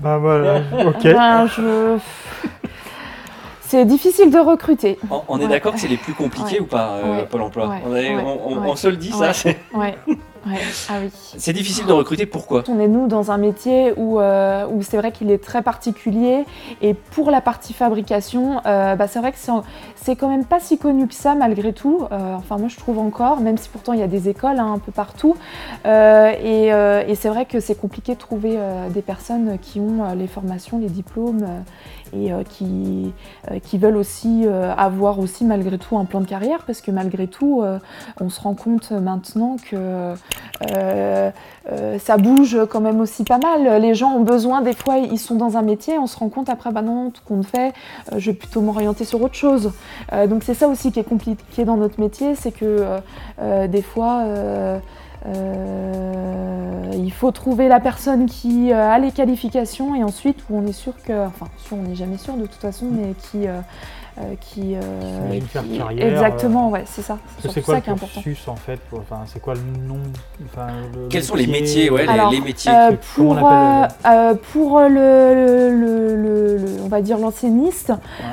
Bah 0.00 0.18
voilà, 0.18 0.60
ok. 0.86 1.02
Ben, 1.04 1.46
je... 1.46 1.98
C'est 3.60 3.84
difficile 3.84 4.28
de 4.30 4.38
recruter. 4.38 4.98
On, 5.08 5.22
on 5.28 5.38
est 5.38 5.44
Ouais. 5.44 5.48
d'accord 5.48 5.72
que 5.74 5.78
c'est 5.80 5.88
les 5.88 5.96
plus 5.96 6.14
compliqués 6.14 6.56
Ouais. 6.56 6.60
ou 6.60 6.66
pas, 6.66 6.96
euh, 6.96 7.16
Ouais. 7.18 7.26
Pôle 7.26 7.42
emploi? 7.42 7.68
Ouais. 7.68 7.80
on, 7.86 7.94
est- 7.96 8.14
Ouais. 8.16 8.22
on- 8.22 8.48
on- 8.48 8.58
Ouais. 8.60 8.68
on 8.70 8.76
se 8.76 8.88
le 8.88 8.96
dit, 8.96 9.12
ça 9.12 9.28
Ouais. 9.28 9.32
c'est- 9.32 9.58
Ouais, 10.46 10.58
ah 10.90 10.94
oui. 11.02 11.10
C'est 11.38 11.52
difficile 11.52 11.86
de 11.86 11.92
recruter, 11.92 12.26
pourquoi? 12.26 12.64
On 12.68 12.78
est 12.78 12.88
nous 12.88 13.06
dans 13.06 13.30
un 13.30 13.38
métier 13.38 13.94
où, 13.96 14.20
euh, 14.20 14.66
où 14.66 14.82
c'est 14.82 14.96
vrai 14.98 15.10
qu'il 15.10 15.30
est 15.30 15.42
très 15.42 15.62
particulier 15.62 16.44
et 16.82 16.92
pour 16.92 17.30
la 17.30 17.40
partie 17.40 17.72
fabrication, 17.72 18.60
euh, 18.66 18.94
bah, 18.94 19.08
c'est 19.08 19.20
vrai 19.20 19.32
que 19.32 19.38
c'est, 19.38 19.52
c'est 19.96 20.16
quand 20.16 20.28
même 20.28 20.44
pas 20.44 20.60
si 20.60 20.76
connu 20.76 21.08
que 21.08 21.14
ça 21.14 21.34
malgré 21.34 21.72
tout. 21.72 22.02
Euh, 22.12 22.34
enfin 22.34 22.58
moi 22.58 22.68
je 22.68 22.76
trouve 22.76 22.98
encore, 22.98 23.40
même 23.40 23.56
si 23.56 23.68
pourtant 23.68 23.94
il 23.94 24.00
y 24.00 24.02
a 24.02 24.06
des 24.06 24.28
écoles 24.28 24.58
hein, 24.58 24.74
un 24.74 24.78
peu 24.78 24.92
partout. 24.92 25.34
Euh, 25.86 26.32
et, 26.32 26.72
euh, 26.72 27.02
et 27.06 27.14
c'est 27.14 27.28
vrai 27.28 27.46
que 27.46 27.60
c'est 27.60 27.74
compliqué 27.74 28.14
de 28.14 28.18
trouver 28.18 28.56
euh, 28.58 28.90
des 28.90 29.02
personnes 29.02 29.58
qui 29.60 29.80
ont 29.80 30.04
euh, 30.04 30.14
les 30.14 30.26
formations, 30.26 30.78
les 30.78 30.88
diplômes 30.88 31.42
euh, 31.42 31.60
et 32.14 32.32
euh, 32.32 32.42
qui, 32.42 33.12
euh, 33.50 33.58
qui 33.58 33.78
veulent 33.78 33.96
aussi 33.96 34.42
euh, 34.46 34.72
avoir 34.76 35.18
aussi 35.18 35.44
malgré 35.44 35.78
tout 35.78 35.98
un 35.98 36.04
plan 36.04 36.20
de 36.20 36.26
carrière 36.26 36.64
parce 36.66 36.80
que 36.80 36.90
malgré 36.90 37.26
tout 37.26 37.62
on 38.20 38.28
se 38.28 38.40
rend 38.40 38.54
compte 38.54 38.90
maintenant 38.92 39.56
que 39.70 40.14
ça 41.98 42.16
bouge 42.16 42.58
quand 42.70 42.80
même 42.80 43.00
aussi 43.00 43.24
pas 43.24 43.38
mal. 43.38 43.80
Les 43.80 43.94
gens 43.94 44.12
ont 44.12 44.22
besoin, 44.22 44.60
des 44.60 44.72
fois, 44.72 44.98
ils 44.98 45.18
sont 45.18 45.36
dans 45.36 45.56
un 45.56 45.62
métier, 45.62 45.98
on 45.98 46.06
se 46.06 46.16
rend 46.16 46.28
compte 46.28 46.48
après, 46.48 46.70
bah 46.72 46.82
non, 46.82 47.10
tout 47.10 47.22
compte 47.24 47.46
fait, 47.46 47.72
je 48.16 48.30
vais 48.30 48.36
plutôt 48.36 48.60
m'orienter 48.60 49.04
sur 49.04 49.22
autre 49.22 49.34
chose. 49.34 49.72
Donc 50.28 50.42
c'est 50.44 50.54
ça 50.54 50.68
aussi 50.68 50.92
qui 50.92 51.00
est 51.00 51.08
compliqué 51.08 51.64
dans 51.64 51.76
notre 51.76 52.00
métier, 52.00 52.34
c'est 52.34 52.52
que 52.52 52.84
des 53.66 53.82
fois, 53.82 54.24
euh, 55.26 56.90
il 56.96 57.12
faut 57.12 57.30
trouver 57.30 57.68
la 57.68 57.80
personne 57.80 58.26
qui 58.26 58.72
euh, 58.72 58.90
a 58.90 58.98
les 58.98 59.10
qualifications 59.10 59.94
et 59.94 60.04
ensuite 60.04 60.38
où 60.50 60.58
on 60.58 60.66
est 60.66 60.72
sûr 60.72 60.92
que, 61.06 61.26
enfin, 61.26 61.46
sûr, 61.58 61.76
on 61.76 61.88
n'est 61.88 61.94
jamais 61.96 62.18
sûr 62.18 62.34
de 62.34 62.42
toute 62.46 62.60
façon, 62.60 62.86
mais 62.90 63.14
qui, 63.30 63.46
euh, 63.48 63.58
euh, 64.18 64.34
qui, 64.40 64.76
euh, 64.76 64.80
S'imagine 65.22 65.42
faire 65.46 65.62
qui- 65.64 65.78
carrière, 65.78 66.06
exactement, 66.12 66.70
ouais, 66.70 66.84
c'est 66.86 67.02
ça. 67.02 67.18
C'est 67.40 67.60
quoi 67.62 67.74
ça 67.74 67.78
le 67.78 67.80
qui 67.82 67.88
est 67.90 67.92
important. 67.92 68.20
cursus 68.22 68.48
en 68.48 68.54
fait 68.54 68.78
pour- 68.88 69.00
enfin, 69.00 69.22
C'est 69.26 69.40
quoi 69.40 69.54
le 69.54 69.60
nom 69.88 69.98
enfin, 70.44 70.68
le 70.94 71.08
Quels 71.08 71.24
sont 71.24 71.34
les 71.34 71.48
métiers, 71.48 71.90
ouais, 71.90 72.02
les, 72.04 72.08
Alors, 72.12 72.30
les 72.30 72.40
métiers 72.40 72.70
Euh, 72.72 72.92
comment 73.16 73.30
on 73.32 73.34
pour, 73.36 73.48
euh, 73.48 73.82
appelle 73.82 73.90
euh, 74.06 74.34
pour 74.52 74.80
le, 74.80 74.88
le- 75.74 76.16
le- 76.16 76.56
le- 76.58 76.82
on 76.84 76.88
va 76.88 77.00
dire 77.02 77.18
l'enseigniste, 77.18 77.92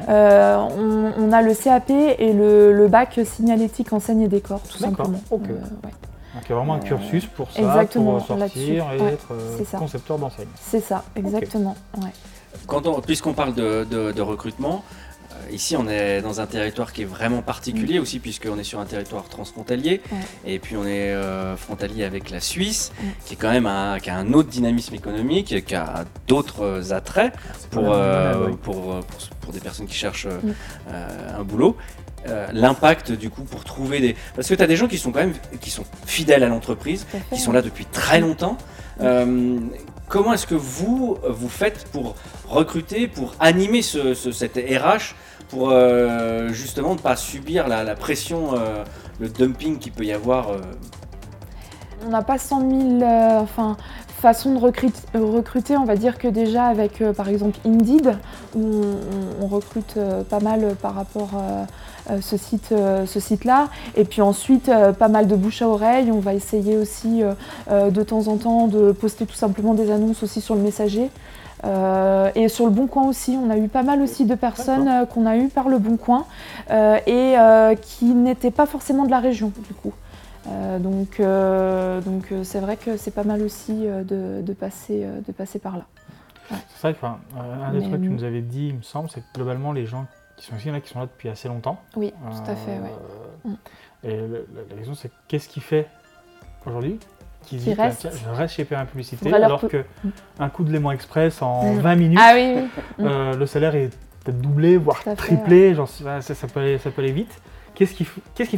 euh, 0.10 0.58
on, 0.78 1.14
on 1.20 1.32
a 1.32 1.42
le 1.42 1.54
CAP 1.56 1.90
et 1.90 2.34
le, 2.34 2.74
le 2.74 2.88
bac 2.88 3.20
signalétique 3.26 3.92
enseigne 3.92 4.22
et 4.22 4.28
décor, 4.28 4.62
tout 4.70 4.78
simplement. 4.78 5.20
Euh, 5.32 5.36
ouais. 5.38 5.92
Donc 6.34 6.44
il 6.46 6.50
y 6.50 6.54
a 6.54 6.56
vraiment 6.56 6.76
un 6.76 6.80
Euh, 6.80 6.82
cursus 6.82 7.26
pour 7.26 7.52
ça, 7.52 7.60
exactement, 7.60 8.18
pour 8.20 8.28
sortir 8.28 8.86
et 8.94 9.00
ouais, 9.02 9.14
être 9.14 9.32
euh, 9.34 9.64
concepteur 9.78 10.18
d'enseigne. 10.18 10.48
C'est 10.62 10.80
ça, 10.80 11.04
exactement. 11.16 11.76
ouais. 11.98 12.10
Quand 12.68 12.86
on- 12.88 13.02
Puisqu'on 13.02 13.34
parle 13.34 13.54
de, 13.54 13.86
de- 13.90 14.12
de 14.14 14.22
recrutement, 14.22 14.84
euh, 15.32 15.52
ici 15.52 15.76
on 15.78 15.88
est 15.90 16.22
dans 16.22 16.40
un 16.40 16.46
territoire 16.46 16.94
qui 16.94 17.02
est 17.02 17.06
vraiment 17.06 17.42
particulier 17.42 18.00
aussi, 18.00 18.20
puisqu'on 18.20 18.58
est 18.58 18.64
sur 18.64 18.80
un 18.80 18.86
territoire 18.86 19.28
transfrontalier, 19.28 20.02
Mm. 20.10 20.16
Ouais. 20.16 20.54
et 20.54 20.60
puis 20.60 20.78
on 20.78 20.86
est 20.86 21.12
euh, 21.12 21.58
frontalier 21.58 22.06
avec 22.06 22.30
la 22.30 22.40
Suisse, 22.40 22.92
Mm. 22.98 23.06
qui 23.26 23.34
est 23.34 23.38
quand 23.38 23.52
même 23.52 23.66
un, 23.66 24.00
qui 24.00 24.10
a 24.10 24.16
un 24.18 24.32
autre 24.34 24.50
dynamisme 24.50 24.96
économique, 24.96 25.66
qui 25.66 25.76
a 25.76 26.06
d'autres 26.28 26.94
attraits 26.94 27.34
pour, 27.72 27.92
euh, 27.92 28.50
pour, 28.62 28.76
pour, 28.84 29.02
pour 29.42 29.52
des 29.54 29.60
personnes 29.60 29.88
qui 29.88 29.96
cherchent 29.96 30.28
euh, 30.28 30.40
Mm. 30.42 30.54
euh, 30.94 31.40
un 31.40 31.44
boulot. 31.44 31.76
Euh, 32.28 32.48
L'impact 32.54 33.12
du 33.14 33.30
coup 33.32 33.42
pour 33.44 33.64
trouver 33.64 34.00
des... 34.00 34.16
Parce 34.36 34.48
que 34.48 34.54
tu 34.54 34.62
as 34.62 34.68
des 34.68 34.76
gens 34.76 34.88
qui 34.88 34.98
sont 35.00 35.12
quand 35.12 35.20
même 35.22 35.34
qui 35.60 35.72
sont 35.72 35.86
fidèles 36.06 36.44
à 36.44 36.50
l'entreprise, 36.50 37.08
qui 37.34 37.40
sont 37.40 37.52
là 37.52 37.62
depuis 37.64 37.86
très 37.86 38.20
longtemps. 38.20 38.58
Euh, 39.02 39.58
comment 40.08 40.34
est-ce 40.34 40.46
que 40.46 40.54
vous, 40.54 41.18
vous 41.28 41.50
faites 41.50 41.86
pour 41.92 42.16
recruter, 42.48 43.08
pour 43.08 43.34
animer 43.40 43.82
ce, 43.82 44.14
ce- 44.14 44.32
cette 44.32 44.56
RH, 44.58 45.16
pour 45.50 45.70
euh, 45.72 46.50
justement 46.50 46.94
ne 46.94 47.00
pas 47.00 47.16
subir 47.16 47.68
la, 47.68 47.84
la 47.84 47.96
pression 47.96 48.52
le 49.20 49.28
dumping 49.28 49.80
qu'il 49.80 49.92
peut 49.92 50.06
y 50.06 50.14
avoir 50.14 50.50
On 52.06 52.10
n'a 52.10 52.22
pas 52.22 52.38
100 52.38 52.60
000 52.70 53.02
euh, 53.04 53.40
enfin, 53.40 53.78
façons 54.22 54.54
de 54.54 54.60
recrut- 54.60 54.94
recruter. 55.16 55.76
On 55.78 55.86
va 55.86 55.96
dire 55.96 56.18
que 56.18 56.28
déjà 56.28 56.66
avec 56.66 57.04
par 57.18 57.30
exemple 57.30 57.58
Indeed, 57.66 58.18
où 58.56 58.84
on, 59.42 59.48
recrute 59.48 59.98
pas 60.30 60.40
mal 60.40 60.76
par 60.82 60.94
rapport 60.96 61.32
ce 62.22 62.38
site, 62.38 62.70
euh, 62.72 63.06
ce 63.06 63.20
site-là. 63.20 63.70
Et 63.96 64.06
puis 64.06 64.22
ensuite, 64.22 64.70
euh, 64.70 64.92
pas 64.94 65.08
mal 65.08 65.28
de 65.28 65.36
bouche 65.36 65.62
à 65.62 65.68
oreille. 65.68 66.12
On 66.12 66.20
va 66.20 66.34
essayer 66.34 66.78
aussi 66.78 67.24
euh, 67.24 67.34
euh, 67.70 67.90
de 67.92 68.04
temps 68.04 68.28
en 68.28 68.38
temps 68.38 68.68
de 68.68 68.92
poster 68.92 69.26
tout 69.26 69.36
simplement 69.36 69.74
des 69.74 69.92
annonces 69.92 70.24
aussi 70.24 70.42
sur 70.42 70.56
le 70.56 70.62
messager. 70.62 71.10
Euh, 71.64 72.32
et 72.34 72.48
sur 72.50 72.66
le 72.66 72.72
Bon 72.72 72.88
Coin 72.88 73.04
aussi, 73.08 73.38
on 73.40 73.50
a 73.52 73.58
eu 73.58 73.68
pas 73.68 73.84
mal 73.84 74.02
aussi 74.02 74.26
de 74.26 74.34
personnes 74.34 74.88
euh, 74.88 75.06
qu'on 75.06 75.28
a 75.28 75.38
eu 75.38 75.48
par 75.48 75.70
le 75.70 75.78
Bon 75.78 75.96
Coin 75.96 76.26
euh, 76.72 76.98
et 77.06 77.38
euh, 77.38 77.76
qui 77.76 78.06
n'étaient 78.06 78.50
pas 78.50 78.66
forcément 78.66 79.06
de 79.06 79.12
la 79.12 79.20
région 79.20 79.52
du 79.68 79.74
coup. 79.76 79.94
Euh, 80.48 80.80
donc 80.80 81.20
euh, 81.20 82.02
donc 82.02 82.32
euh, 82.32 82.44
c'est 82.44 82.60
vrai 82.60 82.78
que 82.78 82.98
c'est 82.98 83.12
pas 83.12 83.24
mal 83.24 83.44
aussi 83.44 83.74
euh, 83.86 84.04
de, 84.04 84.42
de 84.42 84.54
passer, 84.54 85.04
euh, 85.04 85.20
de 85.28 85.32
passer 85.32 85.60
par 85.60 85.78
là. 85.78 85.84
C'est 86.50 86.82
vrai 86.82 86.94
qu'un 86.96 87.18
un 87.40 87.72
des 87.74 87.78
Mais- 87.80 87.88
trucs 87.90 88.02
que 88.02 88.06
tu 88.08 88.10
nous 88.12 88.24
avais 88.24 88.42
dit, 88.42 88.70
il 88.70 88.76
me 88.78 88.82
semble, 88.82 89.10
c'est 89.14 89.20
que 89.22 89.26
globalement, 89.36 89.72
les 89.72 89.86
gens 89.86 90.06
qui 90.42 90.48
sont 90.48 90.56
ici, 90.58 90.68
il 90.68 90.70
y 90.70 90.72
en 90.74 90.78
a 90.78 90.82
qui 90.82 90.90
sont 90.90 91.00
là 91.00 91.06
depuis 91.06 91.30
assez 91.30 91.48
longtemps. 91.48 91.82
Oui, 91.96 92.12
tout 92.22 92.52
à 92.52 92.56
fait. 92.56 92.72
Ouais. 92.72 92.92
Euh, 93.46 93.50
Mm. 93.50 93.56
Et 94.04 94.16
le- 94.18 94.48
la, 94.56 94.62
la 94.70 94.76
question, 94.76 94.94
c'est 94.96 95.10
qu'est-ce 95.28 95.48
qui 95.50 95.62
fait 95.62 95.88
aujourd'hui 96.66 97.00
qu'ils 97.46 97.60
Qui 97.60 97.74
bah, 97.74 97.90
tiens, 97.90 98.12
je 98.12 98.30
reste 98.30 98.54
chez 98.56 98.66
Perrin 98.66 98.86
Publicité, 98.86 99.34
alors 99.34 99.62
po- 99.62 99.68
que 99.68 99.84
Mm. 100.04 100.10
un 100.40 100.50
coup 100.50 100.64
de 100.64 100.72
Léman 100.72 100.92
Express 100.92 101.42
en 101.42 101.74
Mm. 101.74 101.80
20 101.80 101.96
minutes, 101.96 102.20
Ah 102.22 102.34
oui, 102.36 102.54
oui. 102.56 103.04
Mm. 103.04 103.08
euh, 103.08 103.34
le 103.36 103.46
salaire 103.48 103.74
est 103.76 103.90
peut-être 104.24 104.40
doublé, 104.42 104.78
voire 104.78 105.04
triplé, 105.18 105.74
genre, 105.74 105.88
ça 105.90 106.22
peut 106.54 106.60
aller, 106.60 106.78
ça 106.78 106.92
peut 106.92 107.02
aller 107.02 107.12
vite. 107.12 107.42
Qu'est-ce 107.76 107.94
qui, 107.94 108.04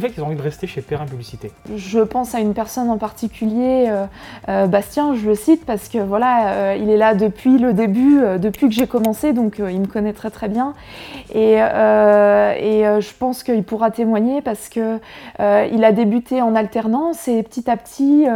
fait 0.00 0.10
qu'ils 0.10 0.22
ont 0.22 0.26
envie 0.26 0.36
de 0.36 0.42
rester 0.42 0.66
chez 0.66 0.80
Perrin 0.80 1.06
Publicité? 1.06 1.52
Je 1.74 2.00
pense 2.00 2.34
à 2.34 2.40
une 2.40 2.52
personne 2.52 2.90
en 2.90 2.98
particulier, 2.98 3.86
euh, 3.88 4.06
euh, 4.48 4.66
Bastien, 4.66 5.14
je 5.14 5.26
le 5.26 5.34
cite 5.34 5.64
parce 5.64 5.88
que 5.88 5.98
voilà, 5.98 6.48
euh, 6.48 6.76
il 6.78 6.90
est 6.90 6.96
là 6.96 7.14
depuis 7.14 7.58
le 7.58 7.72
début, 7.72 8.20
depuis 8.38 8.68
que 8.68 8.74
j'ai 8.74 8.86
commencé, 8.86 9.32
donc 9.32 9.58
il 9.58 9.80
me 9.80 9.86
connaît 9.86 10.12
très 10.12 10.30
très 10.30 10.48
bien. 10.48 10.74
Et, 11.34 11.58
je 12.94 13.12
pense 13.18 13.42
qu'il 13.42 13.62
pourra 13.64 13.90
témoigner 13.90 14.42
parce 14.42 14.68
que 14.68 14.98
il 15.38 15.84
a 15.84 15.92
débuté 15.92 16.42
en 16.42 16.54
alternance 16.54 17.28
et 17.28 17.42
petit 17.42 17.70
à 17.70 17.76
petit, 17.76 18.26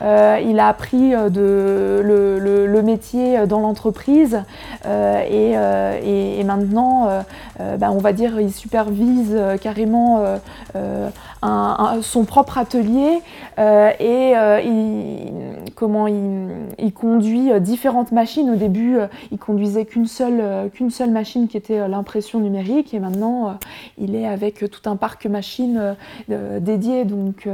il 0.00 0.58
a 0.58 0.68
appris 0.68 1.10
le, 1.10 2.80
métier 2.82 3.46
dans 3.46 3.60
l'entreprise 3.60 4.42
et, 4.86 6.44
maintenant, 6.44 7.24
ben, 7.58 7.90
on 7.90 7.98
va 7.98 8.12
dire, 8.12 8.40
il 8.40 8.52
supervise 8.52 9.36
carrément 9.60 10.19
euh, 10.20 10.36
euh, 10.76 11.08
un- 11.42 11.76
un- 11.96 12.02
son 12.02 12.24
propre 12.24 12.58
atelier 12.58 13.20
euh, 13.58 13.90
et 13.98 14.32
il, 14.64 15.32
comment 15.74 16.06
il, 16.06 16.48
il 16.78 16.92
conduit 16.92 17.50
différentes 17.60 18.12
machines. 18.12 18.50
Au 18.50 18.56
début, 18.56 18.98
il 19.32 19.38
conduisait 19.38 19.84
qu'une 19.84 20.06
seule, 20.06 20.70
qu'une 20.74 20.90
seule 20.90 21.10
machine 21.10 21.48
qui 21.48 21.56
était 21.56 21.88
l'impression 21.88 22.40
numérique 22.40 22.92
et 22.94 23.00
maintenant 23.00 23.58
il 23.98 24.14
est 24.14 24.26
avec 24.26 24.58
tout 24.70 24.88
un 24.88 24.96
parc 24.96 25.26
machine 25.26 25.94
dédié. 26.28 27.04
Donc, 27.04 27.48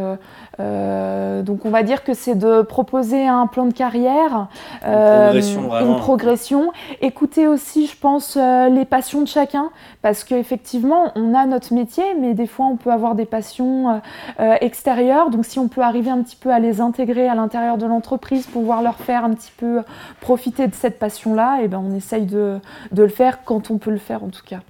donc 0.59 1.65
on 1.65 1.71
va 1.71 1.83
dire 1.83 2.03
que 2.03 2.15
c'est 2.15 2.35
de 2.35 2.63
proposer 2.63 3.27
un 3.27 3.47
plan 3.47 3.67
de 3.67 3.73
carrière, 3.73 4.49
euh, 4.85 5.27
progression, 5.27 5.63
une 5.81 5.97
progression. 5.97 6.73
Écouter 7.01 7.47
aussi, 7.47 7.87
je 7.87 7.97
pense, 7.97 8.37
les 8.37 8.85
passions 8.85 9.21
de 9.23 9.29
chacun 9.29 9.71
parce 10.03 10.25
qu'effectivement, 10.25 11.13
on 11.15 11.35
a 11.35 11.47
notre 11.47 11.75
métier, 11.75 12.05
mais 12.21 12.35
des 12.35 12.47
fois, 12.47 12.56
on 12.65 12.77
peut 12.77 12.91
avoir 12.91 13.15
des 13.15 13.27
passions 13.27 13.91
euh, 13.91 13.99
euh, 14.41 14.57
extérieures. 14.61 15.31
Donc, 15.31 15.45
si 15.45 15.59
on 15.59 15.69
peut 15.69 15.83
arriver 15.83 16.11
un 16.11 16.23
petit 16.23 16.37
peu 16.37 16.51
à 16.51 16.59
les 16.59 16.81
intégrer 16.81 17.29
à 17.29 17.35
l'intérieur 17.35 17.79
de 17.79 17.87
l'entreprise, 17.87 18.47
pouvoir 18.47 18.83
leur 18.83 18.97
faire 18.97 19.25
un 19.25 19.35
petit 19.35 19.53
peu 19.57 19.83
profiter 20.21 20.67
de 20.67 20.75
cette 20.75 20.99
passion-là, 20.99 21.61
et 21.63 21.69
ben, 21.69 21.83
on 21.85 21.95
essaye 21.95 22.27
de 22.27 22.61
le 22.97 23.09
faire 23.09 23.45
quand 23.45 23.71
on 23.71 23.79
peut 23.79 23.91
le 23.91 23.99
faire, 23.99 24.25
en 24.25 24.29
tout 24.29 24.45
cas. 24.45 24.61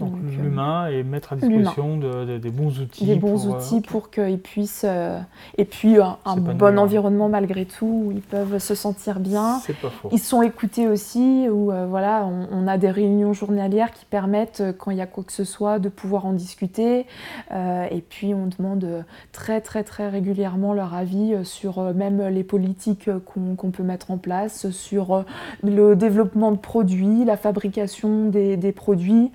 Donc, 0.00 0.10
Donc, 0.10 0.20
euh, 0.24 0.42
l'humain 0.42 0.88
et 0.88 1.04
mettre 1.04 1.34
à 1.34 1.36
disposition 1.36 1.96
de- 1.98 2.24
de- 2.24 2.38
des 2.38 2.50
bons 2.50 2.80
outils. 2.80 3.04
Des 3.06 3.14
bons 3.14 3.38
pour, 3.44 3.54
euh, 3.54 3.58
outils 3.58 3.80
pour 3.80 4.10
qu'ils 4.10 4.40
puissent. 4.40 4.84
euh, 4.84 5.20
et 5.56 5.64
puis, 5.64 5.98
un, 6.00 6.16
bon 6.36 6.78
environnement 6.80 7.28
malgré 7.28 7.64
tout, 7.64 8.02
où 8.06 8.10
ils 8.12 8.20
peuvent 8.20 8.58
se 8.58 8.74
sentir 8.74 9.20
bien. 9.20 9.60
C'est 9.64 9.76
pas 9.76 9.90
faux. 9.90 10.08
Ils 10.10 10.18
sont 10.18 10.42
écoutés 10.42 10.88
aussi, 10.88 11.46
où 11.48 11.70
euh, 11.70 11.86
voilà, 11.88 12.26
on, 12.26 12.48
on 12.50 12.66
a 12.66 12.76
des 12.76 12.90
réunions 12.90 13.32
journalières 13.34 13.92
qui 13.92 14.04
permettent, 14.04 14.64
quand 14.78 14.90
il 14.90 14.96
y 14.96 15.00
a 15.00 15.06
quoi 15.06 15.22
que 15.22 15.32
ce 15.32 15.44
soit, 15.44 15.78
de 15.78 15.88
pouvoir 15.88 16.26
en 16.26 16.32
discuter. 16.32 17.06
Et 17.54 18.00
puis 18.08 18.34
on 18.34 18.46
demande 18.46 19.04
très 19.32 19.60
très 19.60 19.84
très 19.84 20.08
régulièrement 20.08 20.72
leur 20.74 20.92
avis 20.94 21.34
sur 21.44 21.80
même 21.94 22.20
les 22.28 22.42
politiques 22.42 23.08
qu'on 23.24 23.70
peut 23.70 23.82
mettre 23.84 24.10
en 24.10 24.16
place, 24.18 24.70
sur 24.70 25.24
le 25.62 25.94
développement 25.94 26.50
de 26.50 26.56
produits, 26.56 27.24
la 27.24 27.36
fabrication 27.36 28.28
des, 28.28 28.56
des 28.56 28.72
produits. 28.72 29.30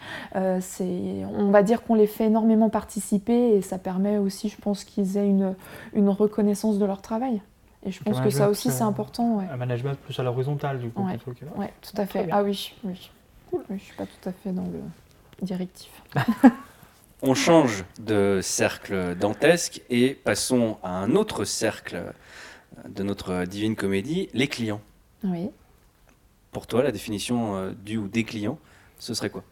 Euh, 0.58 0.60
c'est- 0.62 1.24
on 1.38 1.52
va 1.52 1.64
dire 1.64 1.84
qu'on 1.84 1.96
les 1.96 2.08
fait 2.08 2.26
énormément 2.26 2.70
participer 2.70 3.56
et 3.56 3.62
ça 3.62 3.78
permet 3.78 4.18
aussi, 4.18 4.50
je 4.50 4.58
pense, 4.58 4.84
qu'ils 4.84 5.18
aient 5.18 5.28
une, 5.28 5.56
une 5.94 6.10
reconnaissance 6.10 6.78
de 6.80 6.86
leur 6.86 7.02
travail. 7.02 7.42
Et 7.86 7.92
je 7.92 8.04
pense 8.04 8.16
que 8.20 8.30
ça 8.30 8.50
aussi, 8.50 8.70
c'est 8.78 8.84
important. 8.84 9.38
Ouais. 9.38 9.46
Un 9.52 9.58
management 9.58 9.96
plus 9.98 10.20
à 10.20 10.24
l'horizontale, 10.24 10.80
du 10.80 10.90
coup. 10.90 11.02
Que- 11.04 11.46
Ouais, 11.60 11.72
tout 11.82 11.94
à 12.02 12.06
fait. 12.06 12.28
Ah 12.32 12.44
oui, 12.44 12.74
oui. 12.84 13.10
Oui, 13.52 13.62
je 13.72 13.84
suis 13.84 13.96
pas 13.96 14.06
tout 14.06 14.30
à 14.30 14.32
fait 14.32 14.52
dans 14.52 14.64
le 14.66 15.46
directif. 15.46 15.90
On 17.22 17.34
change 17.34 17.84
de 18.00 18.40
cercle 18.42 19.16
dantesque 19.16 19.82
et 19.90 20.14
passons 20.14 20.78
à 20.84 20.92
un 20.92 21.16
autre 21.16 21.44
cercle 21.46 22.14
de 22.88 23.04
notre 23.04 23.46
divine 23.46 23.76
comédie, 23.76 24.30
les 24.34 24.48
clients. 24.48 24.82
Oui. 25.24 25.50
Pour 26.52 26.66
toi, 26.68 26.82
la 26.84 26.92
définition 26.92 27.56
euh, 27.56 27.72
du 27.86 27.98
ou 27.98 28.08
des 28.08 28.24
clients, 28.24 28.58
ce 29.00 29.14
serait 29.14 29.30
quoi? 29.30 29.44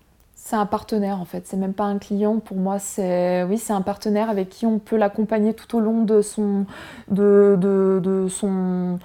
C'est 0.50 0.56
un 0.56 0.66
partenaire 0.66 1.20
en 1.20 1.26
fait, 1.26 1.46
c'est 1.46 1.58
même 1.58 1.74
pas 1.74 1.84
un 1.84 1.98
client. 1.98 2.40
Pour 2.40 2.56
moi, 2.56 2.80
c'est 2.80 3.44
oui, 3.44 3.58
c'est 3.58 3.74
un 3.74 3.82
partenaire 3.82 4.30
avec 4.30 4.48
qui 4.48 4.66
on 4.66 4.80
peut 4.80 4.96
l'accompagner 4.96 5.54
tout 5.54 5.76
au 5.76 5.82
long 5.82 6.04
de 6.04 6.22
son 6.22 6.66
de, 7.10 7.58
de, 7.60 8.00
de 8.02 8.30
son 8.30 8.98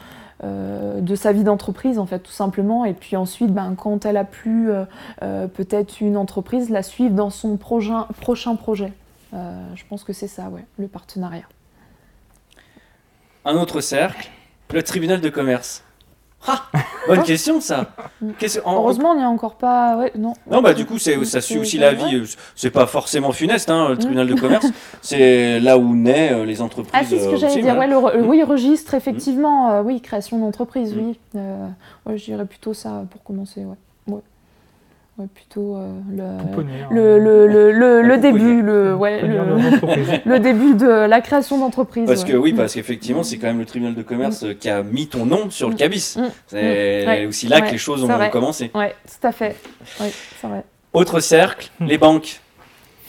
euh, 0.45 1.01
de 1.01 1.17
sa 1.17 1.33
vie 1.33 1.43
d'entreprise 1.43 1.99
en 1.99 2.07
fait 2.07 2.21
tout 2.21 2.31
simplement 2.31 2.85
et 2.85 2.95
puis 2.95 3.17
ensuite 3.17 3.53
ben, 3.53 3.75
quand 3.77 4.07
elle 4.07 4.19
a 4.19 4.25
plus 4.25 4.71
euh, 4.71 4.85
euh, 5.25 5.49
peut-être 5.49 6.01
une 6.01 6.17
entreprise 6.17 6.71
la 6.71 6.85
suivre 6.85 7.15
dans 7.17 7.31
son 7.31 7.57
prochain 7.57 8.07
prochain 8.21 8.55
projet 8.55 8.93
je 9.33 9.83
pense 9.89 10.05
que 10.05 10.13
c'est 10.13 10.29
ça 10.29 10.49
ouais 10.49 10.65
le 10.79 10.87
partenariat 10.87 11.49
Un 13.45 13.57
autre 13.57 13.81
cercle, 13.81 14.31
le 14.73 14.83
tribunal 14.85 15.21
de 15.21 15.29
commerce. 15.29 15.83
Ah, 16.49 16.63
bonne 17.07 17.23
question 17.23 17.61
ça. 17.61 17.87
En- 18.65 18.75
heureusement 18.75 19.13
on 19.13 19.17
n'y 19.17 19.23
est 19.23 19.27
encore 19.27 19.55
pas 19.57 19.97
ouais, 19.97 20.13
non 20.19 20.35
Non, 20.51 20.61
bah 20.61 20.75
du 20.75 20.85
coup, 20.87 20.99
c'est, 20.99 21.25
ça 21.25 21.41
suit 21.41 21.59
aussi 21.59 21.79
la 21.79 21.93
vie. 21.93 22.17
euh, 22.17 22.25
C'est 22.57 22.71
pas 22.71 22.87
forcément 22.87 23.31
funeste, 23.33 23.71
hein, 23.71 23.89
le 23.91 23.97
tribunal 23.99 24.27
de 24.27 24.35
commerce. 24.35 24.67
C'est 25.03 25.61
là 25.61 25.79
où 25.79 25.95
naissent 25.95 26.33
euh, 26.33 26.45
les 26.45 26.61
entreprises. 26.61 26.93
Ah, 26.95 27.05
c'est 27.09 27.19
ce 27.21 27.29
que 27.29 27.35
euh, 27.35 27.37
j'allais 27.37 27.63
dire. 27.63 27.75
voilà. 27.75 27.79
Ouais, 27.81 27.87
le 28.19 28.23
re- 28.25 28.27
oui, 28.27 28.43
registre, 28.43 28.95
effectivement. 28.95 29.71
euh, 29.71 29.83
oui, 29.83 30.01
création 30.01 30.39
d'entreprise, 30.39 30.95
Mm. 30.95 30.99
oui. 30.99 31.19
Euh, 31.37 31.67
ouais, 32.07 32.19
je 32.19 32.25
dirais 32.25 32.45
plutôt 32.47 32.75
ça 32.75 33.05
pour 33.11 33.23
commencer. 33.23 33.65
Ouais. 33.65 33.77
Ouais. 35.19 35.27
Plutôt 35.35 35.77
euh, 35.77 35.93
le, 36.11 36.39
Pouponnière, 36.43 36.89
le, 36.91 37.15
hein. 37.15 37.19
le, 37.19 37.47
le, 37.47 37.71
le, 37.73 38.03
le 38.03 38.17
début, 38.19 38.63
le, 38.63 38.95
ouais, 38.95 39.21
le, 40.25 40.39
début 40.39 40.75
de 40.75 40.87
la 41.07 41.21
création 41.21 41.59
d'entreprise. 41.59 42.07
Parce 42.07 42.25
ouais. 42.25 42.31
que 42.33 42.37
oui, 42.37 42.53
parce 42.55 42.75
qu'effectivement, 42.75 43.23
c'est 43.23 43.37
quand 43.37 43.49
même 43.49 43.59
le 43.59 43.67
tribunal 43.67 43.95
de 43.95 44.03
commerce 44.03 44.43
euh, 44.45 44.55
qui 44.55 44.71
a 44.71 44.83
mis 44.83 45.09
ton 45.09 45.27
nom 45.27 45.51
sur 45.51 45.69
le 45.69 45.75
Mm. 45.75 45.79
cabis. 45.79 46.17
Mm. 46.19 46.23
C'est 46.47 47.05
Mm. 47.05 47.09
Ouais. 47.09 47.27
aussi 47.27 47.47
là 47.49 47.61
que 47.61 47.71
les 47.73 47.79
choses 47.79 48.03
ont 48.05 48.09
vrai. 48.09 48.31
commencé. 48.31 48.71
Ouais, 48.75 48.95
tout 49.07 49.27
à 49.27 49.33
fait. 49.33 49.55
Oui, 50.01 50.07
c'est 50.41 50.47
vrai. 50.47 50.65
Autre 50.95 51.21
cercle, 51.21 51.71
les 51.81 51.99
banques. 51.99 52.41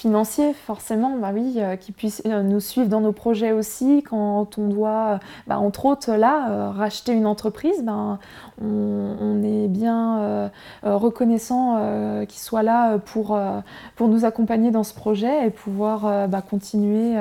Financiers, 0.03 0.53
forcément, 0.53 1.15
bah 1.15 1.29
oui, 1.33 1.53
euh, 1.59 1.77
qui 1.77 1.93
puissent 1.93 2.23
euh, 2.25 2.43
nous 2.43 2.59
suivre 2.59 2.89
dans 2.89 2.99
nos 2.99 3.13
projets 3.13 3.53
aussi. 3.53 4.03
Quand 4.03 4.57
on 4.57 4.67
doit, 4.67 5.13
euh, 5.13 5.17
bah, 5.47 5.57
entre 5.59 5.85
autres, 5.85 6.11
là, 6.11 6.71
racheter 6.73 7.13
une 7.13 7.25
entreprise, 7.25 7.81
ben, 7.85 8.19
on, 8.61 9.41
est 9.43 9.69
bien 9.69 10.19
euh, 10.19 10.49
reconnaissant 10.83 11.77
qu'ils 12.27 12.41
soient 12.41 12.63
là 12.63 12.97
pour, 12.97 13.39
pour 13.95 14.07
nous 14.09 14.25
accompagner 14.25 14.71
dans 14.71 14.83
ce 14.83 14.93
projet 14.93 15.47
et 15.47 15.49
pouvoir 15.49 16.27
bah, 16.27 16.41
continuer 16.41 17.17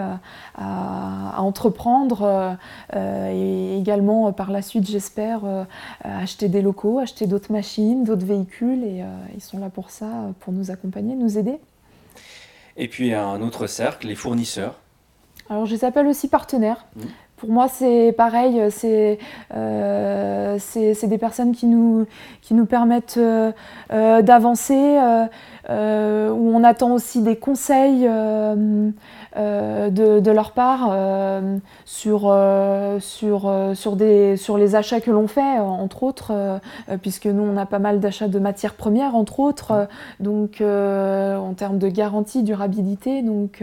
à, 0.56 1.40
entreprendre 1.40 2.56
et 2.94 3.78
également 3.78 4.32
par 4.32 4.50
la 4.50 4.62
suite, 4.62 4.88
j'espère, 4.88 5.40
acheter 6.02 6.48
des 6.48 6.62
locaux, 6.62 6.98
acheter 6.98 7.26
d'autres 7.26 7.52
machines, 7.52 8.04
d'autres 8.04 8.26
véhicules 8.26 8.84
et 8.84 9.04
ils 9.34 9.42
sont 9.42 9.58
là 9.58 9.70
pour 9.70 9.90
ça, 9.90 10.06
pour 10.40 10.52
nous 10.52 10.70
accompagner, 10.70 11.14
nous 11.14 11.38
aider. 11.38 11.58
Et 12.76 12.88
puis 12.88 13.12
un 13.14 13.40
autre 13.42 13.66
cercle, 13.66 14.06
les 14.06 14.14
fournisseurs. 14.14 14.76
Alors 15.50 15.66
je 15.66 15.74
les 15.74 15.84
appelle 15.84 16.06
aussi 16.06 16.28
partenaires 16.28 16.86
Mhm. 16.96 17.02
pour 17.36 17.50
moi, 17.50 17.66
c'est 17.68 18.14
pareil, 18.16 18.60
c'est 18.70 19.18
c'est 19.50 21.06
des 21.08 21.18
personnes 21.18 21.52
qui 21.52 21.66
nous, 21.66 22.06
qui 22.40 22.54
nous 22.54 22.66
permettent 22.66 23.18
d'avancer, 23.90 24.98
où 25.68 25.72
on 25.72 26.64
attend 26.64 26.92
aussi 26.92 27.20
des 27.22 27.36
conseils. 27.36 28.08
Euh, 29.36 29.88
de, 29.88 30.30
leur 30.30 30.52
part 30.52 30.90
euh, 30.90 31.56
sur, 31.86 32.24
euh, 32.26 33.00
sur, 33.00 33.52
sur, 33.74 33.96
des, 33.96 34.36
sur 34.36 34.58
les 34.58 34.74
achats 34.74 35.00
que 35.00 35.10
l'on 35.10 35.26
fait, 35.26 35.58
entre 35.58 36.02
autres, 36.02 36.32
puisque 37.00 37.26
nous, 37.26 37.42
on 37.42 37.56
a 37.56 37.66
pas 37.66 37.78
mal 37.78 38.00
d'achats 38.00 38.28
de 38.28 38.38
matières 38.38 38.74
premières, 38.74 39.14
entre 39.14 39.40
autres, 39.40 39.88
donc 40.20 40.60
en 40.60 41.54
termes 41.54 41.78
de 41.78 41.88
garantie, 41.88 42.42
durabilité. 42.42 43.22
Donc, 43.22 43.62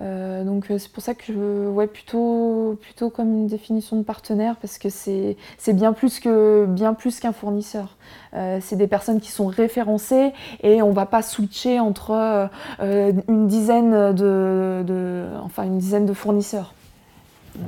euh, 0.00 0.44
donc 0.44 0.66
c'est 0.68 0.90
pour 0.90 1.02
ça 1.02 1.14
que 1.14 1.24
je 1.26 1.66
vois 1.68 1.86
plutôt, 1.86 2.78
plutôt 2.80 3.10
comme 3.10 3.32
une 3.34 3.46
définition 3.46 3.98
de 3.98 4.02
partenaire 4.02 4.56
parce 4.56 4.78
que 4.78 4.88
c'est 4.88 5.36
bien 5.72 5.92
plus 5.92 6.20
qu'un 6.20 7.32
fournisseur. 7.32 7.96
c'est 8.32 8.76
des 8.76 8.86
personnes 8.86 9.20
qui 9.20 9.30
sont 9.30 9.46
référencées 9.46 10.32
et 10.62 10.82
on 10.82 10.90
ne 10.90 10.94
va 10.94 11.06
pas 11.06 11.22
switcher 11.22 11.80
entre 11.80 12.48
une 12.80 13.46
dizaine 13.46 14.14
de, 14.14 15.26
enfin 15.42 15.64
une 15.64 15.78
dizaine 15.78 16.06
de 16.06 16.14
fournisseurs. 16.14 16.74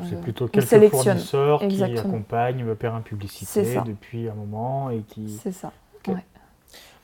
C'est 0.08 0.20
plutôt 0.20 0.48
quelques 0.48 0.88
fournisseurs 0.90 1.66
qui 1.66 1.82
accompagnent 1.82 2.74
Perrin 2.74 3.00
Publicité 3.00 3.78
depuis 3.84 4.28
un 4.28 4.34
moment 4.34 4.90
et 4.90 5.00
qui. 5.00 5.38
C'est 5.42 5.52
ça. 5.52 5.72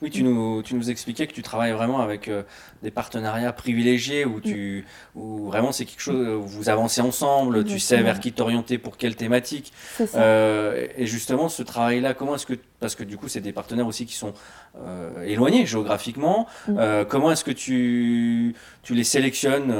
Oui, 0.01 0.09
tu 0.09 0.23
nous, 0.23 0.63
tu 0.63 0.75
nous 0.75 0.89
expliquais 0.89 1.27
que 1.27 1.33
tu 1.33 1.41
travailles 1.41 1.73
vraiment 1.73 1.99
avec 1.99 2.29
euh, 2.29 2.43
des 2.83 2.91
partenariats 2.91 3.51
privilégiés 3.51 4.23
où, 4.23 4.39
tu, 4.39 4.85
où 5.13 5.47
vraiment 5.47 5.73
c'est 5.73 5.83
quelque 5.83 6.01
chose 6.01 6.25
où 6.25 6.47
vous 6.47 6.69
avancez 6.69 7.01
ensemble, 7.01 7.65
tu 7.65 7.79
sais 7.79 8.01
vers 8.01 8.21
qui 8.21 8.31
t'orienter 8.31 8.77
pour 8.77 8.95
quelle 8.95 9.17
thématique. 9.17 9.73
Euh, 10.15 10.87
et 10.97 11.05
justement, 11.05 11.49
ce 11.49 11.63
travail-là, 11.63 12.13
comment 12.13 12.35
est-ce 12.35 12.45
que. 12.45 12.53
Parce 12.79 12.95
que 12.95 13.03
du 13.03 13.17
coup, 13.17 13.27
c'est 13.27 13.41
des 13.41 13.51
partenaires 13.51 13.87
aussi 13.87 14.05
qui 14.05 14.15
sont 14.15 14.33
euh, 14.77 15.25
éloignés 15.25 15.65
géographiquement. 15.65 16.47
Mm. 16.69 17.03
comment 17.09 17.31
est-ce 17.31 17.43
que 17.43 17.51
tu, 17.51 18.55
tu 18.83 18.93
les 18.93 19.03
sélectionnes, 19.03 19.73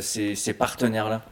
ces, 0.00 0.36
ces 0.36 0.52
partenaires-là? 0.52 1.22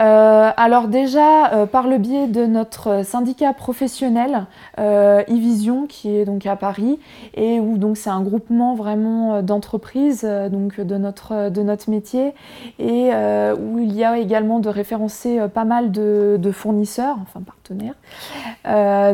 Euh, 0.00 0.50
alors 0.56 0.88
déjà, 0.88 1.52
euh, 1.52 1.66
par 1.66 1.86
le 1.86 1.98
biais 1.98 2.26
de 2.26 2.46
notre 2.46 3.04
syndicat 3.04 3.52
professionnel, 3.52 4.46
euh, 4.78 5.22
e-Vision, 5.28 5.86
qui 5.86 6.16
est 6.16 6.24
donc 6.24 6.46
à 6.46 6.56
Paris, 6.56 6.98
et 7.34 7.60
où 7.60 7.76
donc 7.76 7.96
c'est 7.96 8.10
un 8.10 8.22
groupement 8.22 8.74
vraiment 8.74 9.42
d'entreprises, 9.42 10.26
donc 10.50 10.80
de 10.80 10.96
notre, 10.96 11.50
de 11.50 11.62
notre 11.62 11.90
métier, 11.90 12.32
et 12.78 13.10
où 13.58 13.78
il 13.78 13.92
y 13.92 14.04
a 14.04 14.18
également 14.18 14.60
de 14.60 14.68
référencer 14.68 15.40
pas 15.52 15.64
mal 15.64 15.90
de, 15.92 16.50
fournisseurs, 16.52 17.16
enfin 17.22 17.40
partenaires. 17.40 17.94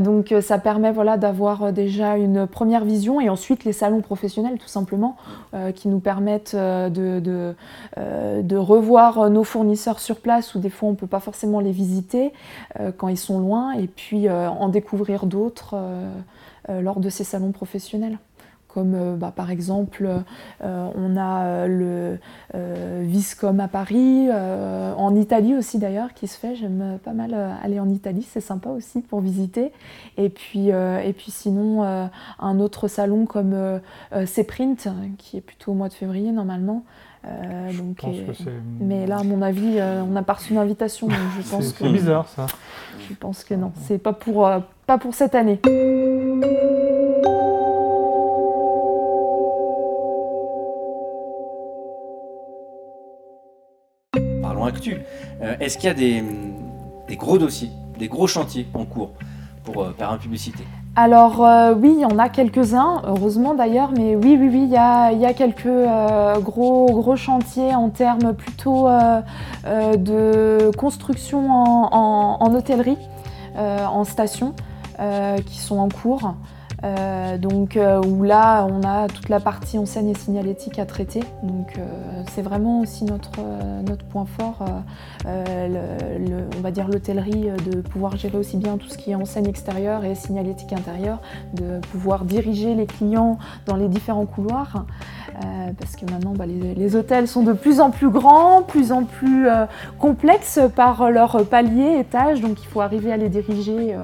donc 0.01 0.35
ça 0.41 0.59
permet 0.59 0.93
voilà, 0.93 1.17
d'avoir 1.17 1.73
déjà 1.73 2.17
une 2.17 2.47
première 2.47 2.85
vision, 2.85 3.21
et 3.21 3.29
ensuite 3.29 3.65
les 3.65 3.73
salons 3.73 4.01
professionnels 4.01 4.59
tout 4.59 4.69
simplement, 4.69 5.17
qui 5.75 5.89
nous 5.89 6.01
permettent 6.01 6.57
de, 6.57 7.21
de, 7.21 7.55
de 7.97 8.57
revoir 8.57 9.31
nos 9.31 9.45
fournisseurs 9.45 10.01
sur 10.01 10.17
place 10.17 10.55
ou 10.55 10.59
des 10.59 10.71
fois 10.77 10.89
on 10.89 10.93
ne 10.93 10.97
peut 10.97 11.07
pas 11.07 11.21
forcément 11.21 11.61
les 11.61 11.73
visiter 11.73 12.33
euh, 12.81 12.93
quand 12.97 13.09
ils 13.09 13.19
sont 13.19 13.41
loin 13.41 13.73
et 13.73 13.87
puis 13.87 14.29
euh, 14.29 14.49
en 14.49 14.69
découvrir 14.69 15.27
d'autres 15.27 15.75
euh, 15.75 16.81
lors 16.81 17.01
de 17.01 17.09
ces 17.09 17.25
salons 17.25 17.53
professionnels 17.53 18.19
comme 18.69 19.17
bah, 19.17 19.33
par 19.35 19.51
exemple 19.51 20.07
on 20.63 21.17
a 21.17 21.67
le 21.67 22.19
Viscom 22.53 23.59
à 23.59 23.69
Paris, 23.69 24.29
en 24.31 25.15
Italie 25.15 25.55
aussi 25.55 25.79
d'ailleurs 25.79 26.13
qui 26.13 26.27
se 26.27 26.37
fait, 26.37 26.55
j'aime 26.57 26.99
pas 27.03 27.15
mal 27.15 27.33
aller 27.63 27.81
en 27.81 27.89
Italie, 27.89 28.27
c'est 28.31 28.43
sympa 28.43 28.69
aussi 28.69 29.01
pour 29.01 29.21
visiter. 29.21 29.73
Et 30.19 30.29
puis, 30.29 30.69
et 30.69 31.15
puis 31.17 31.31
sinon 31.31 31.85
un 32.39 32.61
autre 32.61 32.87
salon 32.87 33.25
comme 33.25 33.81
Cprint 34.13 34.89
qui 35.17 35.39
est 35.39 35.41
plutôt 35.41 35.73
au 35.73 35.75
mois 35.75 35.89
de 35.89 35.95
février 35.95 36.31
normalement, 36.31 36.85
euh, 37.25 37.73
donc, 37.73 38.03
mais 38.81 39.07
là, 39.07 39.19
à 39.19 39.23
mon 39.25 39.43
avis, 39.43 39.79
euh, 39.79 40.03
on 40.03 40.13
n'a 40.13 40.23
pas 40.23 40.35
reçu 40.35 40.53
une 40.53 40.59
invitation. 40.59 41.09
je 41.09 41.43
pense 41.51 41.73
que 41.73 41.79
c'est 41.85 41.93
bizarre 41.93 42.29
ça. 42.29 42.47
Je 43.09 43.15
pense 43.15 43.45
que 43.45 43.55
non, 43.55 43.73
c'est 43.87 43.99
pas 43.99 44.13
pour 44.13 44.47
euh, 44.47 44.61
pas 44.87 44.99
pour 44.99 45.15
cette 45.15 45.35
année. 45.35 45.61
Parlons 54.43 54.65
actu. 54.65 54.99
Est-ce 55.61 55.79
qu'il 55.79 55.89
y 55.89 55.91
a 55.91 55.95
des, 55.95 56.23
des, 57.09 57.17
gros 57.17 57.39
dossiers, 57.39 57.71
des 57.99 58.09
gros 58.09 58.27
chantiers 58.27 58.67
en 58.75 58.85
cours 58.85 59.13
pour 59.65 59.93
Perrin 59.95 60.19
Publicité? 60.19 60.65
Alors 60.99 61.45
euh, 61.45 61.75
oui, 61.75 61.93
il 61.95 62.01
y 62.01 62.07
en 62.07 62.19
a 62.19 62.31
quelques-uns, 62.31 63.03
heureusement 63.07 63.53
d'ailleurs, 63.53 63.91
mais 63.95 64.17
oui, 64.17 64.39
oui, 64.41 64.49
oui, 64.51 64.63
il 64.63 64.71
y 64.71 64.77
a, 64.77 65.35
quelques 65.35 65.67
euh, 65.67 66.41
gros, 66.41 67.17
chantiers 67.17 67.75
en 67.75 67.91
termes 67.91 68.33
plutôt 68.33 68.89
euh, 68.89 69.21
de 69.99 70.71
construction 70.79 71.51
en 71.51 72.55
hôtellerie, 72.55 72.97
en 73.59 74.05
station, 74.05 74.55
qui 75.45 75.59
sont 75.59 75.79
en 75.79 75.91
cours. 75.91 76.35
Euh, 76.87 77.37
donc 77.37 77.77
euh, 77.77 78.01
où 78.03 78.23
là 78.23 78.67
on 78.71 78.83
a 78.87 79.09
toute 79.09 79.29
la 79.29 79.41
partie 79.41 79.79
enseigne 79.79 80.11
et 80.11 80.15
signalétique 80.15 80.79
à 80.79 80.87
traiter. 80.87 81.21
Donc 81.43 81.77
euh, 81.79 82.23
c'est 82.33 82.43
vraiment 82.43 82.81
aussi 82.81 83.05
notre, 83.05 83.41
notre 83.87 84.05
point 84.05 84.27
fort, 84.27 84.65
on 85.25 86.61
va 86.63 86.71
dire 86.71 86.89
l'hôtellerie, 86.89 87.49
de 87.71 87.81
pouvoir 87.81 88.17
gérer 88.17 88.39
aussi 88.39 88.57
bien 88.57 88.77
tout 88.77 88.89
ce 88.89 88.99
qui 88.99 89.11
est 89.11 89.15
enseigne 89.15 89.49
extérieure 89.49 90.05
et 90.05 90.15
signalétique 90.15 90.73
intérieure, 90.73 91.21
de 91.55 91.79
pouvoir 91.93 92.25
diriger 92.25 92.75
les 92.75 92.87
clients 92.87 93.39
dans 93.67 93.77
les 93.77 93.89
différents 93.89 94.27
couloirs. 94.27 94.87
parce 95.79 95.97
que 95.97 96.11
maintenant 96.11 96.35
bah, 96.37 96.47
les, 96.47 96.97
hôtels 96.97 97.27
sont 97.27 97.43
de 97.43 97.53
plus 97.53 97.81
en 97.81 97.91
plus 97.91 98.11
grands, 98.11 98.63
plus 98.63 98.93
en 98.93 99.05
plus 99.05 99.49
complexes 99.99 100.61
par 100.75 101.11
leur 101.11 101.45
palier, 101.47 101.99
étage, 101.99 102.41
donc 102.41 102.63
il 102.63 102.67
faut 102.67 102.81
arriver 102.81 103.13
à 103.13 103.17
les 103.17 103.29
diriger 103.29 103.97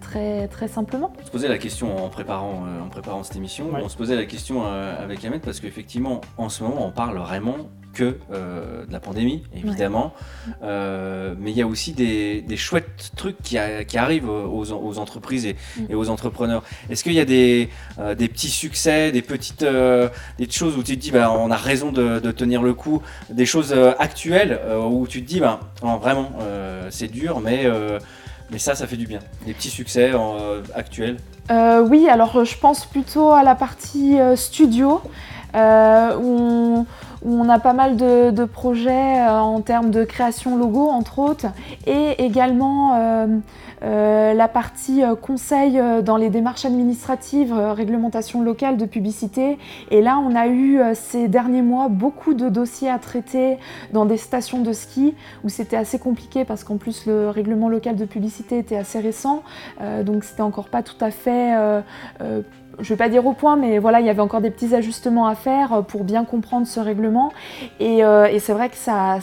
très, 0.00 0.48
très 0.48 0.68
simplement. 0.68 1.12
On 1.20 1.26
se 1.26 1.30
posait 1.30 1.48
la 1.48 1.58
question 1.58 2.04
en 2.04 2.08
préparant, 2.08 2.64
euh, 2.66 2.84
en 2.84 2.88
préparant 2.88 3.22
cette 3.22 3.36
émission, 3.36 3.70
on 3.72 3.88
se 3.88 3.96
posait 3.96 4.16
la 4.16 4.24
question 4.24 4.64
euh, 4.64 5.02
avec 5.02 5.24
Ahmed 5.24 5.40
parce 5.40 5.60
qu'effectivement, 5.60 6.20
en 6.36 6.48
ce 6.48 6.62
moment, 6.62 6.86
on 6.86 6.90
parle 6.90 7.18
vraiment 7.18 7.56
que 7.92 8.18
de 8.32 8.92
la 8.92 8.98
pandémie, 8.98 9.44
évidemment, 9.54 10.14
mais 10.60 11.52
il 11.52 11.56
y 11.56 11.62
a 11.62 11.66
aussi 11.68 11.92
des, 11.92 12.56
chouettes 12.56 13.12
trucs 13.14 13.40
qui, 13.40 13.56
arrivent 13.56 14.28
aux, 14.28 14.98
entreprises 14.98 15.46
mm. 15.46 15.84
et, 15.90 15.94
aux 15.94 16.10
entrepreneurs. 16.10 16.64
Est-ce 16.90 17.04
qu'il 17.04 17.12
y 17.12 17.20
a 17.20 17.24
des, 17.24 17.68
des, 18.18 18.26
petits 18.26 18.48
succès, 18.48 19.12
des 19.12 19.22
petites 19.22 19.64
des 19.64 20.50
choses 20.50 20.76
où 20.76 20.82
tu 20.82 20.96
te 20.96 21.00
dis, 21.00 21.12
bah, 21.12 21.30
on 21.30 21.52
a 21.52 21.56
raison 21.56 21.92
de, 21.92 22.18
tenir 22.32 22.64
le 22.64 22.74
coup, 22.74 23.00
des 23.30 23.46
choses 23.46 23.72
actuelles 24.00 24.58
où 24.90 25.06
tu 25.06 25.22
te 25.22 25.28
dis, 25.28 25.38
bah, 25.38 25.60
vraiment, 25.80 26.32
c'est 26.90 27.12
dur, 27.12 27.38
mais 27.38 27.70
mais 28.50 28.58
ça, 28.58 28.74
ça 28.74 28.86
fait 28.86 28.96
du 28.96 29.06
bien. 29.06 29.20
Des 29.46 29.54
petits 29.54 29.70
succès 29.70 30.12
euh, 30.14 30.62
actuels 30.74 31.16
euh, 31.50 31.86
Oui, 31.86 32.08
alors 32.08 32.44
je 32.44 32.58
pense 32.58 32.84
plutôt 32.84 33.32
à 33.32 33.42
la 33.42 33.54
partie 33.54 34.20
euh, 34.20 34.36
studio, 34.36 35.00
où 35.54 36.86
on, 37.24 37.48
a 37.48 37.58
pas 37.58 37.72
mal 37.72 37.96
de, 37.96 38.44
projets 38.44 39.26
en 39.26 39.60
termes 39.60 39.90
de 39.90 40.04
création 40.04 40.56
logo, 40.56 40.88
entre 40.88 41.18
autres, 41.20 41.46
et 41.86 42.24
également 42.24 42.96
euh, 42.96 43.26
la 44.34 44.48
partie 44.48 45.02
euh, 45.02 45.14
conseil 45.14 45.78
euh, 45.78 46.02
dans 46.02 46.16
les 46.16 46.30
démarches 46.30 46.64
administratives, 46.64 47.52
réglementation 47.52 48.42
locale 48.42 48.76
de 48.76 48.86
publicité. 48.86 49.58
Et 49.90 50.00
là, 50.00 50.18
on 50.18 50.34
a 50.34 50.48
eu 50.48 50.80
ces 50.94 51.28
derniers 51.28 51.62
mois 51.62 51.88
beaucoup 51.88 52.34
de 52.34 52.48
dossiers 52.48 52.90
à 52.90 52.98
traiter 52.98 53.58
dans 53.92 54.04
des 54.04 54.16
stations 54.16 54.62
de 54.62 54.72
ski 54.72 55.14
où 55.44 55.48
c'était 55.48 55.76
assez 55.76 55.98
compliqué 55.98 56.44
parce 56.44 56.64
qu'en 56.64 56.76
plus 56.76 57.06
le 57.06 57.28
règlement 57.28 57.68
local 57.68 57.96
de 57.96 58.04
publicité 58.04 58.58
était 58.58 58.76
assez 58.76 59.00
récent, 59.00 59.42
donc 60.04 60.24
c'était 60.24 60.42
encore 60.42 60.68
pas 60.68 60.82
tout 60.82 60.96
à 61.00 61.10
fait 61.10 61.54
je 62.80 62.88
vais 62.88 62.96
pas 62.96 63.08
dire 63.08 63.26
au 63.26 63.32
point, 63.32 63.56
mais 63.56 63.78
voilà, 63.78 64.00
il 64.00 64.06
y 64.06 64.10
avait 64.10 64.20
encore 64.20 64.40
des 64.40 64.50
petits 64.50 64.74
ajustements 64.74 65.26
à 65.26 65.34
faire 65.34 65.72
euh, 65.72 65.82
pour 65.82 66.04
bien 66.04 66.24
comprendre 66.24 66.66
ce 66.66 66.80
règlement. 66.80 67.32
Et, 67.80 68.04
euh, 68.04 68.28
c'est 68.38 68.52
vrai 68.52 68.68
que 68.68 68.76
ça, 68.76 69.18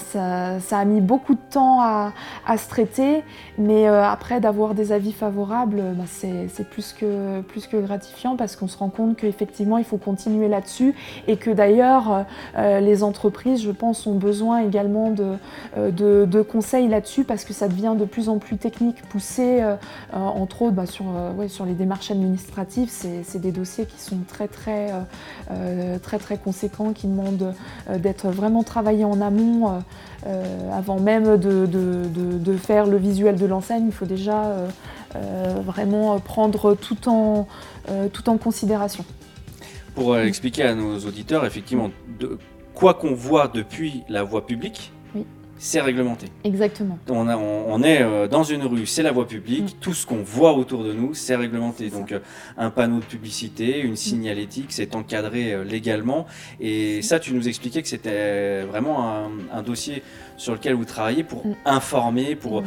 a 0.72 0.86
mis 0.86 1.02
beaucoup 1.02 1.36
de 1.36 1.40
temps 1.50 1.82
à, 1.82 2.12
se 2.58 2.68
traiter, 2.68 3.24
mais 3.58 3.88
euh, 3.88 4.04
après 4.04 4.40
d'avoir 4.40 4.74
des 4.74 4.92
avis 4.92 5.12
favorables, 5.12 5.82
bah, 5.96 6.04
c'est 6.08 6.70
plus 6.70 6.94
que, 6.94 7.42
plus 7.42 7.68
que 7.68 7.78
gratifiant 7.78 8.36
parce 8.36 8.56
qu'on 8.56 8.68
se 8.68 8.78
rend 8.78 8.90
compte 8.90 9.18
qu'effectivement 9.18 9.78
il 9.78 9.84
faut 9.84 9.98
continuer 9.98 10.48
là-dessus 10.48 10.96
et 11.28 11.38
que 11.38 11.50
d'ailleurs 11.50 12.26
les 12.58 13.04
entreprises, 13.04 13.62
je 13.62 13.72
pense, 13.72 14.06
ont 14.08 14.16
besoin 14.16 14.60
également 14.60 15.12
de, 15.12 15.38
de, 15.92 16.42
conseils 16.42 16.88
là-dessus 16.88 17.24
parce 17.24 17.46
que 17.46 17.54
ça 17.54 17.68
devient 17.68 17.96
de 17.98 18.06
plus 18.06 18.30
en 18.30 18.38
plus 18.38 18.58
technique, 18.58 19.02
poussé, 19.10 19.64
entre 20.14 20.64
autres 20.64 20.76
bah, 20.76 20.86
sur, 20.86 21.06
sur 21.48 21.66
les 21.66 21.74
démarches 21.74 22.12
administratives, 22.12 22.90
des 23.42 23.52
dossiers 23.52 23.86
qui 23.86 24.00
sont 24.00 24.20
très 24.28 24.48
très 24.48 24.92
très 26.02 26.20
très 26.20 26.38
conséquents, 26.38 26.94
qui 26.94 27.08
demandent 27.08 27.54
d'être 27.98 28.30
vraiment 28.30 28.64
travaillés 28.64 29.06
en 29.06 29.22
amont 29.22 29.82
avant 30.72 31.00
même 31.00 31.38
de, 31.38 31.66
de, 31.66 32.58
faire 32.58 32.86
le 32.86 32.98
visuel 32.98 33.36
de 33.36 33.46
l'enseigne. 33.46 33.86
Il 33.88 33.92
faut 33.92 34.06
déjà 34.06 34.56
vraiment 35.66 36.20
prendre 36.20 36.76
tout 36.76 37.10
en, 37.10 37.48
tout 38.14 38.30
en 38.30 38.38
considération. 38.38 39.04
Pour 39.96 40.18
expliquer 40.18 40.64
à 40.64 40.76
nos 40.76 41.00
auditeurs, 41.00 41.46
effectivement, 41.46 41.92
de, 42.20 42.38
quoi 42.74 42.94
qu'on 42.94 43.14
voit 43.14 43.48
depuis 43.48 44.04
la 44.10 44.24
voie 44.24 44.46
publique, 44.46 44.92
c'est 45.62 45.80
réglementé. 45.80 46.26
Exactement. 46.44 46.98
On, 47.08 47.28
on, 47.30 47.84
est 47.84 48.02
euh, 48.02 48.28
dans 48.28 48.44
une 48.44 48.64
rue, 48.64 48.88
c'est 48.88 49.04
la 49.04 49.12
voie 49.12 49.28
publique, 49.28 49.76
mm. 49.76 49.80
tout 49.80 49.94
ce 49.94 50.08
qu'on 50.08 50.24
voit 50.24 50.54
autour 50.54 50.84
de 50.84 50.92
nous, 50.92 51.14
c'est 51.14 51.36
réglementé. 51.36 51.92
Donc 51.92 52.12
euh, 52.12 52.20
un 52.58 52.72
panneau 52.72 53.00
de 53.00 53.06
publicité, 53.06 53.80
une 53.80 53.92
mm. 53.92 53.96
signalétique, 53.96 54.66
c'est 54.70 54.96
encadré 54.96 55.54
euh, 55.54 55.64
légalement. 55.64 56.26
Et 56.60 57.04
ça, 57.04 57.20
tu 57.20 57.36
nous 57.36 57.48
expliquais 57.48 57.84
que 57.84 57.88
c'était 57.88 58.64
vraiment 58.64 59.30
un, 59.54 59.62
dossier 59.62 60.02
sur 60.42 60.54
lequel 60.54 60.74
vous 60.74 60.86
travaillez 60.86 61.24
pour 61.24 61.46
mm. 61.46 61.56
informer, 61.66 62.36
pour 62.36 62.64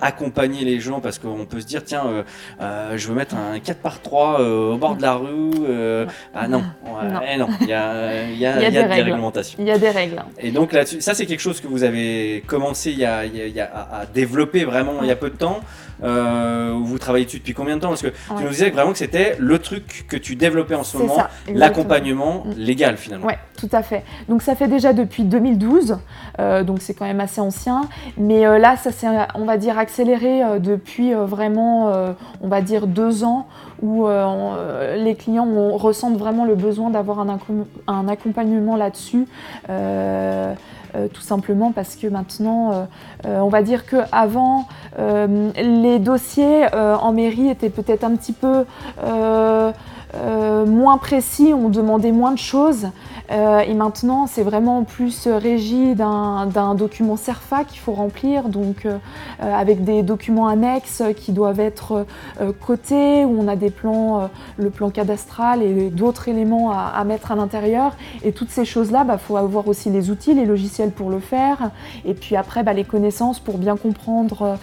accompagner 0.00 0.64
les 0.64 0.80
gens, 0.80 1.00
parce 1.00 1.18
qu'on 1.18 1.44
peut 1.44 1.60
se 1.60 1.66
dire, 1.66 1.84
tiens, 1.84 2.24
je 2.60 3.08
veux 3.08 3.14
mettre 3.14 3.34
un 3.34 3.58
4 3.58 3.78
par 3.78 4.00
3 4.00 4.40
au 4.40 4.78
bord 4.78 4.96
de 4.96 5.02
la 5.02 5.14
rue. 5.14 5.50
ah 6.34 6.48
non, 6.48 6.62
non. 6.84 7.48
il 7.60 7.68
y 7.68 7.72
a, 7.72 8.30
y 8.30 8.46
a, 8.46 8.70
des, 8.70 8.80
réglementations. 8.80 9.58
Il 9.60 9.66
y 9.66 9.70
a 9.70 9.78
des 9.78 9.90
règles. 9.90 10.22
Et 10.38 10.50
donc 10.50 10.72
là-dessus, 10.72 11.00
ça 11.00 11.14
c'est 11.14 11.26
quelque 11.26 11.40
chose 11.40 11.60
que 11.60 11.66
vous 11.66 11.82
avez 11.82 12.42
commencé 12.46 12.92
il 12.92 12.98
y 12.98 13.04
a, 13.04 13.24
à 13.92 14.06
développer 14.06 14.64
vraiment 14.64 15.02
il 15.02 15.08
y 15.08 15.12
a 15.12 15.16
peu 15.16 15.30
de 15.30 15.36
temps 15.36 15.60
euh, 16.02 16.74
Vous 16.82 16.98
travaillez 16.98 17.24
dessus 17.24 17.38
depuis 17.38 17.54
combien 17.54 17.76
de 17.76 17.80
temps 17.80 17.88
Parce 17.88 18.02
que 18.02 18.08
tu 18.08 18.42
nous 18.42 18.48
disais 18.48 18.70
vraiment 18.70 18.92
que 18.92 18.98
c'était 18.98 19.36
le 19.38 19.58
truc 19.58 20.06
que 20.08 20.16
tu 20.16 20.36
développais 20.36 20.74
en 20.74 20.84
ce 20.84 20.96
moment, 20.98 21.18
l'accompagnement 21.48 22.44
mm. 22.44 22.52
légal 22.56 22.96
finalement. 22.96 23.26
Oui, 23.26 23.34
tout 23.56 23.68
à 23.72 23.82
fait. 23.82 24.04
Donc 24.28 24.42
ça 24.42 24.54
fait 24.54 24.68
déjà 24.68 24.92
depuis 24.92 25.24
2012, 25.24 25.98
euh, 26.38 26.64
donc 26.64 26.80
c'est 26.80 26.94
quand 26.94 27.06
même 27.06 27.20
assez 27.20 27.40
ancien. 27.40 27.82
Mais 28.16 28.46
euh, 28.46 28.58
là, 28.58 28.76
ça 28.76 28.92
s'est, 28.92 29.06
on 29.34 29.44
va 29.44 29.56
dire, 29.56 29.78
accéléré 29.78 30.42
depuis 30.60 31.12
vraiment, 31.14 32.14
on 32.40 32.48
va 32.48 32.60
dire, 32.60 32.86
deux 32.86 33.24
ans 33.24 33.48
où 33.82 34.06
les 34.96 35.14
clients 35.14 35.46
ressentent 35.76 36.18
vraiment 36.18 36.44
le 36.44 36.54
besoin 36.54 36.90
d'avoir 36.90 37.20
un, 37.20 37.38
un 37.86 38.08
accompagnement 38.08 38.76
là-dessus. 38.76 39.26
Euh, 40.96 41.08
tout 41.08 41.20
simplement 41.20 41.72
parce 41.72 41.96
que 41.96 42.06
maintenant, 42.06 42.72
euh, 42.72 42.84
euh, 43.26 43.40
on 43.40 43.48
va 43.48 43.62
dire 43.62 43.86
qu'avant, 43.86 44.66
les 44.98 45.98
dossiers 45.98 46.66
en 46.72 47.12
mairie 47.12 47.48
étaient 47.50 47.70
peut-être 47.70 48.02
un 48.04 48.16
petit 48.16 48.32
peu 48.32 48.64
moins 50.66 50.96
précis, 50.98 51.52
on 51.54 51.68
demandait 51.68 52.12
moins 52.12 52.32
de 52.32 52.38
choses. 52.38 52.88
Euh, 53.30 53.60
et 53.60 53.74
maintenant, 53.74 54.26
c'est 54.26 54.42
vraiment 54.42 54.84
plus 54.84 55.26
régi 55.26 55.94
d'un 55.94 56.74
document 56.76 57.16
CERFA 57.16 57.64
qu'il 57.64 57.80
faut 57.80 57.92
remplir, 57.92 58.48
donc 58.48 58.86
euh, 58.86 58.98
euh, 59.42 59.52
avec 59.52 59.84
des 59.84 60.02
documents 60.02 60.48
annexes 60.48 61.02
qui 61.16 61.32
doivent 61.32 61.60
être 61.60 62.06
cotés, 62.60 63.24
où 63.24 63.36
on 63.40 63.48
a 63.48 63.56
des 63.56 63.70
plans, 63.70 64.28
le 64.56 64.70
plan 64.70 64.90
cadastral 64.90 65.62
et 65.62 65.90
d'autres 65.90 66.28
éléments 66.28 66.70
à, 66.72 67.02
mettre 67.04 67.32
à 67.32 67.34
l'intérieur. 67.34 67.96
Et 68.22 68.32
toutes 68.32 68.50
ces 68.50 68.64
choses-là, 68.64 69.00
il 69.02 69.08
bah, 69.08 69.18
faut 69.18 69.36
avoir 69.36 69.68
aussi 69.68 69.90
les 69.90 70.10
outils, 70.10 70.34
les 70.34 70.44
logiciels 70.44 70.90
pour 70.90 71.10
le 71.10 71.20
faire, 71.20 71.70
et 72.04 72.14
puis 72.14 72.36
après, 72.36 72.62
bah, 72.62 72.72
les 72.72 72.84
connaissances 72.84 73.40
pour 73.40 73.58
bien 73.58 73.76
comprendre, 73.76 74.58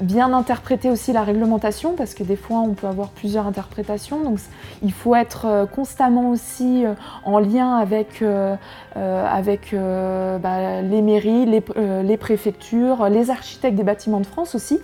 bien 0.00 0.32
interpréter 0.32 0.90
aussi 0.90 1.12
la 1.12 1.22
réglementation, 1.22 1.94
parce 1.96 2.14
que 2.14 2.22
des 2.22 2.36
fois, 2.36 2.58
on 2.58 2.74
peut 2.74 2.86
avoir 2.86 3.08
plusieurs 3.08 3.46
interprétations. 3.46 4.22
Donc, 4.22 4.38
il 4.82 4.92
faut 4.92 5.14
être 5.14 5.68
constamment 5.74 6.30
aussi 6.30 6.84
en 7.24 7.38
lien 7.38 7.76
avec 7.76 7.91
avec, 7.92 8.22
euh, 8.22 8.56
euh, 8.96 9.26
avec 9.26 9.72
euh, 9.72 10.38
bah, 10.38 10.82
les 10.82 11.02
mairies, 11.02 11.46
les, 11.46 12.16
préfectures, 12.16 13.08
les 13.08 13.30
architectes 13.30 13.76
des 13.76 13.82
bâtiments 13.82 14.20
de 14.20 14.26
France 14.26 14.54
aussi. 14.54 14.80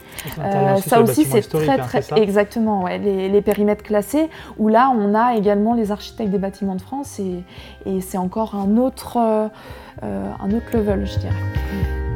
ça 0.86 1.00
aussi, 1.00 1.24
c'est 1.24 1.42
très, 1.42 1.68
hein, 1.68 1.78
très. 1.78 2.20
exactement, 2.20 2.86
les, 2.86 3.42
périmètres 3.42 3.84
classés, 3.84 4.28
où 4.58 4.68
là, 4.68 4.92
on 4.96 5.14
a 5.14 5.34
également 5.34 5.74
les 5.74 5.90
architectes 5.92 6.30
des 6.30 6.38
bâtiments 6.38 6.74
de 6.74 6.82
France 6.82 7.18
et, 7.18 7.42
et 7.86 8.00
c'est 8.00 8.18
encore 8.18 8.54
un 8.54 8.76
autre, 8.76 9.16
un 9.16 10.50
autre 10.50 10.76
level, 10.76 11.06
je 11.06 11.18
dirais. 11.18 12.07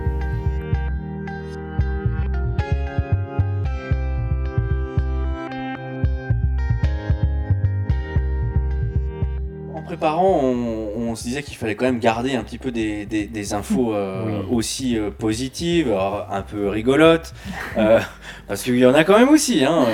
Préparant, 9.92 10.40
on, 10.40 11.14
se 11.14 11.24
disait 11.24 11.42
qu'il 11.42 11.58
fallait 11.58 11.74
quand 11.74 11.84
même 11.84 11.98
garder 11.98 12.34
un 12.34 12.42
petit 12.42 12.56
peu 12.56 12.70
des, 12.70 13.52
infos 13.52 13.92
euh, 13.92 14.40
aussi 14.50 14.96
euh, 14.96 15.10
positives, 15.10 15.94
un 16.30 16.40
peu 16.40 16.68
rigolotes, 16.68 17.34
euh, 17.76 18.00
parce 18.48 18.62
qu'il 18.62 18.78
y 18.78 18.86
en 18.86 18.94
a 18.94 19.04
quand 19.04 19.18
même 19.18 19.28
aussi. 19.28 19.66
Hein, 19.66 19.84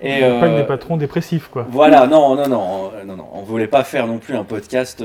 et, 0.00 0.20
pas 0.20 0.48
des 0.48 0.64
patrons 0.64 0.96
dépressifs, 0.96 1.48
quoi. 1.48 1.66
Voilà, 1.68 2.06
non, 2.06 2.34
non, 2.36 2.48
non, 2.48 2.90
non, 3.04 3.16
non, 3.16 3.28
on 3.34 3.42
voulait 3.42 3.66
pas 3.66 3.84
faire 3.84 4.06
non 4.06 4.16
plus 4.16 4.34
un 4.34 4.44
podcast 4.44 5.04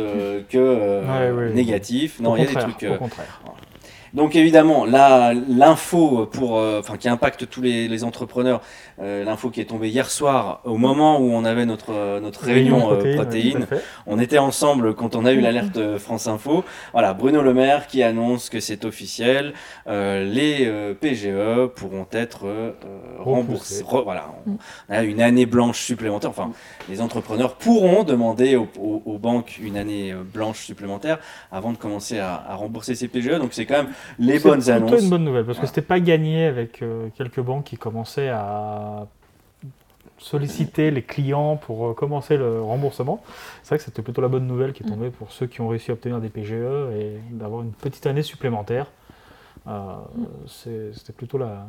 que 0.49 1.51
négatif. 1.51 2.21
Non, 2.21 2.37
il 2.37 2.43
y 2.43 2.45
a 2.45 2.47
des 2.47 2.55
trucs. 2.55 2.83
Au 2.89 2.95
contraire. 2.95 3.41
Donc 4.13 4.35
évidemment, 4.35 4.85
l'info 4.85 6.27
pour, 6.31 6.53
enfin, 6.53 6.95
qui 6.95 7.09
impacte 7.09 7.49
tous 7.49 7.61
les, 7.61 8.03
entrepreneurs, 8.05 8.61
euh, 9.01 9.23
l'info 9.23 9.49
qui 9.49 9.61
est 9.61 9.65
tombée 9.65 9.89
hier 9.89 10.09
soir 10.09 10.61
au 10.63 10.77
moment 10.77 11.19
où 11.19 11.31
on 11.31 11.45
avait 11.45 11.65
notre 11.65 11.93
euh, 11.93 12.19
notre 12.19 12.43
réunion 12.43 12.97
protéine, 13.15 13.67
on 14.05 14.19
était 14.19 14.37
ensemble 14.37 14.93
quand 14.93 15.15
on 15.15 15.25
a 15.25 15.31
eu 15.31 15.41
l'alerte 15.41 15.97
France 15.97 16.27
Info. 16.27 16.63
Voilà, 16.93 17.13
Bruno 17.13 17.41
Le 17.41 17.53
Maire 17.53 17.87
qui 17.87 18.03
annonce 18.03 18.49
que 18.49 18.59
c'est 18.59 18.85
officiel, 18.85 19.53
les 19.87 20.71
PGE 20.99 21.67
pourront 21.75 22.07
être 22.11 22.75
remboursés. 23.17 23.83
voilà, 23.83 24.31
on, 24.47 24.57
a 24.93 25.03
une 25.03 25.21
année 25.21 25.45
blanche 25.45 25.79
supplémentaire. 25.81 26.29
Enfin, 26.29 26.51
les 26.89 27.01
entrepreneurs 27.01 27.55
pourront 27.55 28.03
demander 28.03 28.55
aux, 28.55 29.17
banques 29.19 29.59
une 29.61 29.77
année 29.77 30.13
blanche 30.33 30.59
supplémentaire 30.59 31.19
avant 31.51 31.71
de 31.71 31.77
commencer 31.77 32.19
à, 32.19 32.43
à 32.47 32.55
rembourser 32.55 32.95
ces 32.95 33.07
PGE. 33.07 33.39
Donc 33.39 33.53
c'est 33.53 33.65
quand 33.65 33.83
même 33.83 33.93
les 34.17 34.39
bonnes 34.39 34.69
annonces. 34.69 34.91
C'est 34.91 35.03
une 35.03 35.09
bonne 35.09 35.23
nouvelle 35.23 35.45
parce 35.45 35.59
que 35.59 35.67
c'était 35.67 35.81
pas 35.81 35.99
gagné 35.99 36.45
avec 36.45 36.81
euh, 36.81 37.09
quelques 37.15 37.41
banques 37.41 37.65
qui 37.65 37.77
commençaient 37.77 38.29
à 38.29 38.88
solliciter 40.17 40.91
les 40.91 41.01
clients 41.01 41.55
pour 41.55 41.87
euh, 41.87 41.93
commencer 41.93 42.35
le 42.35 42.61
remboursement. 42.61 43.23
C'est 43.63 43.69
vrai 43.69 43.77
que 43.77 43.83
c'était 43.83 44.01
plutôt 44.01 44.21
la 44.21 44.27
bonne 44.27 44.47
nouvelle 44.47 44.73
qui 44.73 44.83
est 44.83 44.87
tombée 44.87 45.09
pour 45.09 45.31
ceux 45.31 45.47
qui 45.47 45.61
ont 45.61 45.67
réussi 45.69 45.91
à 45.91 45.93
obtenir 45.93 46.19
des 46.19 46.29
PGE 46.29 46.51
et 46.51 47.19
d'avoir 47.31 47.61
une 47.61 47.71
petite 47.71 48.05
année 48.05 48.23
supplémentaire. 48.23 48.87
Euh, 49.67 49.93
c'était 50.47 51.13
plutôt 51.13 51.37
la, 51.37 51.67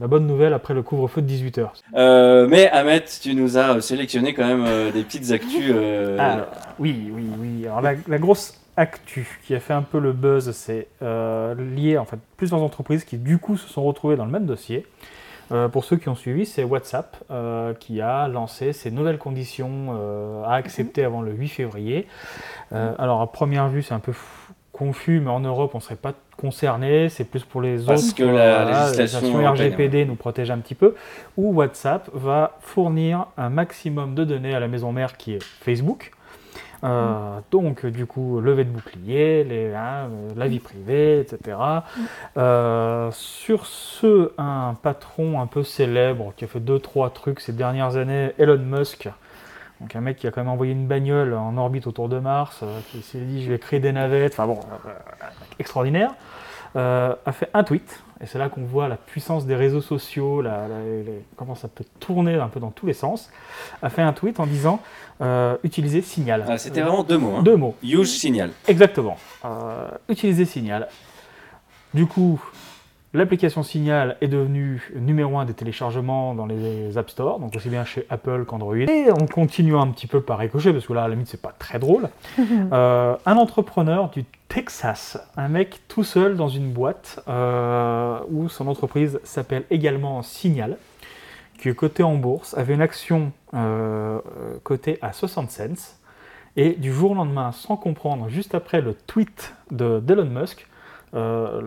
la 0.00 0.06
bonne 0.06 0.26
nouvelle 0.26 0.52
après 0.52 0.74
le 0.74 0.82
couvre-feu 0.82 1.22
de 1.22 1.28
18h. 1.30 2.46
mais 2.48 2.68
Ahmed, 2.70 3.04
tu 3.20 3.34
nous 3.34 3.58
as 3.58 3.80
sélectionné 3.80 4.34
quand 4.34 4.46
même 4.46 4.92
des 4.92 5.02
petites 5.02 5.30
actus. 5.32 5.74
Ah, 6.18 6.46
oui, 6.78 7.10
oui, 7.12 7.24
oui. 7.38 7.66
Alors 7.66 7.80
la 7.80 8.18
grosse 8.18 8.60
actu 8.76 9.40
qui 9.44 9.54
a 9.54 9.60
fait 9.60 9.72
un 9.72 9.82
peu 9.82 9.98
le 9.98 10.12
buzz, 10.12 10.50
c'est 10.52 10.88
euh, 11.02 11.54
lié 11.54 11.98
en 11.98 12.04
fait 12.04 12.18
plusieurs 12.36 12.60
entreprises 12.60 13.04
qui 13.04 13.16
du 13.16 13.38
coup 13.38 13.56
se 13.56 13.68
sont 13.68 13.82
retrouvées 13.82 14.16
dans 14.16 14.26
le 14.26 14.30
même 14.30 14.46
dossier. 14.46 14.86
Euh, 15.52 15.68
pour 15.68 15.84
ceux 15.84 15.96
qui 15.96 16.08
ont 16.08 16.14
suivi, 16.14 16.46
c'est 16.46 16.64
WhatsApp 16.64 17.16
euh, 17.30 17.74
qui 17.74 18.00
a 18.00 18.28
lancé 18.28 18.72
ses 18.72 18.90
nouvelles 18.90 19.18
conditions 19.18 19.94
à 20.44 20.54
accepter 20.54 21.04
avant 21.04 21.22
le 21.22 21.32
8 21.32 21.48
février. 21.48 22.06
alors 22.72 23.20
à 23.20 23.30
première 23.32 23.68
vue, 23.68 23.82
c'est 23.82 23.94
un 23.94 24.00
peu 24.00 24.12
confus, 24.76 25.20
mais 25.20 25.30
en 25.30 25.40
Europe, 25.40 25.70
on 25.74 25.78
ne 25.78 25.82
serait 25.82 25.96
pas 25.96 26.12
concerné. 26.36 27.08
C'est 27.08 27.24
plus 27.24 27.44
pour 27.44 27.62
les 27.62 27.78
Parce 27.86 28.08
autres. 28.08 28.16
que 28.16 28.24
la 28.24 28.86
législation 28.86 29.50
RGPD 29.50 30.04
nous 30.04 30.16
protège 30.16 30.50
un 30.50 30.58
petit 30.58 30.74
peu. 30.74 30.94
Ou 31.36 31.54
WhatsApp 31.54 32.10
va 32.12 32.58
fournir 32.60 33.26
un 33.38 33.48
maximum 33.48 34.14
de 34.14 34.24
données 34.24 34.54
à 34.54 34.60
la 34.60 34.68
maison 34.68 34.92
mère 34.92 35.16
qui 35.16 35.32
est 35.34 35.42
Facebook. 35.42 36.12
Euh, 36.84 37.40
donc, 37.50 37.86
du 37.86 38.06
coup, 38.06 38.40
levée 38.40 38.64
de 38.64 38.70
bouclier, 38.70 39.44
les, 39.44 39.74
hein, 39.74 40.08
euh, 40.10 40.30
la 40.36 40.48
vie 40.48 40.60
privée, 40.60 41.20
etc. 41.20 41.58
Euh, 42.36 43.10
sur 43.12 43.66
ce, 43.66 44.32
un 44.38 44.74
patron 44.80 45.40
un 45.40 45.46
peu 45.46 45.62
célèbre 45.62 46.32
qui 46.36 46.44
a 46.44 46.48
fait 46.48 46.60
2-3 46.60 47.12
trucs 47.12 47.40
ces 47.40 47.52
dernières 47.52 47.96
années, 47.96 48.32
Elon 48.38 48.58
Musk, 48.58 49.08
donc 49.80 49.94
un 49.94 50.00
mec 50.00 50.16
qui 50.16 50.26
a 50.26 50.30
quand 50.30 50.40
même 50.40 50.50
envoyé 50.50 50.72
une 50.72 50.86
bagnole 50.86 51.34
en 51.34 51.56
orbite 51.56 51.86
autour 51.86 52.08
de 52.08 52.18
Mars, 52.18 52.64
qui 52.90 53.02
s'est 53.02 53.20
dit 53.20 53.44
je 53.44 53.50
vais 53.50 53.58
créer 53.58 53.80
des 53.80 53.92
navettes, 53.92 54.32
enfin 54.32 54.46
bon, 54.46 54.60
extraordinaire, 55.58 56.12
a 56.74 57.32
fait 57.32 57.50
un 57.52 57.62
tweet 57.62 58.02
et 58.20 58.26
c'est 58.26 58.38
là 58.38 58.48
qu'on 58.48 58.64
voit 58.64 58.88
la 58.88 58.96
puissance 58.96 59.44
des 59.46 59.54
réseaux 59.54 59.82
sociaux, 59.82 60.42
comment 61.36 61.54
ça 61.54 61.68
peut 61.68 61.84
tourner 62.00 62.34
un 62.34 62.48
peu 62.48 62.60
dans 62.60 62.70
tous 62.70 62.86
les 62.86 62.94
sens, 62.94 63.30
a 63.82 63.90
fait 63.90 64.02
un 64.02 64.12
tweet 64.12 64.40
en 64.40 64.46
disant 64.46 64.80
euh, 65.20 65.56
utiliser 65.64 66.00
Signal. 66.00 66.44
Ah, 66.48 66.56
c'était 66.56 66.80
vraiment 66.80 67.02
deux 67.02 67.18
mots. 67.18 67.36
Hein. 67.36 67.42
Deux 67.42 67.56
mots. 67.56 67.74
Use 67.82 68.18
Signal. 68.18 68.50
Exactement. 68.68 69.18
Euh, 69.44 69.88
utiliser 70.08 70.46
Signal. 70.46 70.88
Du 71.92 72.06
coup, 72.06 72.40
L'application 73.16 73.62
Signal 73.62 74.18
est 74.20 74.28
devenue 74.28 74.92
numéro 74.94 75.38
un 75.38 75.46
des 75.46 75.54
téléchargements 75.54 76.34
dans 76.34 76.44
les 76.44 76.98
App 76.98 77.08
Store, 77.08 77.40
donc 77.40 77.56
aussi 77.56 77.70
bien 77.70 77.82
chez 77.86 78.06
Apple 78.10 78.44
qu'Android. 78.44 78.76
Et 78.76 79.06
on 79.10 79.26
continue 79.26 79.74
un 79.74 79.86
petit 79.86 80.06
peu 80.06 80.20
par 80.20 80.36
ricochet, 80.36 80.70
parce 80.70 80.86
que 80.86 80.92
là, 80.92 81.04
à 81.04 81.08
la 81.08 81.14
limite, 81.14 81.28
c'est 81.28 81.40
pas 81.40 81.54
très 81.58 81.78
drôle. 81.78 82.10
Euh, 82.72 83.16
un 83.26 83.36
entrepreneur 83.36 84.10
du 84.10 84.24
Texas, 84.48 85.18
un 85.36 85.48
mec 85.48 85.80
tout 85.88 86.04
seul 86.04 86.36
dans 86.36 86.48
une 86.48 86.72
boîte 86.72 87.22
euh, 87.28 88.18
où 88.28 88.48
son 88.48 88.66
entreprise 88.66 89.20
s'appelle 89.24 89.64
également 89.70 90.22
Signal, 90.22 90.76
qui 91.58 91.68
est 91.68 91.74
cotée 91.74 92.02
en 92.02 92.16
bourse, 92.16 92.56
avait 92.56 92.74
une 92.74 92.82
action 92.82 93.32
euh, 93.54 94.18
cotée 94.62 94.98
à 95.00 95.12
60 95.12 95.50
cents. 95.50 95.96
Et 96.56 96.72
du 96.72 96.92
jour 96.92 97.12
au 97.12 97.14
lendemain, 97.14 97.52
sans 97.52 97.76
comprendre, 97.76 98.28
juste 98.28 98.54
après 98.54 98.80
le 98.80 98.94
tweet 98.94 99.54
de 99.70 100.00
d'Elon 100.00 100.26
Musk, 100.26 100.66
euh, 101.16 101.60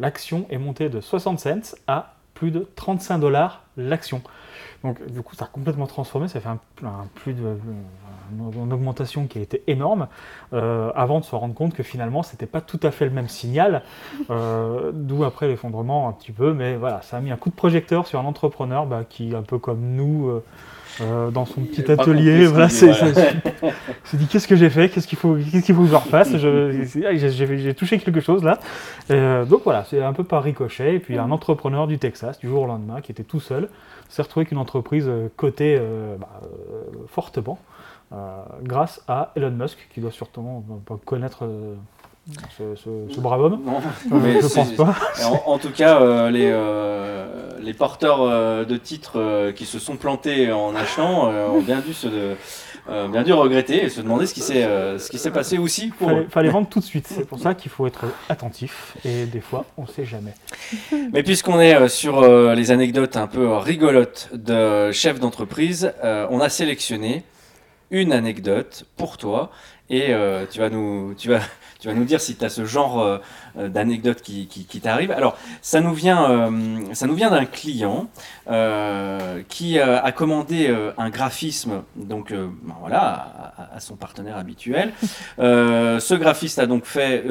l'action 0.00 0.46
est 0.50 0.58
montée 0.58 0.88
de 0.88 1.00
60 1.00 1.38
cents 1.38 1.76
à 1.86 2.14
plus 2.34 2.50
de 2.50 2.68
35 2.76 3.18
dollars 3.18 3.64
l'action. 3.76 4.22
Donc 4.84 5.04
du 5.10 5.22
coup, 5.22 5.34
ça 5.34 5.46
a 5.46 5.48
complètement 5.48 5.86
transformé, 5.86 6.28
ça 6.28 6.40
fait 6.40 6.48
un, 6.48 6.58
plus 7.14 7.32
de, 7.32 7.58
une, 8.32 8.72
augmentation 8.72 9.26
qui 9.26 9.38
a 9.38 9.40
été 9.42 9.64
énorme, 9.66 10.06
euh, 10.52 10.92
avant 10.94 11.18
de 11.18 11.24
se 11.24 11.34
rendre 11.34 11.54
compte 11.54 11.74
que 11.74 11.82
finalement, 11.82 12.22
c'était 12.22 12.46
pas 12.46 12.60
tout 12.60 12.78
à 12.84 12.92
fait 12.92 13.04
le 13.04 13.10
même 13.10 13.28
signal, 13.28 13.82
euh, 14.30 14.92
d'où 14.94 15.24
après 15.24 15.48
l'effondrement 15.48 16.08
un 16.08 16.12
petit 16.12 16.30
peu, 16.30 16.52
mais 16.52 16.76
voilà, 16.76 17.02
ça 17.02 17.16
a 17.16 17.20
mis 17.20 17.32
un 17.32 17.36
coup 17.36 17.50
de 17.50 17.56
projecteur 17.56 18.06
sur 18.06 18.20
un 18.20 18.24
entrepreneur 18.24 18.86
bah, 18.86 19.02
qui, 19.08 19.34
un 19.34 19.42
peu 19.42 19.58
comme 19.58 19.80
nous, 19.80 20.40
euh, 21.00 21.30
dans 21.30 21.44
son 21.44 21.62
petit 21.62 21.90
atelier, 21.90 22.46
voilà, 22.46 22.68
c'est, 22.68 22.90
dit, 24.14 24.26
qu'est-ce 24.26 24.48
que 24.48 24.56
j'ai 24.56 24.70
fait, 24.70 24.88
qu'est-ce 24.88 25.06
qu'il 25.06 25.18
faut, 25.18 25.36
qu'est-ce 25.36 25.64
qu'il 25.64 25.74
faut 25.74 25.82
que 25.82 25.88
je 25.88 25.94
refasse? 25.94 26.36
Je- 26.36 26.84
j'ai, 26.84 27.74
touché 27.74 27.98
quelque 27.98 28.20
chose 28.20 28.42
là. 28.42 28.58
Et, 29.08 29.14
euh, 29.14 29.44
donc 29.44 29.62
voilà, 29.64 29.84
c'est 29.84 30.02
un 30.02 30.12
peu 30.12 30.24
par 30.24 30.42
ricochet. 30.42 30.94
Et 30.94 30.98
puis 30.98 31.18
un 31.18 31.30
entrepreneur 31.30 31.86
du 31.86 31.98
Texas, 31.98 32.38
du 32.38 32.48
jour 32.48 32.62
au 32.62 32.66
lendemain, 32.66 33.00
qui 33.00 33.12
était 33.12 33.24
tout 33.24 33.40
seul, 33.40 33.68
s'est 34.08 34.22
retrouvé 34.22 34.46
qu'une 34.46 34.58
entreprise 34.58 35.06
euh, 35.08 35.28
cotée 35.36 35.76
euh, 35.78 36.16
bah, 36.18 36.40
fortement 37.08 37.58
grâce 38.62 39.02
à 39.06 39.32
Elon 39.36 39.50
Musk, 39.50 39.86
qui 39.92 40.00
doit 40.00 40.10
sûrement 40.10 40.64
connaître 41.04 41.46
ce, 42.56 42.74
ce- 42.76 43.14
ce 43.14 43.20
brave 43.20 43.40
homme. 43.42 43.60
Non, 43.64 43.80
mais 44.20 44.40
je 44.40 44.46
pense 44.48 44.72
pas. 44.72 44.94
En, 45.24 45.52
en 45.52 45.58
tout 45.58 45.70
cas, 45.70 46.00
euh, 46.02 46.30
les, 46.30 46.50
euh, 46.52 47.26
les 47.60 47.72
porteurs 47.74 48.22
euh, 48.22 48.64
de 48.64 48.76
titres 48.76 49.50
qui 49.52 49.64
se 49.64 49.78
sont 49.78 49.96
plantés 49.96 50.52
en 50.52 50.74
achetant 50.74 51.28
ont 51.30 51.60
bien 51.60 51.80
dû, 51.80 51.92
se, 51.94 52.08
bien 53.10 53.22
dû 53.22 53.32
regretter 53.32 53.84
et 53.84 53.88
se 53.88 54.00
demander 54.00 54.26
ce 54.26 54.34
qui 54.34 54.40
s'est 54.40 54.62
ce 54.98 55.08
qui 55.10 55.18
s'est 55.18 55.30
passé 55.30 55.58
aussi 55.58 55.88
pour 55.88 56.08
Fallait, 56.08 56.26
fallait 56.30 56.48
vendre 56.50 56.68
tout 56.70 56.80
de 56.80 56.84
suite. 56.84 57.06
C'est 57.08 57.26
pour 57.26 57.38
ça 57.38 57.54
qu'il 57.54 57.70
faut 57.70 57.86
être 57.86 58.04
attentif. 58.28 58.96
Et 59.04 59.24
des 59.26 59.40
fois, 59.40 59.64
on 59.76 59.86
sait 59.86 60.04
jamais. 60.04 60.34
Mais 61.12 61.22
puisqu'on 61.22 61.60
est 61.60 61.88
sur 61.88 62.22
les 62.54 62.70
anecdotes 62.70 63.16
un 63.16 63.26
peu 63.26 63.54
rigolotes 63.56 64.28
de 64.34 64.92
chefs 64.92 65.20
d'entreprise, 65.20 65.92
on 66.02 66.40
a 66.40 66.48
sélectionné 66.48 67.24
une 67.90 68.12
anecdote 68.12 68.84
pour 68.98 69.16
toi 69.16 69.50
et 69.90 70.12
euh, 70.12 70.44
tu 70.50 70.58
vas 70.58 70.70
nous 70.70 71.14
tu 71.14 71.28
vas 71.28 71.40
tu 71.80 71.88
vas 71.88 71.94
nous 71.94 72.04
dire 72.04 72.20
si 72.20 72.36
tu 72.36 72.44
as 72.44 72.48
ce 72.48 72.64
genre 72.64 73.20
euh, 73.56 73.68
euh, 73.68 73.68
d'anecdote 73.68 74.22
qui, 74.22 74.46
qui, 74.46 74.64
qui 74.64 74.80
t'arrive. 74.80 75.10
Alors, 75.10 75.36
ça 75.62 75.80
nous 75.80 75.94
vient, 75.94 76.30
euh, 76.30 76.78
ça 76.92 77.06
nous 77.06 77.14
vient 77.14 77.30
d'un 77.30 77.44
client 77.44 78.08
euh, 78.50 79.42
qui 79.48 79.78
a 79.78 80.10
commandé 80.12 80.74
un 80.96 81.10
graphisme, 81.10 81.82
donc 81.96 82.32
ben 82.32 82.74
voilà, 82.80 83.52
à, 83.74 83.80
son 83.80 83.96
partenaire 83.96 84.36
habituel. 84.36 84.92
Ce 85.38 86.14
graphiste 86.14 86.58
a 86.58 86.66
donc 86.66 86.84
fait 86.84 87.24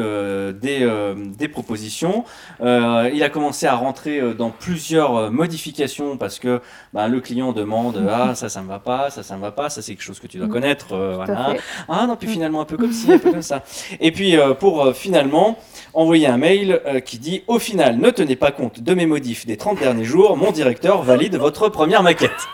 des, 0.53 1.13
des 1.38 1.47
propositions. 1.47 2.24
Il 2.61 3.24
a 3.24 3.30
commencé 3.30 3.65
à 3.65 3.76
rentrer 3.76 4.34
dans 4.34 4.49
plusieurs 4.49 5.32
modifications 5.32 6.18
parce 6.18 6.39
que 6.39 6.61
ben, 6.93 7.07
le 7.07 7.20
client 7.22 7.51
demande 7.51 8.07
ah 8.09 8.36
ça 8.36 8.49
ça 8.49 8.61
me 8.61 8.68
va 8.68 8.80
pas, 8.80 9.09
ça 9.09 9.24
ça 9.24 9.36
me 9.36 9.41
va 9.41 9.51
pas, 9.51 9.70
ça 9.70 9.82
c'est 9.82 9.93
quelque 9.93 10.03
chose 10.03 10.20
que 10.20 10.28
tu 10.28 10.38
dois 10.38 10.47
Mhm. 10.47 10.53
connaître, 10.53 10.95
voilà. 10.95 11.55
Ah 11.89 12.05
non 12.07 12.15
puis 12.15 12.28
finalement 12.28 12.61
un 12.61 12.65
peu 12.65 12.78
comme 12.78 12.93
ci, 12.99 13.11
un 13.11 13.20
peu 13.20 13.32
comme 13.32 13.41
ça. 13.41 13.63
Et 13.99 14.11
puis 14.11 14.36
pour 14.59 14.93
finalement 14.93 15.57
envoyer 15.93 16.16
un 16.26 16.38
mail 16.38 16.82
euh, 16.86 16.99
qui 16.99 17.20
dit 17.20 17.43
au 17.47 17.59
final 17.59 17.97
ne 17.97 18.09
tenez 18.09 18.36
pas 18.36 18.51
compte 18.51 18.80
de 18.82 18.93
mes 18.93 19.05
modifs 19.05 19.45
des 19.45 19.57
30 19.57 19.80
derniers 19.80 20.03
jours, 20.03 20.38
mon 20.38 20.51
directeur 20.51 21.03
valide 21.03 21.36
votre 21.36 21.70
première 21.70 22.03
maquette. 22.03 22.47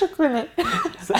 Je 0.00 0.06
connais. 0.06 0.46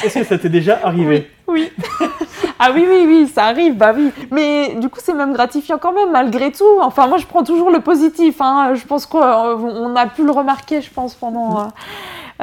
Est-ce 0.05 0.19
que 0.19 0.25
ça 0.25 0.39
t'est 0.39 0.49
déjà 0.49 0.81
arrivé 0.83 1.31
Oui. 1.47 1.71
ah 2.59 2.71
oui, 2.75 2.87
oui, 2.89 3.05
oui, 3.07 3.29
ça 3.29 3.45
arrive, 3.45 3.77
bah 3.77 3.93
oui. 3.95 4.11
Mais 4.31 4.75
du 4.77 4.89
coup, 4.89 4.99
c'est 5.03 5.15
même 5.15 5.33
gratifiant 5.33 5.79
quand 5.79 5.93
même, 5.93 6.11
malgré 6.11 6.51
tout. 6.51 6.81
Enfin, 6.81 7.07
moi, 7.07 7.19
je 7.19 7.27
prends 7.27 7.45
toujours 7.45 7.71
le 7.71 7.81
positif. 7.81 8.41
Hein. 8.41 8.75
Je 8.75 8.85
pense 8.85 9.07
qu'on 9.07 9.21
on 9.21 9.95
a 9.97 10.07
pu 10.07 10.25
le 10.25 10.33
remarquer, 10.33 10.81
je 10.81 10.91
pense, 10.91 11.15
pendant 11.15 11.61
euh, 11.61 11.65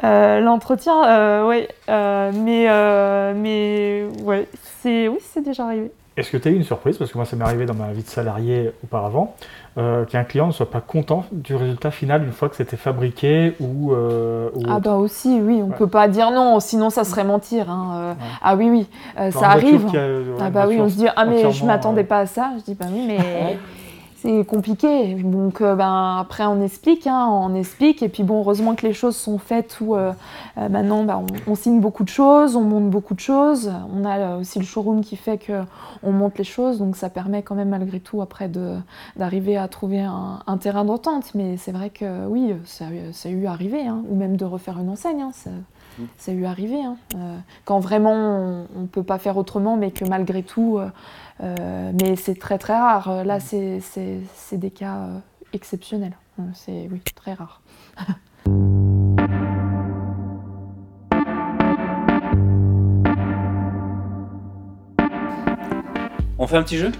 euh, 0.04 0.40
l'entretien. 0.40 1.04
Euh, 1.06 1.48
ouais. 1.48 1.68
Euh, 1.90 2.32
mais, 2.34 2.66
euh, 2.70 3.34
mais, 3.36 4.06
ouais, 4.24 4.48
c'est, 4.82 5.08
oui, 5.08 5.18
c'est 5.34 5.42
déjà 5.44 5.66
arrivé. 5.66 5.92
Est-ce 6.18 6.30
que 6.30 6.38
tu 6.38 6.50
as 6.50 6.52
eu 6.52 6.56
une 6.56 6.64
surprise 6.64 6.98
Parce 6.98 7.10
que 7.12 7.18
moi, 7.18 7.26
ça 7.26 7.36
m'est 7.38 7.46
arrivé 7.46 7.66
dans 7.66 7.74
ma 7.74 7.92
vie 7.94 8.04
de 8.04 8.08
salarié 8.08 8.72
auparavant, 8.84 9.34
euh, 9.78 10.04
qu'un 10.04 10.26
client 10.26 10.48
ne 10.48 10.52
soit 10.52 10.70
pas 10.70 10.82
content 10.82 11.24
du 11.32 11.56
résultat 11.56 11.90
final 11.90 12.24
une 12.26 12.34
fois 12.34 12.50
que 12.50 12.58
c'était 12.58 12.76
fabriqué 12.76 13.54
ou. 13.62 13.94
euh, 13.94 14.50
ou 14.54 14.64
Ah 14.70 14.80
bah 14.82 14.96
aussi, 14.96 15.40
oui, 15.42 15.62
on 15.64 15.70
Ouais. 15.70 15.76
peut 15.78 15.88
pas 15.88 16.10
dire 16.10 16.32
non, 16.32 16.60
sinon 16.60 16.90
ça 16.90 17.06
serait 17.06 17.24
mentir. 17.24 17.70
hein. 17.70 17.92
Euh, 17.96 18.12
Ouais. 18.12 18.16
Ah 18.42 18.56
oui, 18.58 18.70
oui, 18.70 18.88
euh, 19.20 19.32
ça 19.32 19.52
arrive. 19.52 19.86
qui 19.86 19.98
a- 19.98 20.02
ouais, 20.06 20.24
Ah 20.42 20.50
bah 20.50 20.66
oui, 20.68 20.80
on 20.82 20.90
se 20.90 20.96
dit 20.98 21.08
ah 21.16 21.24
mais 21.26 21.42
je 21.44 21.48
entièrement, 21.48 21.68
m'attendais 21.68 22.02
euh, 22.02 22.06
pas 22.08 22.20
à 22.20 22.26
ça. 22.26 22.52
Je 22.58 22.64
dis 22.64 22.76
bah 22.76 22.88
oui 22.92 23.06
mais 23.08 23.18
c'est 24.22 24.46
compliqué. 24.46 25.16
Donc 25.16 25.62
euh, 25.62 25.76
ben 25.76 26.18
après 26.20 26.46
on 26.46 26.62
explique, 26.62 27.08
hein, 27.08 27.28
on 27.28 27.56
explique 27.56 28.04
et 28.04 28.10
puis 28.10 28.24
bon 28.24 28.40
heureusement 28.42 28.76
que 28.76 28.86
les 28.86 28.94
choses 28.94 29.16
sont 29.16 29.40
faites 29.40 29.80
où 29.82 29.96
euh, 29.96 30.12
euh, 30.58 30.70
maintenant 30.70 31.04
bah, 31.04 31.22
on, 31.48 31.56
signe 31.56 31.80
beaucoup 31.80 32.04
de 32.04 32.10
choses, 32.10 32.56
on 32.56 32.62
monte 32.62 32.90
beaucoup 32.90 33.16
de 33.16 33.20
choses. 33.20 33.72
On 33.96 34.06
a 34.06 34.38
aussi 34.38 34.60
le 34.60 34.66
showroom 34.66 35.02
qui 35.02 35.16
fait 35.16 35.38
que 35.38 35.64
on 36.04 36.12
monte 36.12 36.38
les 36.38 36.44
choses 36.44 36.78
donc 36.78 36.98
ça 36.98 37.10
permet 37.10 37.42
quand 37.42 37.56
même 37.56 37.70
malgré 37.70 38.00
tout 38.00 38.22
après 38.22 38.50
d'arriver 39.16 39.58
à 39.58 39.68
trouver 39.68 40.02
un, 40.02 40.58
terrain 40.58 40.86
d'entente. 40.86 41.34
Mais 41.34 41.58
c'est 41.58 41.72
vrai 41.72 41.90
que 41.90 42.28
oui 42.28 42.54
ça, 42.66 42.86
a- 42.86 43.30
eu 43.30 43.46
arrivé 43.48 43.88
hein, 43.88 44.04
ou 44.10 44.16
même 44.16 44.38
de 44.38 44.46
refaire 44.46 44.80
une 44.80 44.90
enseigne. 44.90 45.22
hein, 45.22 45.32
ça 46.18 46.32
a 46.32 46.36
eu 46.36 46.46
arrivé. 46.46 46.82
hein. 46.84 46.98
Euh, 47.16 47.38
quand 47.66 47.80
vraiment 47.80 48.66
on 48.76 48.82
ne 48.82 48.88
peut 48.88 49.04
pas 49.04 49.18
faire 49.20 49.38
autrement, 49.38 49.78
mais 49.78 49.92
que 49.92 50.06
malgré 50.06 50.44
tout, 50.44 50.78
euh, 50.78 50.90
euh, 51.44 51.92
mais 52.02 52.16
c'est 52.16 52.40
très 52.40 52.58
très 52.58 52.78
rare. 52.78 53.24
Là, 53.24 53.40
c'est 53.40 53.82
des 54.54 54.72
cas 54.72 54.96
euh, 54.98 55.20
exceptionnels. 55.54 56.16
C'est 56.54 56.88
oui, 56.92 57.02
très 57.16 57.34
rare. 57.34 57.62
On 66.38 66.48
fait 66.48 66.58
un 66.58 66.64
petit 66.64 66.78
jeu? 66.78 66.92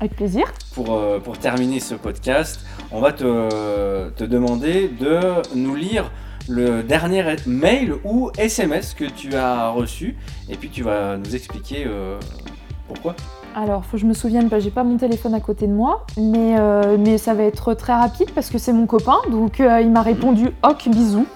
Avec 0.00 0.16
plaisir. 0.16 0.46
pour, 0.74 0.98
pour 1.22 1.38
terminer 1.38 1.80
ce 1.80 1.94
podcast, 1.94 2.64
on 2.90 3.00
va 3.00 3.12
te, 3.12 4.08
te 4.10 4.24
demander 4.24 4.88
de 4.88 5.20
nous 5.54 5.74
lire 5.74 6.10
le 6.50 6.82
dernier 6.82 7.24
mail 7.46 7.94
ou 8.04 8.30
SMS 8.36 8.94
que 8.94 9.04
tu 9.04 9.34
as 9.36 9.70
reçu 9.70 10.16
et 10.48 10.56
puis 10.56 10.68
tu 10.68 10.82
vas 10.82 11.16
nous 11.16 11.34
expliquer 11.34 11.84
euh, 11.86 12.18
pourquoi. 12.88 13.14
Alors, 13.56 13.84
faut 13.84 13.92
que 13.92 13.98
je 13.98 14.06
me 14.06 14.14
souvienne, 14.14 14.48
bah, 14.48 14.60
j'ai 14.60 14.70
pas 14.70 14.84
mon 14.84 14.96
téléphone 14.96 15.34
à 15.34 15.40
côté 15.40 15.66
de 15.66 15.72
moi, 15.72 16.06
mais, 16.16 16.56
euh, 16.58 16.96
mais 16.98 17.18
ça 17.18 17.34
va 17.34 17.42
être 17.44 17.74
très 17.74 17.94
rapide 17.94 18.30
parce 18.34 18.48
que 18.50 18.58
c'est 18.58 18.72
mon 18.72 18.86
copain, 18.86 19.16
donc 19.30 19.60
euh, 19.60 19.80
il 19.80 19.90
m'a 19.90 20.02
répondu 20.02 20.50
ok 20.68 20.88
bisous. 20.88 21.26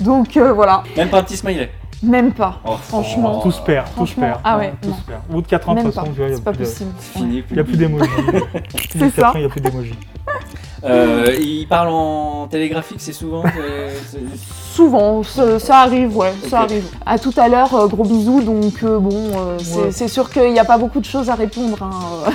Donc 0.00 0.36
euh, 0.36 0.52
voilà, 0.52 0.82
Même 0.96 1.08
pas 1.08 1.20
un 1.20 1.22
petit 1.22 1.36
smiley. 1.36 1.70
même 2.02 2.32
pas. 2.32 2.60
Oh, 2.66 2.76
Franchement. 2.82 3.38
oh, 3.38 3.42
Tout 3.42 3.50
se 3.52 3.60
perd, 3.62 3.86
tout 3.96 4.06
se 4.06 4.14
perd. 4.14 4.40
ah 4.44 4.56
ouais, 4.58 4.72
tout 4.82 4.92
se 4.92 5.02
perd. 5.02 5.20
Au 5.28 5.32
bout 5.34 5.42
de 5.42 5.46
4 5.48 5.68
ans, 5.68 5.74
de 5.74 5.82
toute 5.82 5.92
façon, 5.94 6.12
il 6.16 6.24
n'y 6.24 6.30
C'est 6.34 6.40
a 6.40 6.42
pas 6.44 6.52
plus 6.52 6.58
de- 6.60 6.64
possible. 6.64 6.90
c'est 6.98 7.18
fini. 7.18 7.44
il 7.50 7.56
y 7.56 7.60
a 7.60 7.64
plus 7.64 7.76
d'émojis. 7.76 8.10
C'est 8.92 9.10
ça. 9.10 9.28
ans, 9.30 9.32
Il 9.34 9.40
n'y 9.40 9.46
a 9.46 9.48
plus 9.50 9.60
d'émojis. 9.60 9.94
Euh, 10.84 11.36
il 11.38 11.66
parle 11.68 11.88
en 11.90 12.46
télégraphique, 12.46 13.00
c'est 13.00 13.12
souvent. 13.12 13.42
c'est- 13.42 14.00
c'est- 14.18 14.74
Souvent, 14.74 15.22
ça, 15.22 15.58
ça 15.58 15.78
arrive, 15.80 16.16
ouais, 16.16 16.32
ça 16.48 16.62
Ok. 16.62 16.70
arrive. 16.70 16.84
À 17.04 17.18
tout 17.18 17.34
à 17.36 17.48
l'heure, 17.48 17.74
euh, 17.74 17.86
gros 17.86 18.04
bisous, 18.04 18.40
donc 18.40 18.74
euh, 18.82 18.98
bon, 18.98 19.10
euh, 19.36 19.58
c'est 19.58 19.76
Ouais. 19.76 19.92
c'est 19.92 20.08
sûr 20.08 20.30
qu'il 20.30 20.52
n'y 20.52 20.58
a 20.60 20.64
pas 20.64 20.78
beaucoup 20.78 21.00
de 21.00 21.04
choses 21.04 21.28
à 21.28 21.34
répondre. 21.34 21.76
hein. 21.82 22.30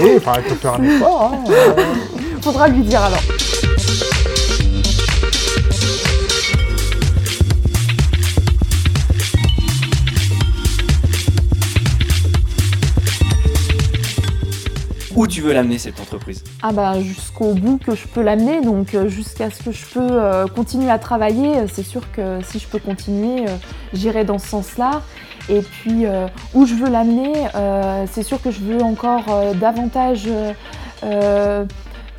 Oui, 0.00 0.10
enfin, 0.18 0.34
il 0.38 0.50
faut 0.50 0.54
faire 0.54 0.74
un 0.74 0.82
effort. 0.84 1.32
hein. 1.34 1.44
Faudra 2.42 2.68
lui 2.68 2.82
dire 2.82 3.02
alors. 3.02 3.22
Où 15.16 15.26
tu 15.26 15.40
veux 15.40 15.54
l'amener 15.54 15.78
cette 15.78 15.98
entreprise 15.98 16.44
Ah 16.62 16.72
bah 16.72 17.00
jusqu'au 17.00 17.54
bout 17.54 17.78
que 17.78 17.94
je 17.94 18.06
peux 18.06 18.20
l'amener, 18.20 18.60
donc 18.60 18.94
euh, 18.94 19.08
jusqu'à 19.08 19.50
ce 19.50 19.62
que 19.62 19.72
je 19.72 19.86
peux 19.86 20.00
euh, 20.02 20.46
continuer 20.46 20.90
à 20.90 20.98
travailler. 20.98 21.56
Euh, 21.56 21.66
C'est 21.72 21.82
sûr 21.82 22.02
que 22.12 22.40
si 22.44 22.58
je 22.58 22.66
peux 22.68 22.78
continuer, 22.78 23.46
j'irai 23.94 24.24
dans 24.24 24.38
ce 24.38 24.46
sens-là. 24.46 25.02
Et 25.48 25.62
puis 25.62 26.06
où 26.54 26.66
je 26.66 26.74
veux 26.74 26.90
l'amener, 26.90 27.32
c'est 28.10 28.24
sûr 28.24 28.42
que 28.42 28.50
je 28.50 28.58
veux 28.60 28.82
encore 28.82 29.26
davantage 29.54 30.28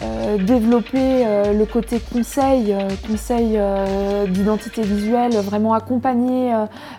euh, 0.04 0.38
développer 0.38 1.26
euh, 1.26 1.54
le 1.54 1.66
côté 1.66 2.00
conseil, 2.00 2.72
euh, 2.72 2.88
conseil 3.08 3.60
d'identité 4.32 4.84
visuelle, 4.84 5.36
vraiment 5.38 5.74
accompagner 5.74 6.54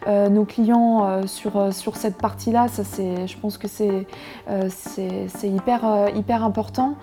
nos 0.06 0.44
clients 0.44 1.26
sur, 1.26 1.72
sur 1.72 1.96
cette 1.96 2.16
partie-là. 2.16 2.68
Ça, 2.68 2.84
c'est, 2.84 3.26
je 3.26 3.38
pense 3.38 3.58
que 3.58 3.68
c'est, 3.68 4.06
hyper, 5.44 6.08
hyper 6.14 6.44
important. 6.44 6.94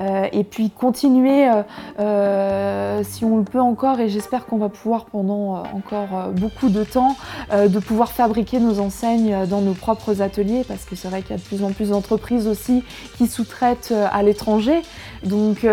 Euh, 0.00 0.26
et 0.32 0.44
puis 0.44 0.70
continuer, 0.70 1.48
euh, 1.48 1.62
euh, 2.00 3.02
si 3.04 3.24
on 3.24 3.38
le 3.38 3.44
peut 3.44 3.60
encore, 3.60 4.00
et 4.00 4.08
j'espère 4.08 4.46
qu'on 4.46 4.56
va 4.56 4.68
pouvoir 4.68 5.06
pendant 5.06 5.62
encore 5.72 6.30
beaucoup 6.32 6.68
de 6.68 6.84
temps, 6.84 7.16
de 7.52 7.78
pouvoir 7.78 8.12
fabriquer 8.12 8.58
nos 8.58 8.80
enseignes 8.80 9.46
dans 9.46 9.60
nos 9.60 9.74
propres 9.74 10.22
ateliers, 10.22 10.64
parce 10.66 10.84
que 10.84 10.96
c'est 10.96 11.08
vrai 11.08 11.22
qu'il 11.22 11.32
y 11.32 11.34
a 11.34 11.38
de 11.38 11.42
plus 11.42 11.62
en 11.62 11.72
plus 11.72 11.90
d'entreprises 11.90 12.48
aussi 12.48 12.84
qui 13.16 13.26
sous-traitent 13.26 13.94
à 14.12 14.22
l'étranger. 14.22 14.82
Donc, 15.24 15.66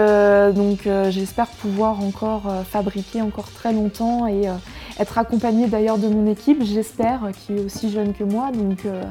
donc 0.56 0.88
j'espère 1.10 1.48
pouvoir 1.48 2.02
encore 2.02 2.44
fabriquer 2.70 3.22
encore 3.22 3.52
très 3.52 3.74
longtemps 3.74 4.28
et 4.28 4.48
être 5.00 5.18
accompagnée 5.18 5.68
d'ailleurs 5.68 5.98
de 5.98 6.08
mon 6.08 6.30
équipe, 6.30 6.64
j'espère, 6.64 7.32
qui 7.46 7.54
est 7.54 7.60
aussi 7.60 7.92
jeune 7.92 8.14
que 8.14 8.24
moi. 8.24 8.52
Donc, 8.52 8.86
euh, 8.86 9.04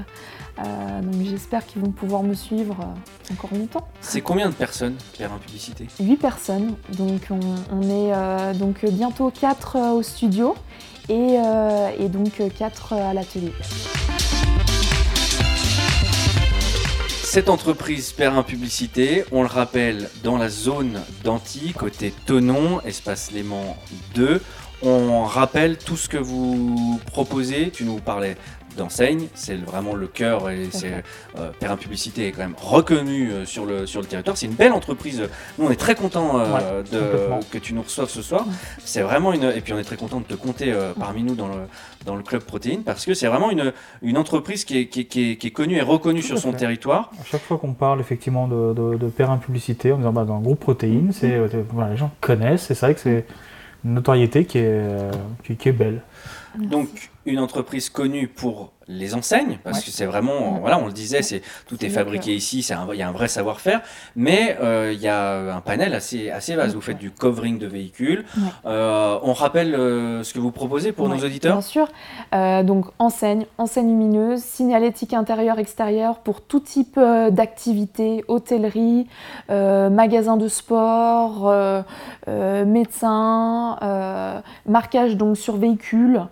euh, 0.59 1.01
donc 1.01 1.14
j'espère 1.24 1.66
qu'ils 1.66 1.81
vont 1.81 1.91
pouvoir 1.91 2.22
me 2.22 2.35
suivre 2.35 2.76
euh, 2.81 3.33
encore 3.33 3.51
longtemps. 3.55 3.87
C'est 4.01 4.20
combien 4.20 4.49
de 4.49 4.55
personnes, 4.55 4.97
en 5.20 5.39
publicité? 5.39 5.87
8 6.01 6.16
personnes, 6.16 6.74
donc 6.97 7.22
on, 7.31 7.41
on 7.72 7.83
est 7.83 8.12
euh, 8.14 8.55
donc 8.55 8.85
bientôt 8.85 9.31
4 9.31 9.95
au 9.95 10.03
studio 10.03 10.55
et, 11.09 11.39
et 11.99 12.09
donc 12.09 12.41
4 12.57 12.93
à 12.93 13.14
l'atelier. 13.14 13.53
Cette 17.24 17.49
entreprise 17.49 18.12
Perrin 18.12 18.43
Publicité, 18.43 19.24
on 19.31 19.43
le 19.43 19.49
rappelle, 19.49 20.11
dans 20.24 20.37
la 20.37 20.49
zone 20.49 21.01
d'Antilles, 21.22 21.72
côté 21.72 22.12
Tonon, 22.26 22.81
espace 22.85 23.31
Léman 23.31 23.76
2. 24.16 24.43
On 24.83 25.24
rappelle 25.24 25.76
tout 25.76 25.97
ce 25.97 26.09
que 26.09 26.16
vous 26.16 26.99
proposez. 27.07 27.70
Tu 27.70 27.85
nous 27.85 27.97
parlais 27.97 28.37
d'enseigne, 28.76 29.26
c'est 29.35 29.57
vraiment 29.57 29.95
le 29.97 30.07
cœur 30.07 30.49
et 30.49 30.68
c'est 30.70 31.03
euh, 31.37 31.51
Perrin 31.59 31.76
Publicité 31.76 32.28
est 32.28 32.31
quand 32.31 32.43
même 32.43 32.55
reconnu 32.57 33.31
euh, 33.33 33.45
sur 33.45 33.66
le 33.66 33.85
sur 33.85 34.01
le 34.01 34.07
territoire. 34.07 34.37
C'est 34.37 34.47
une 34.47 34.55
belle 34.55 34.72
entreprise. 34.72 35.28
Nous, 35.59 35.66
on 35.66 35.70
est 35.72 35.76
très 35.76 35.97
content 35.97 36.37
Ouais, 36.37 36.83
complètement. 36.85 37.41
que 37.51 37.59
tu 37.59 37.74
nous 37.74 37.83
reçoives 37.83 38.09
ce 38.09 38.22
soir. 38.22 38.47
C'est 38.85 39.03
vraiment 39.03 39.33
une 39.33 39.43
et 39.43 39.61
puis 39.61 39.72
on 39.72 39.78
est 39.78 39.83
très 39.85 39.97
content 39.97 40.20
de 40.20 40.24
te 40.24 40.35
compter 40.35 40.72
euh, 40.72 40.93
parmi 40.99 41.24
nous 41.24 41.35
dans 41.35 41.49
le 41.49 41.55
dans 42.07 42.14
le 42.14 42.22
club 42.22 42.43
protéine 42.43 42.83
parce 42.85 43.05
que 43.05 43.12
c'est 43.12 43.26
vraiment 43.26 43.51
une 43.51 43.72
une 44.03 44.16
entreprise 44.16 44.64
qui 44.64 44.78
est, 44.78 44.87
qui 44.87 45.01
est, 45.01 45.05
qui 45.07 45.33
est- 45.33 45.37
qui 45.37 45.49
est 45.49 45.51
connue 45.51 45.76
et 45.76 45.83
reconnue 45.83 46.20
Tout 46.20 46.28
sur 46.28 46.39
son 46.39 46.53
fait. 46.53 46.59
territoire. 46.59 47.11
À 47.20 47.24
chaque 47.24 47.43
fois 47.43 47.59
qu'on 47.59 47.74
parle 47.74 48.01
effectivement 48.01 48.47
de, 48.47 48.72
de, 48.72 48.97
de 48.97 49.07
Perrin 49.09 49.37
Publicité, 49.39 49.91
en 49.93 49.97
disant 49.99 50.12
bah, 50.12 50.24
dans 50.24 50.37
le 50.37 50.43
groupe 50.45 50.61
Protéine, 50.61 51.11
c'est, 51.12 51.33
euh, 51.35 51.49
voilà, 51.72 51.91
les 51.91 51.97
gens 51.97 52.12
connaissent, 52.20 52.62
c'est 52.68 52.78
vrai 52.78 52.95
que 52.95 53.01
c'est 53.01 53.26
notoriété 53.85 54.45
qui 54.45 54.59
est, 54.59 54.64
euh, 54.66 55.11
qui, 55.45 55.57
qui 55.57 55.68
est 55.68 55.72
belle. 55.72 56.03
Donc 56.57 56.89
une 57.26 57.39
entreprise 57.39 57.89
connue 57.89 58.28
pour 58.28 58.72
les 58.89 59.14
enseignes, 59.14 59.59
parce 59.62 59.78
Ouais. 59.78 59.85
que 59.85 59.91
c'est 59.91 60.07
vraiment, 60.07 60.59
voilà, 60.61 60.78
on 60.78 60.87
le 60.87 60.93
disait, 60.93 61.22
c'est 61.22 61.43
tout 61.68 61.85
est 61.85 61.91
fabriqué 61.91 62.35
ici, 62.35 62.59
il 62.59 62.97
y 62.99 63.03
a 63.03 63.09
un 63.09 63.12
vrai 63.12 63.28
savoir-faire, 63.28 63.83
mais 64.16 64.57
euh, 64.61 64.91
il 64.93 65.01
y 65.01 65.07
a 65.07 65.55
un 65.55 65.61
panel 65.61 65.95
assez, 65.95 66.31
assez 66.31 66.57
vaste. 66.57 66.74
Vous 66.74 66.81
faites 66.81 66.99
du 66.99 67.12
covering 67.12 67.59
de 67.59 67.68
véhicules. 67.68 68.24
Ouais. 68.37 68.43
Euh, 68.66 69.18
on 69.22 69.33
rappelle 69.33 69.74
euh, 69.76 70.24
ce 70.24 70.35
que 70.35 70.41
vous 70.41 70.51
proposez 70.51 70.91
pour 70.93 71.09
Ouais, 71.09 71.16
nos 71.16 71.24
auditeurs? 71.24 71.53
Bien 71.53 71.61
sûr. 71.61 71.89
Donc 72.33 72.87
enseigne, 72.99 73.47
enseigne 73.59 73.89
lumineuse, 73.89 74.41
signalétique 74.41 75.14
intérieur-extérieur 75.14 76.18
pour 76.18 76.41
tout 76.41 76.61
type 76.61 76.99
d'activité, 76.99 78.24
hôtellerie, 78.28 79.07
magasin 79.49 80.37
de 80.37 80.49
sport, 80.49 81.53
médecin, 82.26 83.78
marquage 84.66 85.16
donc 85.16 85.37
sur 85.37 85.57
véhicule, 85.57 86.22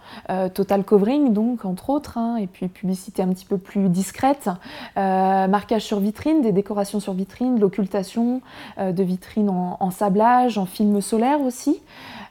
total 0.55 0.85
covering 0.85 1.33
donc 1.33 1.65
entre 1.65 1.91
autres, 1.91 2.19
hein, 2.19 2.37
et 2.37 2.48
puis 2.53 2.69
publicité 2.69 3.23
un 3.23 3.29
petit 3.29 3.45
peu 3.45 3.59
plus 3.59 3.89
discrète, 3.89 4.49
euh, 4.97 5.47
marquage 5.47 5.83
sur 5.83 6.01
vitrine, 6.01 6.43
des 6.43 6.53
décorations 6.53 7.01
sur 7.01 7.13
vitrine, 7.13 7.61
l'occultation 7.61 8.41
euh, 8.79 8.93
de 8.93 9.03
vitrines 9.03 9.51
en, 9.51 9.91
sablage, 9.91 10.59
en 10.59 10.67
film 10.67 11.01
solaire 11.01 11.41
aussi. 11.41 11.81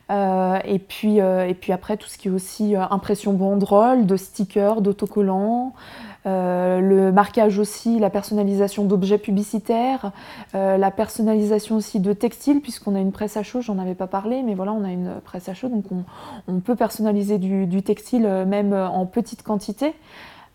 Euh, 0.09 0.59
et, 0.63 0.79
puis, 0.79 1.17
et 1.17 1.53
puis 1.53 1.73
après, 1.73 1.97
tout 1.97 2.07
ce 2.07 2.17
qui 2.17 2.29
est 2.29 2.31
aussi 2.31 2.75
impression 2.75 3.33
banderole, 3.33 4.05
de 4.05 4.15
stickers, 4.15 4.81
d'autocollants, 4.81 5.73
euh, 6.27 6.81
le 6.81 7.11
marquage 7.11 7.57
aussi, 7.57 7.99
la 7.99 8.09
personnalisation 8.09 8.83
d'objets 8.83 9.17
publicitaires, 9.17 10.11
euh, 10.55 10.77
la 10.77 10.91
personnalisation 10.91 11.77
aussi 11.77 11.99
de 11.99 12.11
textiles, 12.11 12.59
puisqu'on 12.59 12.95
a 12.95 12.99
une 12.99 13.13
presse 13.13 13.37
à 13.37 13.43
chaud, 13.43 13.61
j'en 13.61 13.79
avais 13.79 13.95
pas 13.95 14.07
parlé, 14.07 14.43
mais 14.43 14.53
voilà, 14.53 14.73
on 14.73 14.83
a 14.83 14.91
une 14.91 15.21
presse 15.23 15.47
à 15.47 15.53
chaud, 15.53 15.69
donc 15.69 15.85
on, 16.47 16.59
peut 16.59 16.75
personnaliser 16.75 17.37
du, 17.37 17.65
du 17.65 17.81
textile 17.81 18.25
euh, 18.25 18.45
même 18.45 18.73
en 18.73 19.05
petite 19.05 19.43
quantité. 19.43 19.93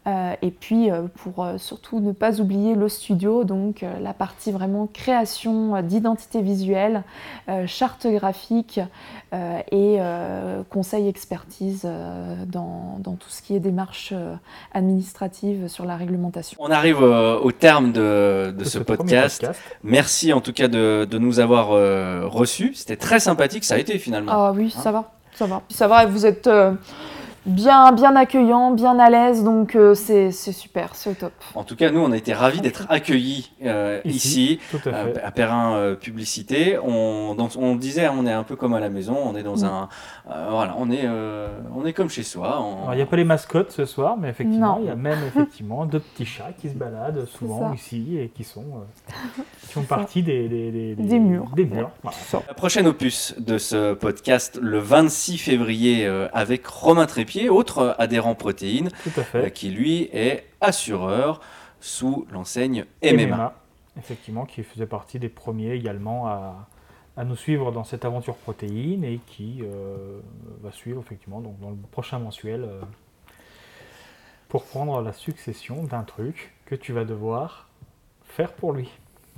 Euh, 0.08 0.34
et 0.42 0.50
puis 0.50 0.90
euh, 0.90 1.02
pour 1.22 1.44
euh, 1.44 1.58
surtout 1.58 2.00
ne 2.00 2.10
pas 2.10 2.40
oublier 2.40 2.74
le 2.74 2.88
studio, 2.88 3.44
donc 3.44 3.84
euh, 3.84 4.00
la 4.00 4.12
partie 4.12 4.50
vraiment 4.50 4.88
création 4.92 5.76
euh, 5.76 5.82
d'identité 5.82 6.42
visuelle, 6.42 7.04
euh, 7.48 7.68
charte 7.68 8.08
graphique 8.08 8.80
euh, 9.32 9.58
et 9.70 9.98
euh, 10.00 10.64
conseil 10.70 11.06
expertise 11.06 11.82
euh, 11.84 12.34
dans, 12.48 12.98
dans 12.98 13.12
tout 13.12 13.28
ce 13.28 13.42
qui 13.42 13.54
est 13.54 13.60
démarche 13.60 14.10
euh, 14.12 14.34
administrative 14.74 15.68
sur 15.68 15.84
la 15.84 15.96
réglementation. 15.96 16.58
On 16.60 16.72
arrive 16.72 17.00
euh, 17.00 17.38
au 17.38 17.52
terme 17.52 17.92
de, 17.92 18.52
de 18.56 18.58
De 18.58 18.64
ce 18.64 18.80
podcast. 18.80 19.42
podcast. 19.42 19.60
Merci 19.84 20.32
en 20.32 20.40
tout 20.40 20.52
cas 20.52 20.66
de, 20.66 21.06
de 21.08 21.18
nous 21.18 21.38
avoir 21.38 21.68
euh, 21.70 22.26
reçus. 22.26 22.74
C'était 22.74 22.96
très 22.96 23.20
sympathique, 23.20 23.62
ça 23.62 23.76
a 23.76 23.78
été 23.78 23.98
finalement. 23.98 24.32
Ah 24.34 24.52
oui, 24.52 24.68
ça 24.70 24.90
va, 24.90 25.12
ça 25.32 25.46
va. 25.46 25.62
Ça 25.68 25.86
va, 25.86 26.06
vous 26.06 26.26
êtes 26.26 26.48
euh, 26.48 26.72
bien, 27.46 27.92
bien 27.92 28.14
accueillant, 28.16 28.70
bien 28.72 28.98
à 28.98 29.10
l'aise, 29.10 29.42
donc 29.44 29.74
euh, 29.74 29.94
c'est 29.94 30.30
super, 30.32 30.94
c'est 30.94 31.10
au 31.10 31.14
top. 31.14 31.32
En 31.54 31.64
tout 31.64 31.76
cas, 31.76 31.90
nous, 31.90 32.00
on 32.00 32.12
a 32.12 32.16
été 32.16 32.32
ravis 32.32 32.60
d'être 32.60 32.86
accueillis 32.88 33.50
euh, 33.64 34.00
ici, 34.04 34.12
Ici, 34.54 34.60
tout 34.70 34.88
à 34.88 34.92
euh, 34.94 35.14
à 35.24 35.30
Perrin 35.32 35.74
euh, 35.74 35.94
Publicité. 35.94 36.78
On, 36.78 37.34
dans- 37.34 37.48
on 37.58 37.74
disait, 37.76 38.08
on 38.08 38.26
est 38.26 38.32
un 38.32 38.44
peu 38.44 38.56
comme 38.56 38.74
à 38.74 38.80
la 38.80 38.90
maison. 38.90 39.16
On 39.24 39.34
est 39.36 39.42
dans 39.42 39.56
Mm. 39.56 39.64
un, 39.64 39.88
euh, 40.30 40.46
voilà, 40.50 40.74
on 40.78 40.90
est, 40.90 41.02
euh, 41.04 41.48
on 41.76 41.84
est 41.84 41.92
comme 41.92 42.08
chez 42.08 42.22
soi. 42.22 42.60
On- 42.60 42.82
Alors, 42.82 42.94
il 42.94 42.96
n'y 42.96 43.02
a 43.02 43.06
pas 43.06 43.16
les 43.16 43.24
mascottes 43.24 43.70
ce 43.72 43.84
soir, 43.84 44.16
mais 44.16 44.28
effectivement, 44.28 44.76
Non. 44.76 44.80
il 44.82 44.86
y 44.86 44.90
a 44.90 44.94
même 44.96 45.18
effectivement 45.26 45.84
deux 45.84 46.00
petits 46.00 46.24
chats 46.26 46.52
qui 46.60 46.68
se 46.68 46.74
baladent 46.74 47.26
souvent 47.26 47.72
ici 47.72 48.18
et 48.18 48.28
qui 48.28 48.44
sont 48.44 48.60
euh, 48.62 49.12
qui 49.62 49.72
font 49.72 49.82
partie 49.82 50.22
des, 50.22 50.48
des, 50.48 50.70
des, 50.70 50.94
Des 50.94 51.18
murs. 51.18 51.50
Des 51.56 51.64
murs. 51.64 51.90
Voilà. 52.02 52.16
La 52.48 52.54
prochaine 52.54 52.86
opus 52.86 53.34
de 53.38 53.58
ce 53.58 53.94
podcast, 53.94 54.58
le 54.62 54.78
26 54.78 55.38
février, 55.38 56.06
euh, 56.06 56.28
avec 56.32 56.66
Romain 56.66 57.06
Trépied, 57.06 57.31
autre 57.48 57.78
euh, 57.78 57.92
adhérent 57.98 58.34
protéine, 58.34 58.90
euh, 59.34 59.48
qui 59.48 59.70
lui 59.70 60.08
est 60.12 60.46
assureur 60.60 61.40
sous 61.80 62.26
l'enseigne 62.30 62.84
MMA. 63.02 63.54
effectivement, 63.98 64.46
qui 64.46 64.62
faisait 64.62 64.86
partie 64.86 65.18
des 65.18 65.28
premiers 65.28 65.72
également 65.72 66.28
à, 66.28 66.68
à 67.16 67.24
nous 67.24 67.36
suivre 67.36 67.72
dans 67.72 67.84
cette 67.84 68.04
aventure 68.04 68.36
protéine 68.36 69.04
et 69.04 69.20
qui 69.26 69.60
euh, 69.62 70.20
va 70.62 70.72
suivre 70.72 71.00
effectivement 71.00 71.40
donc, 71.40 71.58
dans 71.60 71.70
le 71.70 71.76
prochain 71.90 72.18
mensuel 72.18 72.64
euh, 72.64 72.80
pour 74.48 74.64
prendre 74.64 75.00
la 75.02 75.12
succession 75.12 75.84
d'un 75.84 76.04
truc 76.04 76.54
que 76.66 76.74
tu 76.74 76.92
vas 76.92 77.04
devoir 77.04 77.68
faire 78.24 78.52
pour 78.52 78.72
lui. 78.72 78.90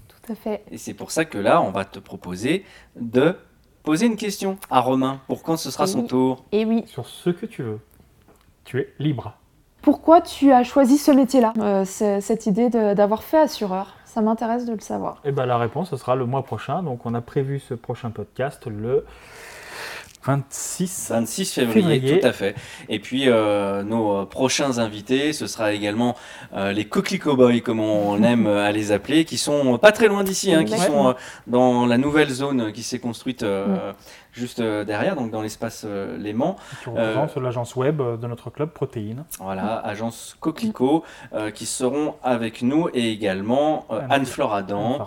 Tout 0.09 0.33
à 0.33 0.37
fait. 0.37 0.63
Et 0.71 0.79
c'est 0.79 0.95
pour 0.95 1.11
ça 1.11 1.25
que 1.25 1.39
là, 1.39 1.61
on 1.61 1.71
va 1.71 1.85
te 1.85 1.99
proposer 1.99 2.65
de 2.97 3.37
poser 3.85 4.07
une 4.07 4.17
question 4.17 4.59
à 4.71 4.81
Romain 4.81 5.21
pour 5.29 5.43
quand 5.45 5.57
ce 5.57 5.71
sera 5.71 5.87
son 5.87 6.01
Oui. 6.01 6.07
tour? 6.09 6.45
Et 6.51 6.65
oui, 6.65 6.83
Sur 6.87 7.07
ce 7.07 7.31
que 7.31 7.47
tu 7.47 7.63
veux. 7.63 7.79
Tu 8.65 8.81
es 8.81 8.93
libre. 8.99 9.35
pourquoi 9.83 10.23
tu 10.23 10.51
as 10.51 10.65
choisi 10.65 10.97
ce 10.99 11.11
métier-là? 11.13 11.53
Euh, 11.59 11.85
c'est- 11.85 12.21
Cette 12.23 12.47
idée 12.47 12.71
d'avoir 12.71 13.23
fait 13.23 13.39
assureur, 13.39 13.95
ça 14.07 14.23
m'intéresse 14.23 14.65
de 14.65 14.73
le 14.73 14.81
savoir. 14.81 15.21
Et 15.25 15.33
ben 15.33 15.45
la 15.45 15.59
réponse, 15.59 15.91
ce 15.91 15.97
sera 15.99 16.17
le 16.17 16.25
mois 16.25 16.43
prochain. 16.43 16.83
Donc 16.83 17.05
on 17.05 17.13
a 17.15 17.21
prévu 17.21 17.61
ce 17.61 17.75
prochain 17.75 18.11
podcast 18.11 18.67
le 18.67 19.05
26 20.27 21.09
26 21.11 21.53
février, 21.53 21.83
Février. 22.01 22.21
tout 22.21 22.27
à 22.27 22.33
fait. 22.33 22.55
Et 22.89 22.99
puis 22.99 23.29
euh, 23.29 23.83
nos 23.83 24.17
euh, 24.19 24.25
prochains 24.25 24.79
invités, 24.79 25.33
ce 25.33 25.47
sera 25.47 25.73
également 25.73 26.17
euh, 26.55 26.73
les 26.73 26.87
Coquelicot 26.87 27.37
Boys, 27.37 27.61
comme 27.61 27.81
on 27.81 28.23
aime 28.23 28.47
euh, 28.47 28.65
à 28.67 28.73
les 28.73 28.93
appeler, 28.93 29.25
qui 29.25 29.37
sont 29.37 29.79
pas 29.79 29.93
très 29.93 30.09
loin 30.09 30.25
d'ici, 30.25 30.53
hein, 30.55 30.65
qui 30.65 30.79
sont 30.79 31.09
euh, 31.09 31.13
dans 31.47 31.87
la 31.87 31.99
nouvelle 31.99 32.31
zone 32.31 32.73
qui 32.73 32.83
s'est 32.83 32.99
construite 32.99 33.43
euh, 33.43 33.93
juste 34.35 34.61
euh, 34.61 34.85
derrière, 34.85 35.17
donc 35.17 35.31
dans 35.31 35.41
l'espace 35.43 35.85
euh, 35.87 36.19
Léman. 36.19 36.57
Qui 36.83 36.91
représente 36.91 37.37
l'agence 37.37 37.77
web 37.77 38.03
de 38.03 38.27
notre 38.27 38.51
club 38.51 38.71
Protéine. 38.71 39.25
Voilà, 39.41 39.79
agence 39.79 40.37
Coquelicot, 40.41 41.05
euh, 41.33 41.51
qui 41.51 41.67
seront 41.67 42.15
avec 42.23 42.63
nous 42.63 42.89
et 42.93 43.11
également 43.11 43.87
euh, 43.91 44.01
Adam. 44.11 44.99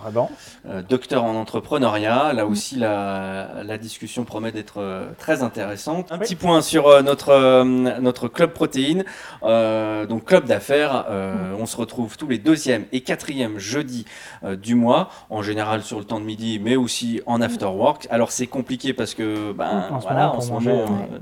euh, 0.68 0.82
docteur 0.82 1.24
en 1.24 1.34
entrepreneuriat. 1.34 2.32
Là 2.32 2.46
aussi, 2.46 2.76
la, 2.76 3.62
la 3.64 3.78
discussion 3.78 4.24
promet 4.24 4.52
d'être 4.52 4.78
euh, 4.78 5.06
très 5.18 5.42
intéressante. 5.42 6.10
Un 6.10 6.18
petit 6.18 6.36
point 6.36 6.62
sur 6.62 6.88
euh, 6.88 7.02
notre, 7.02 7.30
euh, 7.30 7.64
notre 7.64 8.28
club 8.28 8.52
protéine, 8.52 9.04
euh, 9.42 10.06
donc 10.06 10.24
club 10.24 10.44
d'affaires. 10.46 11.04
euh, 11.10 11.54
On 11.58 11.66
se 11.66 11.76
retrouve 11.76 12.16
tous 12.16 12.28
les 12.28 12.38
deuxième 12.38 12.86
et 12.92 13.00
quatrième 13.02 13.58
jeudis 13.58 14.04
euh, 14.44 14.56
du 14.56 14.74
mois, 14.74 15.10
en 15.30 15.42
général 15.42 15.82
sur 15.82 15.98
le 15.98 16.04
temps 16.04 16.20
de 16.20 16.24
midi, 16.24 16.58
mais 16.62 16.76
aussi 16.76 17.20
en 17.26 17.40
after 17.40 17.66
work. 17.66 18.06
Alors 18.10 18.30
c'est 18.30 18.46
compliqué 18.46 18.92
parce 18.92 19.14
que, 19.14 19.17
ben, 19.22 19.86
En 19.90 19.98
voilà, 19.98 20.32
en 20.34 20.40
ce 20.40 20.50
manger, 20.50 20.72
moment, 20.72 21.08
ouais. 21.10 21.18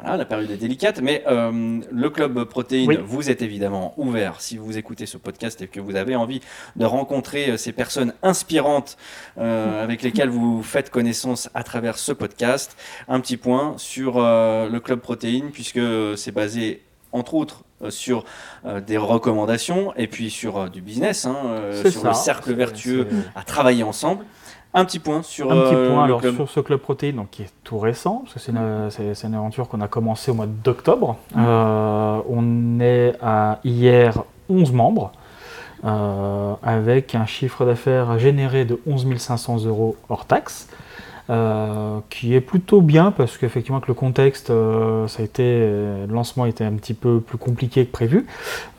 voilà, 0.00 0.16
la 0.16 0.24
période 0.24 0.50
est 0.50 0.56
délicate, 0.56 1.00
mais 1.00 1.22
euh, 1.26 1.80
le 1.90 2.10
club 2.10 2.44
protéine, 2.44 2.88
Oui. 2.88 2.98
vous 3.04 3.30
êtes 3.30 3.42
évidemment 3.42 3.94
ouvert 3.96 4.40
si 4.40 4.56
vous 4.56 4.76
écoutez 4.78 5.06
ce 5.06 5.16
podcast 5.16 5.60
et 5.62 5.66
que 5.68 5.80
vous 5.80 5.96
avez 5.96 6.16
envie 6.16 6.40
de 6.76 6.84
rencontrer 6.84 7.50
euh, 7.50 7.56
ces 7.56 7.72
personnes 7.72 8.12
inspirantes 8.22 8.96
euh, 9.38 9.82
avec 9.82 10.02
lesquelles 10.02 10.30
vous 10.30 10.62
faites 10.62 10.90
connaissance 10.90 11.48
à 11.54 11.62
travers 11.62 11.98
ce 11.98 12.12
podcast. 12.12 12.76
Un 13.08 13.20
petit 13.20 13.36
point 13.36 13.74
sur 13.76 14.14
le 14.20 14.78
club 14.78 15.00
protéine, 15.00 15.50
puisque 15.50 15.80
c'est 16.16 16.32
basé 16.32 16.82
entre 17.12 17.34
autres 17.34 17.62
sur 17.90 18.24
euh, 18.64 18.80
des 18.80 18.96
recommandations 18.96 19.92
et 19.96 20.06
puis 20.06 20.30
sur 20.30 20.56
euh, 20.58 20.68
du 20.68 20.80
business, 20.80 21.26
hein, 21.26 21.36
euh, 21.46 21.90
sur 21.90 22.00
ça, 22.02 22.08
le 22.08 22.14
cercle 22.14 22.52
vertueux 22.54 23.06
à 23.36 23.42
travailler 23.42 23.82
ensemble. 23.82 24.24
Un 24.76 24.84
petit 24.84 24.98
point 24.98 25.22
sur 25.22 25.50
Un 25.52 25.54
petit 25.62 25.74
euh, 25.76 25.88
point 25.90 26.04
alors, 26.04 26.20
club. 26.20 26.34
sur 26.34 26.50
ce 26.50 26.58
club 26.60 26.80
protéine 26.80 27.16
donc, 27.16 27.30
qui 27.30 27.42
est 27.42 27.50
tout 27.62 27.78
récent, 27.78 28.22
parce 28.24 28.34
que 28.34 28.40
c'est 28.40 28.50
une, 28.52 28.90
c'est- 28.90 29.26
une 29.26 29.34
aventure 29.34 29.68
qu'on 29.68 29.80
a 29.80 29.86
commencé 29.88 30.30
au 30.32 30.34
mois 30.34 30.46
d'octobre. 30.46 31.16
Euh, 31.36 32.20
on 32.28 32.80
est 32.80 33.14
à 33.22 33.60
hier 33.64 34.24
11 34.48 34.72
membres, 34.72 35.12
euh, 35.84 36.54
avec 36.62 37.14
un 37.14 37.24
chiffre 37.26 37.64
d'affaires 37.64 38.18
généré 38.18 38.64
de 38.64 38.80
11 38.86 39.06
500 39.16 39.64
euros 39.64 39.96
hors 40.08 40.24
taxe. 40.26 40.68
Euh, 41.30 41.98
qui 42.10 42.34
est 42.34 42.40
plutôt 42.40 42.80
bien 42.82 43.10
parce 43.10 43.38
qu'effectivement 43.38 43.80
que 43.80 43.88
le 43.88 43.94
contexte, 43.94 44.50
euh, 44.50 45.06
ça 45.08 45.22
a 45.22 45.24
été, 45.24 45.42
euh, 45.44 46.06
le 46.06 46.12
lancement 46.12 46.44
était 46.44 46.64
un 46.64 46.72
petit 46.74 46.92
peu 46.94 47.20
plus 47.20 47.38
compliqué 47.38 47.86
que 47.86 47.90
prévu. 47.92 48.26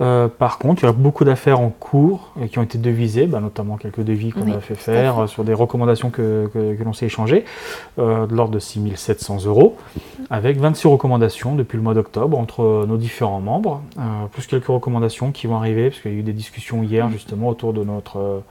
Euh, 0.01 0.27
par 0.27 0.57
contre, 0.59 0.83
il 0.83 0.85
y 0.85 0.89
a 0.89 0.91
beaucoup 0.91 1.23
d'affaires 1.25 1.59
en 1.59 1.69
cours 1.69 2.33
et 2.41 2.47
qui 2.47 2.59
ont 2.59 2.63
été 2.63 2.77
devisées, 2.77 3.25
bah, 3.25 3.39
notamment 3.39 3.77
quelques 3.77 4.03
devis 4.03 4.29
qu'on 4.31 4.41
Oui, 4.43 4.53
a 4.53 4.59
fait 4.59 4.75
faire 4.75 5.21
fait. 5.21 5.27
sur 5.27 5.43
des 5.43 5.53
recommandations 5.53 6.09
que, 6.11 6.47
que- 6.53 6.75
que 6.75 6.83
l'on 6.83 6.93
s'est 6.93 7.07
échangées, 7.07 7.45
de 7.97 8.35
l'ordre 8.35 8.53
de 8.53 8.59
6700 8.59 9.45
euros, 9.45 9.75
avec 10.29 10.57
26 10.59 10.87
recommandations 10.87 11.55
depuis 11.55 11.77
le 11.77 11.83
mois 11.83 11.93
d'octobre 11.93 12.37
entre 12.37 12.85
nos 12.87 12.97
différents 12.97 13.41
membres, 13.41 13.81
plus 14.31 14.45
quelques 14.47 14.67
recommandations 14.67 15.31
qui 15.31 15.47
vont 15.47 15.55
arriver, 15.57 15.89
parce 15.89 16.01
qu'il 16.01 16.11
y 16.11 16.15
a 16.15 16.19
eu 16.19 16.23
des 16.23 16.33
discussions 16.33 16.83
hier 16.83 17.09
justement 17.09 17.47
autour 17.49 17.73
de 17.73 17.83
notre... 17.83 18.41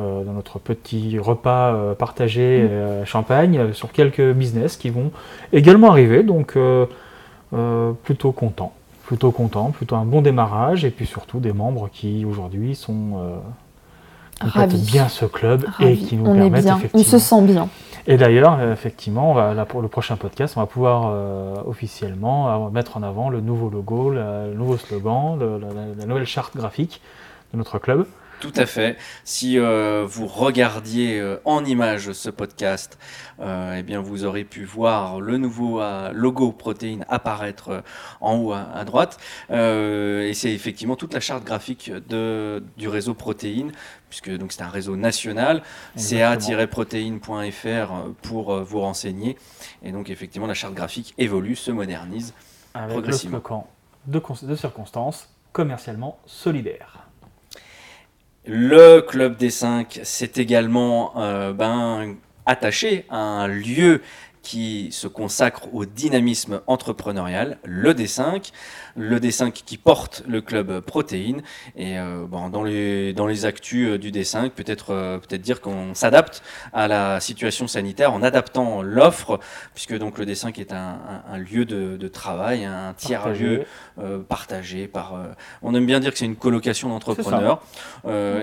euh, 0.00 0.20
euh, 0.20 0.24
de 0.24 0.30
notre 0.30 0.58
petit 0.58 1.18
repas 1.18 1.72
euh, 1.74 1.94
partagé 1.94 2.66
euh, 2.68 3.02
à 3.02 3.04
champagne 3.04 3.58
euh, 3.58 3.72
sur 3.72 3.92
quelques 3.92 4.32
business 4.32 4.76
qui 4.76 4.90
vont 4.90 5.10
également 5.52 5.90
arriver. 5.90 6.22
Donc 6.22 6.56
euh, 6.56 6.86
euh, 7.52 7.92
plutôt 8.04 8.32
content, 8.32 8.72
plutôt 9.04 9.30
content, 9.30 9.70
plutôt 9.70 9.96
un 9.96 10.04
bon 10.04 10.22
démarrage 10.22 10.84
et 10.84 10.90
puis 10.90 11.06
surtout 11.06 11.38
des 11.40 11.52
membres 11.52 11.88
qui 11.92 12.24
aujourd'hui 12.24 12.74
sont 12.74 13.12
euh, 13.16 13.36
Ravis. 14.40 14.90
bien 14.90 15.08
ce 15.08 15.26
club 15.26 15.66
et 15.80 15.96
qui 15.96 16.16
nous 16.16 16.26
on 16.26 16.34
est 16.34 16.38
permettent 16.38 16.64
bien, 16.64 16.74
on 16.74 16.78
effectivement. 16.78 17.04
se 17.04 17.18
sent 17.18 17.42
bien. 17.42 17.68
Et 18.06 18.16
d'ailleurs, 18.16 18.56
euh, 18.58 18.72
effectivement, 18.72 19.32
on 19.32 19.34
va- 19.34 19.52
là, 19.52 19.66
pour 19.66 19.82
le 19.82 19.88
prochain 19.88 20.16
podcast, 20.16 20.54
on 20.56 20.60
va 20.60 20.66
pouvoir 20.66 21.10
euh, 21.12 21.54
officiellement 21.66 22.66
euh, 22.66 22.70
mettre 22.70 22.96
en 22.96 23.02
avant 23.02 23.28
le 23.28 23.40
nouveau 23.42 23.68
logo, 23.68 24.10
la- 24.10 24.46
le 24.46 24.54
nouveau 24.54 24.78
slogan, 24.78 25.36
le- 25.38 25.58
la, 25.58 25.66
la- 25.68 25.94
la 25.98 26.06
nouvelle 26.06 26.24
charte 26.26 26.56
graphique 26.56 27.02
de 27.52 27.58
notre 27.58 27.78
club. 27.78 28.06
Tout 28.40 28.52
à 28.56 28.64
fait. 28.64 28.96
Si 29.24 29.58
euh, 29.58 30.06
vous 30.08 30.26
regardiez 30.26 31.20
euh, 31.20 31.36
en 31.44 31.62
image 31.64 32.12
ce 32.12 32.30
podcast, 32.30 32.98
euh, 33.40 33.76
eh 33.78 33.82
bien 33.82 34.00
vous 34.00 34.24
aurez 34.24 34.44
pu 34.44 34.64
voir 34.64 35.20
le 35.20 35.36
nouveau 35.36 35.82
logo 36.12 36.50
protéine 36.52 37.04
apparaître 37.08 37.82
en 38.22 38.36
haut 38.38 38.52
à, 38.52 38.62
à 38.74 38.84
droite. 38.84 39.18
Et 39.50 40.32
c'est 40.34 40.52
effectivement 40.52 40.96
toute 40.96 41.12
la 41.12 41.20
charte 41.20 41.44
graphique 41.44 41.92
de, 42.08 42.62
du 42.78 42.88
réseau 42.88 43.12
protéine, 43.14 43.72
puisque 44.08 44.30
donc 44.30 44.52
c'est 44.52 44.62
un 44.62 44.68
réseau 44.68 44.96
national, 44.96 45.62
ca-protéine.fr 45.96 47.92
pour 48.22 48.62
vous 48.62 48.80
renseigner. 48.80 49.36
Et 49.82 49.92
donc 49.92 50.08
effectivement 50.10 50.46
la 50.46 50.54
charte 50.54 50.74
graphique 50.74 51.14
évolue, 51.18 51.56
se 51.56 51.70
modernise 51.70 52.32
Avec 52.74 52.88
le 52.88 52.94
progressivement. 52.94 53.40
slogan 53.40 53.64
de, 54.06 54.22
de 54.46 54.54
circonstances 54.56 55.28
commercialement 55.52 56.18
solidaire. 56.26 56.89
Le 58.52 59.00
Club 59.00 59.36
des 59.36 59.48
5 59.48 60.00
s'est 60.02 60.32
également 60.34 61.12
euh, 61.16 61.52
ben, 61.52 62.16
attaché 62.46 63.06
à 63.08 63.16
un 63.16 63.46
lieu 63.46 64.02
qui 64.42 64.88
se 64.90 65.06
consacre 65.06 65.72
au 65.72 65.84
dynamisme 65.84 66.60
entrepreneurial, 66.66 67.58
le 67.62 67.94
D5, 67.94 68.50
le 68.96 69.18
D5 69.18 69.52
qui 69.52 69.76
porte 69.76 70.22
le 70.26 70.40
club 70.40 70.80
protéine. 70.80 71.42
Et 71.76 71.98
euh, 71.98 72.24
bon, 72.26 72.48
dans, 72.48 72.62
les, 72.62 73.12
dans 73.12 73.26
les 73.26 73.44
actus 73.44 73.88
euh, 73.90 73.98
du 73.98 74.10
D5, 74.10 74.50
peut-être 74.50 74.90
euh, 74.90 75.18
peut-être 75.18 75.42
dire 75.42 75.60
qu'on 75.60 75.94
s'adapte 75.94 76.42
à 76.72 76.88
la 76.88 77.20
situation 77.20 77.66
sanitaire 77.68 78.12
en 78.12 78.22
adaptant 78.22 78.82
l'offre, 78.82 79.38
puisque 79.74 79.96
donc 79.98 80.18
le 80.18 80.24
D5 80.26 80.58
est 80.60 80.72
un, 80.72 80.76
un- 80.78 81.22
un 81.34 81.38
lieu 81.38 81.64
de, 81.64 81.96
de 81.96 82.08
travail, 82.08 82.64
un 82.64 82.92
tiers-lieu 82.94 83.58
Partagé. 83.58 83.66
euh, 84.00 84.18
partagé 84.22 84.88
par. 84.88 85.14
on 85.62 85.74
aime 85.74 85.86
bien 85.86 86.00
dire 86.00 86.12
que 86.12 86.18
c'est 86.18 86.24
une 86.26 86.36
colocation 86.36 86.88
d'entrepreneurs. 86.88 87.62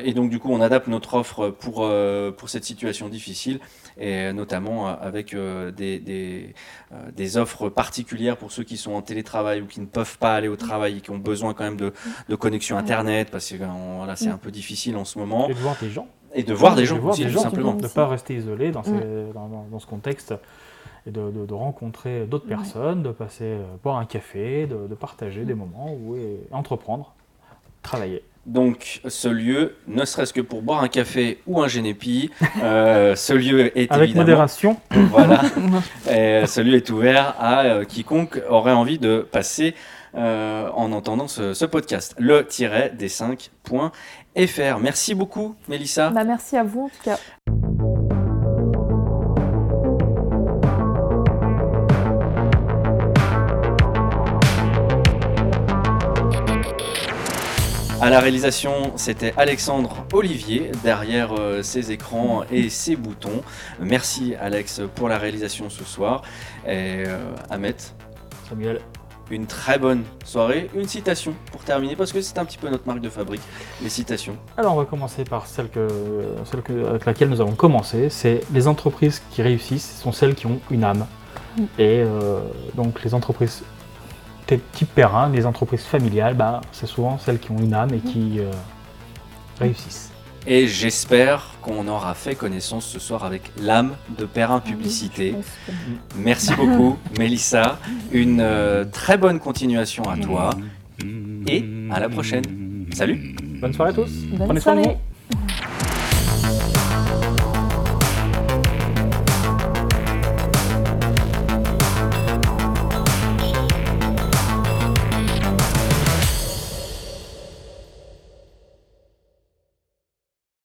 Et 0.03 0.13
donc, 0.13 0.29
du 0.29 0.39
coup, 0.39 0.51
on 0.53 0.61
adapte 0.61 0.87
notre 0.87 1.15
offre 1.15 1.49
pour, 1.49 1.89
pour 2.37 2.49
cette 2.49 2.63
situation 2.63 3.09
difficile, 3.09 3.59
et 3.99 4.31
notamment 4.33 4.87
avec 4.87 5.35
des, 5.35 5.99
des, 5.99 6.53
des 7.15 7.37
offres 7.37 7.69
particulières 7.69 8.37
pour 8.37 8.51
ceux 8.51 8.63
qui 8.63 8.77
sont 8.77 8.93
en 8.93 9.01
télétravail 9.01 9.61
ou 9.61 9.65
qui 9.65 9.79
ne 9.81 9.85
peuvent 9.85 10.17
pas 10.17 10.35
aller 10.37 10.47
au 10.47 10.55
travail 10.55 10.97
et 10.97 11.01
qui 11.01 11.11
ont 11.11 11.17
besoin 11.17 11.53
quand 11.53 11.63
même 11.65 11.77
de, 11.77 11.93
de 12.29 12.35
connexion 12.35 12.77
Internet, 12.77 13.29
parce 13.31 13.49
que 13.51 13.61
euh, 13.61 13.67
on- 13.67 13.97
voilà, 13.97 14.15
c'est 14.15 14.29
un 14.29 14.37
peu 14.37 14.51
difficile 14.51 14.95
en 14.95 15.05
ce 15.05 15.19
moment. 15.19 15.49
Et 15.49 15.53
de 15.53 15.59
voir 15.59 15.75
des 15.81 15.89
gens. 15.89 16.07
Et 16.33 16.43
de 16.43 16.53
voir 16.53 16.75
des 16.75 16.85
gens 16.85 16.95
de 16.95 17.01
voir 17.01 17.13
aussi, 17.13 17.23
des 17.23 17.29
tout 17.29 17.35
gens, 17.35 17.41
simplement. 17.43 17.73
De 17.73 17.83
ne 17.83 17.87
pas 17.87 18.07
rester 18.07 18.35
isolé 18.35 18.71
dans, 18.71 18.83
ces- 18.83 18.91
Mm. 18.91 19.33
dans, 19.33 19.47
dans- 19.47 19.65
dans 19.71 19.79
ce 19.79 19.87
contexte 19.87 20.33
et 21.05 21.11
de, 21.11 21.31
de- 21.31 21.45
de 21.45 21.53
rencontrer 21.53 22.25
d'autres 22.25 22.47
personnes, 22.47 23.01
de 23.03 23.11
passer 23.11 23.43
euh, 23.45 23.63
boire 23.83 23.97
un 23.97 24.05
café, 24.05 24.67
de, 24.67 24.87
de 24.87 24.95
partager 24.95 25.43
des 25.45 25.53
moments 25.53 25.93
où 25.93 26.15
et 26.15 26.39
entreprendre, 26.51 27.13
travailler. 27.81 28.23
Donc, 28.45 29.01
ce 29.07 29.27
lieu, 29.27 29.75
ne 29.87 30.05
serait-ce 30.05 30.31
que 30.31 30.39
pour 30.39 30.61
boire 30.61 30.81
un 30.81 30.87
café 30.87 31.39
ou 31.47 31.61
un 31.61 31.67
génépi, 31.67 32.31
euh, 32.63 33.13
ce 33.27 33.33
lieu 33.33 33.77
est 33.77 33.91
Avec 33.91 34.05
évidemment 34.05 34.23
modération. 34.25 34.77
Voilà. 34.91 35.41
Et 36.09 36.45
ce 36.47 36.61
lieu 36.61 36.75
est 36.75 36.89
ouvert 36.89 37.35
à 37.39 37.63
euh, 37.65 37.83
quiconque 37.83 38.41
aurait 38.49 38.71
envie 38.71 38.99
de 38.99 39.19
passer 39.29 39.75
euh, 40.17 40.69
en 40.73 40.91
entendant 40.91 41.27
ce, 41.27 41.53
ce 41.53 41.65
podcast. 41.65 42.15
Le-des5.fr. 42.17 44.79
Merci 44.79 45.15
beaucoup, 45.15 45.55
Mélissa. 45.67 46.09
Bah, 46.09 46.23
merci 46.23 46.57
à 46.57 46.63
vous 46.63 46.85
en 46.85 46.89
tout 46.89 47.03
cas. 47.03 47.19
À 57.99 58.11
la 58.11 58.19
réalisation, 58.19 58.93
c'était 58.95 59.33
Alexandre 59.37 60.05
Olivier 60.13 60.71
derrière 60.83 61.33
euh, 61.33 61.63
ses 61.63 61.91
écrans 61.91 62.43
et 62.51 62.69
ses 62.69 62.95
boutons. 62.95 63.41
Merci 63.79 64.35
Alex 64.39 64.81
pour 64.93 65.09
la 65.09 65.17
réalisation 65.17 65.71
ce 65.71 65.83
soir. 65.83 66.21
Et 66.65 67.05
euh, 67.07 67.17
Ahmet, 67.49 67.75
Samuel. 68.47 68.81
Une 69.31 69.45
très 69.45 69.77
bonne 69.77 70.03
soirée. 70.25 70.69
Une 70.75 70.87
citation 70.87 71.33
pour 71.51 71.63
terminer, 71.63 71.95
parce 71.95 72.11
que 72.11 72.21
c'est 72.21 72.37
un 72.37 72.45
petit 72.45 72.57
peu 72.57 72.69
notre 72.69 72.87
marque 72.87 73.01
de 73.01 73.09
fabrique, 73.09 73.41
les 73.81 73.89
citations. 73.89 74.37
Alors 74.57 74.73
on 74.73 74.77
va 74.77 74.85
commencer 74.85 75.23
par 75.23 75.47
celle, 75.47 75.69
que, 75.69 75.87
celle 76.45 76.61
que- 76.61 76.85
avec 76.85 77.05
laquelle 77.05 77.29
nous 77.29 77.41
avons 77.41 77.55
commencé. 77.55 78.09
C'est 78.09 78.41
les 78.51 78.67
entreprises 78.67 79.21
qui 79.31 79.41
réussissent 79.41 79.99
sont 80.01 80.11
celles 80.11 80.35
qui 80.35 80.45
ont 80.45 80.59
une 80.71 80.83
âme. 80.83 81.05
Mm. 81.57 81.63
Et 81.79 82.03
euh, 82.05 82.39
donc 82.75 83.03
les 83.03 83.13
entreprises 83.13 83.63
type 84.71 84.89
Perrin, 84.95 85.29
les 85.29 85.45
entreprises 85.45 85.83
familiales, 85.83 86.33
bah, 86.33 86.61
c'est 86.71 86.85
souvent 86.85 87.17
celles 87.17 87.39
qui 87.39 87.51
ont 87.51 87.57
une 87.57 87.73
âme 87.73 87.93
et 87.93 87.99
qui 87.99 88.39
euh, 88.39 88.49
réussissent. 89.59 90.06
Et 90.49 90.65
j'espère 90.65 91.55
qu'on 91.61 91.89
aura 91.89 92.13
fait 92.13 92.33
connaissance 92.35 92.85
ce 92.87 92.99
soir 92.99 93.25
avec 93.25 93.51
l'âme 93.61 93.97
de 94.17 94.23
Perrin 94.23 94.61
Publicité. 94.61 95.35
Merci 96.15 96.55
beaucoup, 96.55 96.97
Mélissa. 97.19 97.79
Une 98.13 98.39
euh, 98.39 98.85
très 98.85 99.17
bonne 99.17 99.39
continuation 99.41 100.03
à 100.03 100.17
toi. 100.17 100.51
Et 101.47 101.65
à 101.91 101.99
la 101.99 102.07
prochaine. 102.07 102.43
Salut 102.93 103.35
Bonne 103.59 103.73
soirée 103.73 103.91
à 103.91 103.93
tous. 103.93 104.09
Bonne 104.31 104.47
Prenez 104.47 104.59
soin 104.61 104.75
de 104.77 104.83
soirée. 104.83 104.95
vous. 104.95 105.16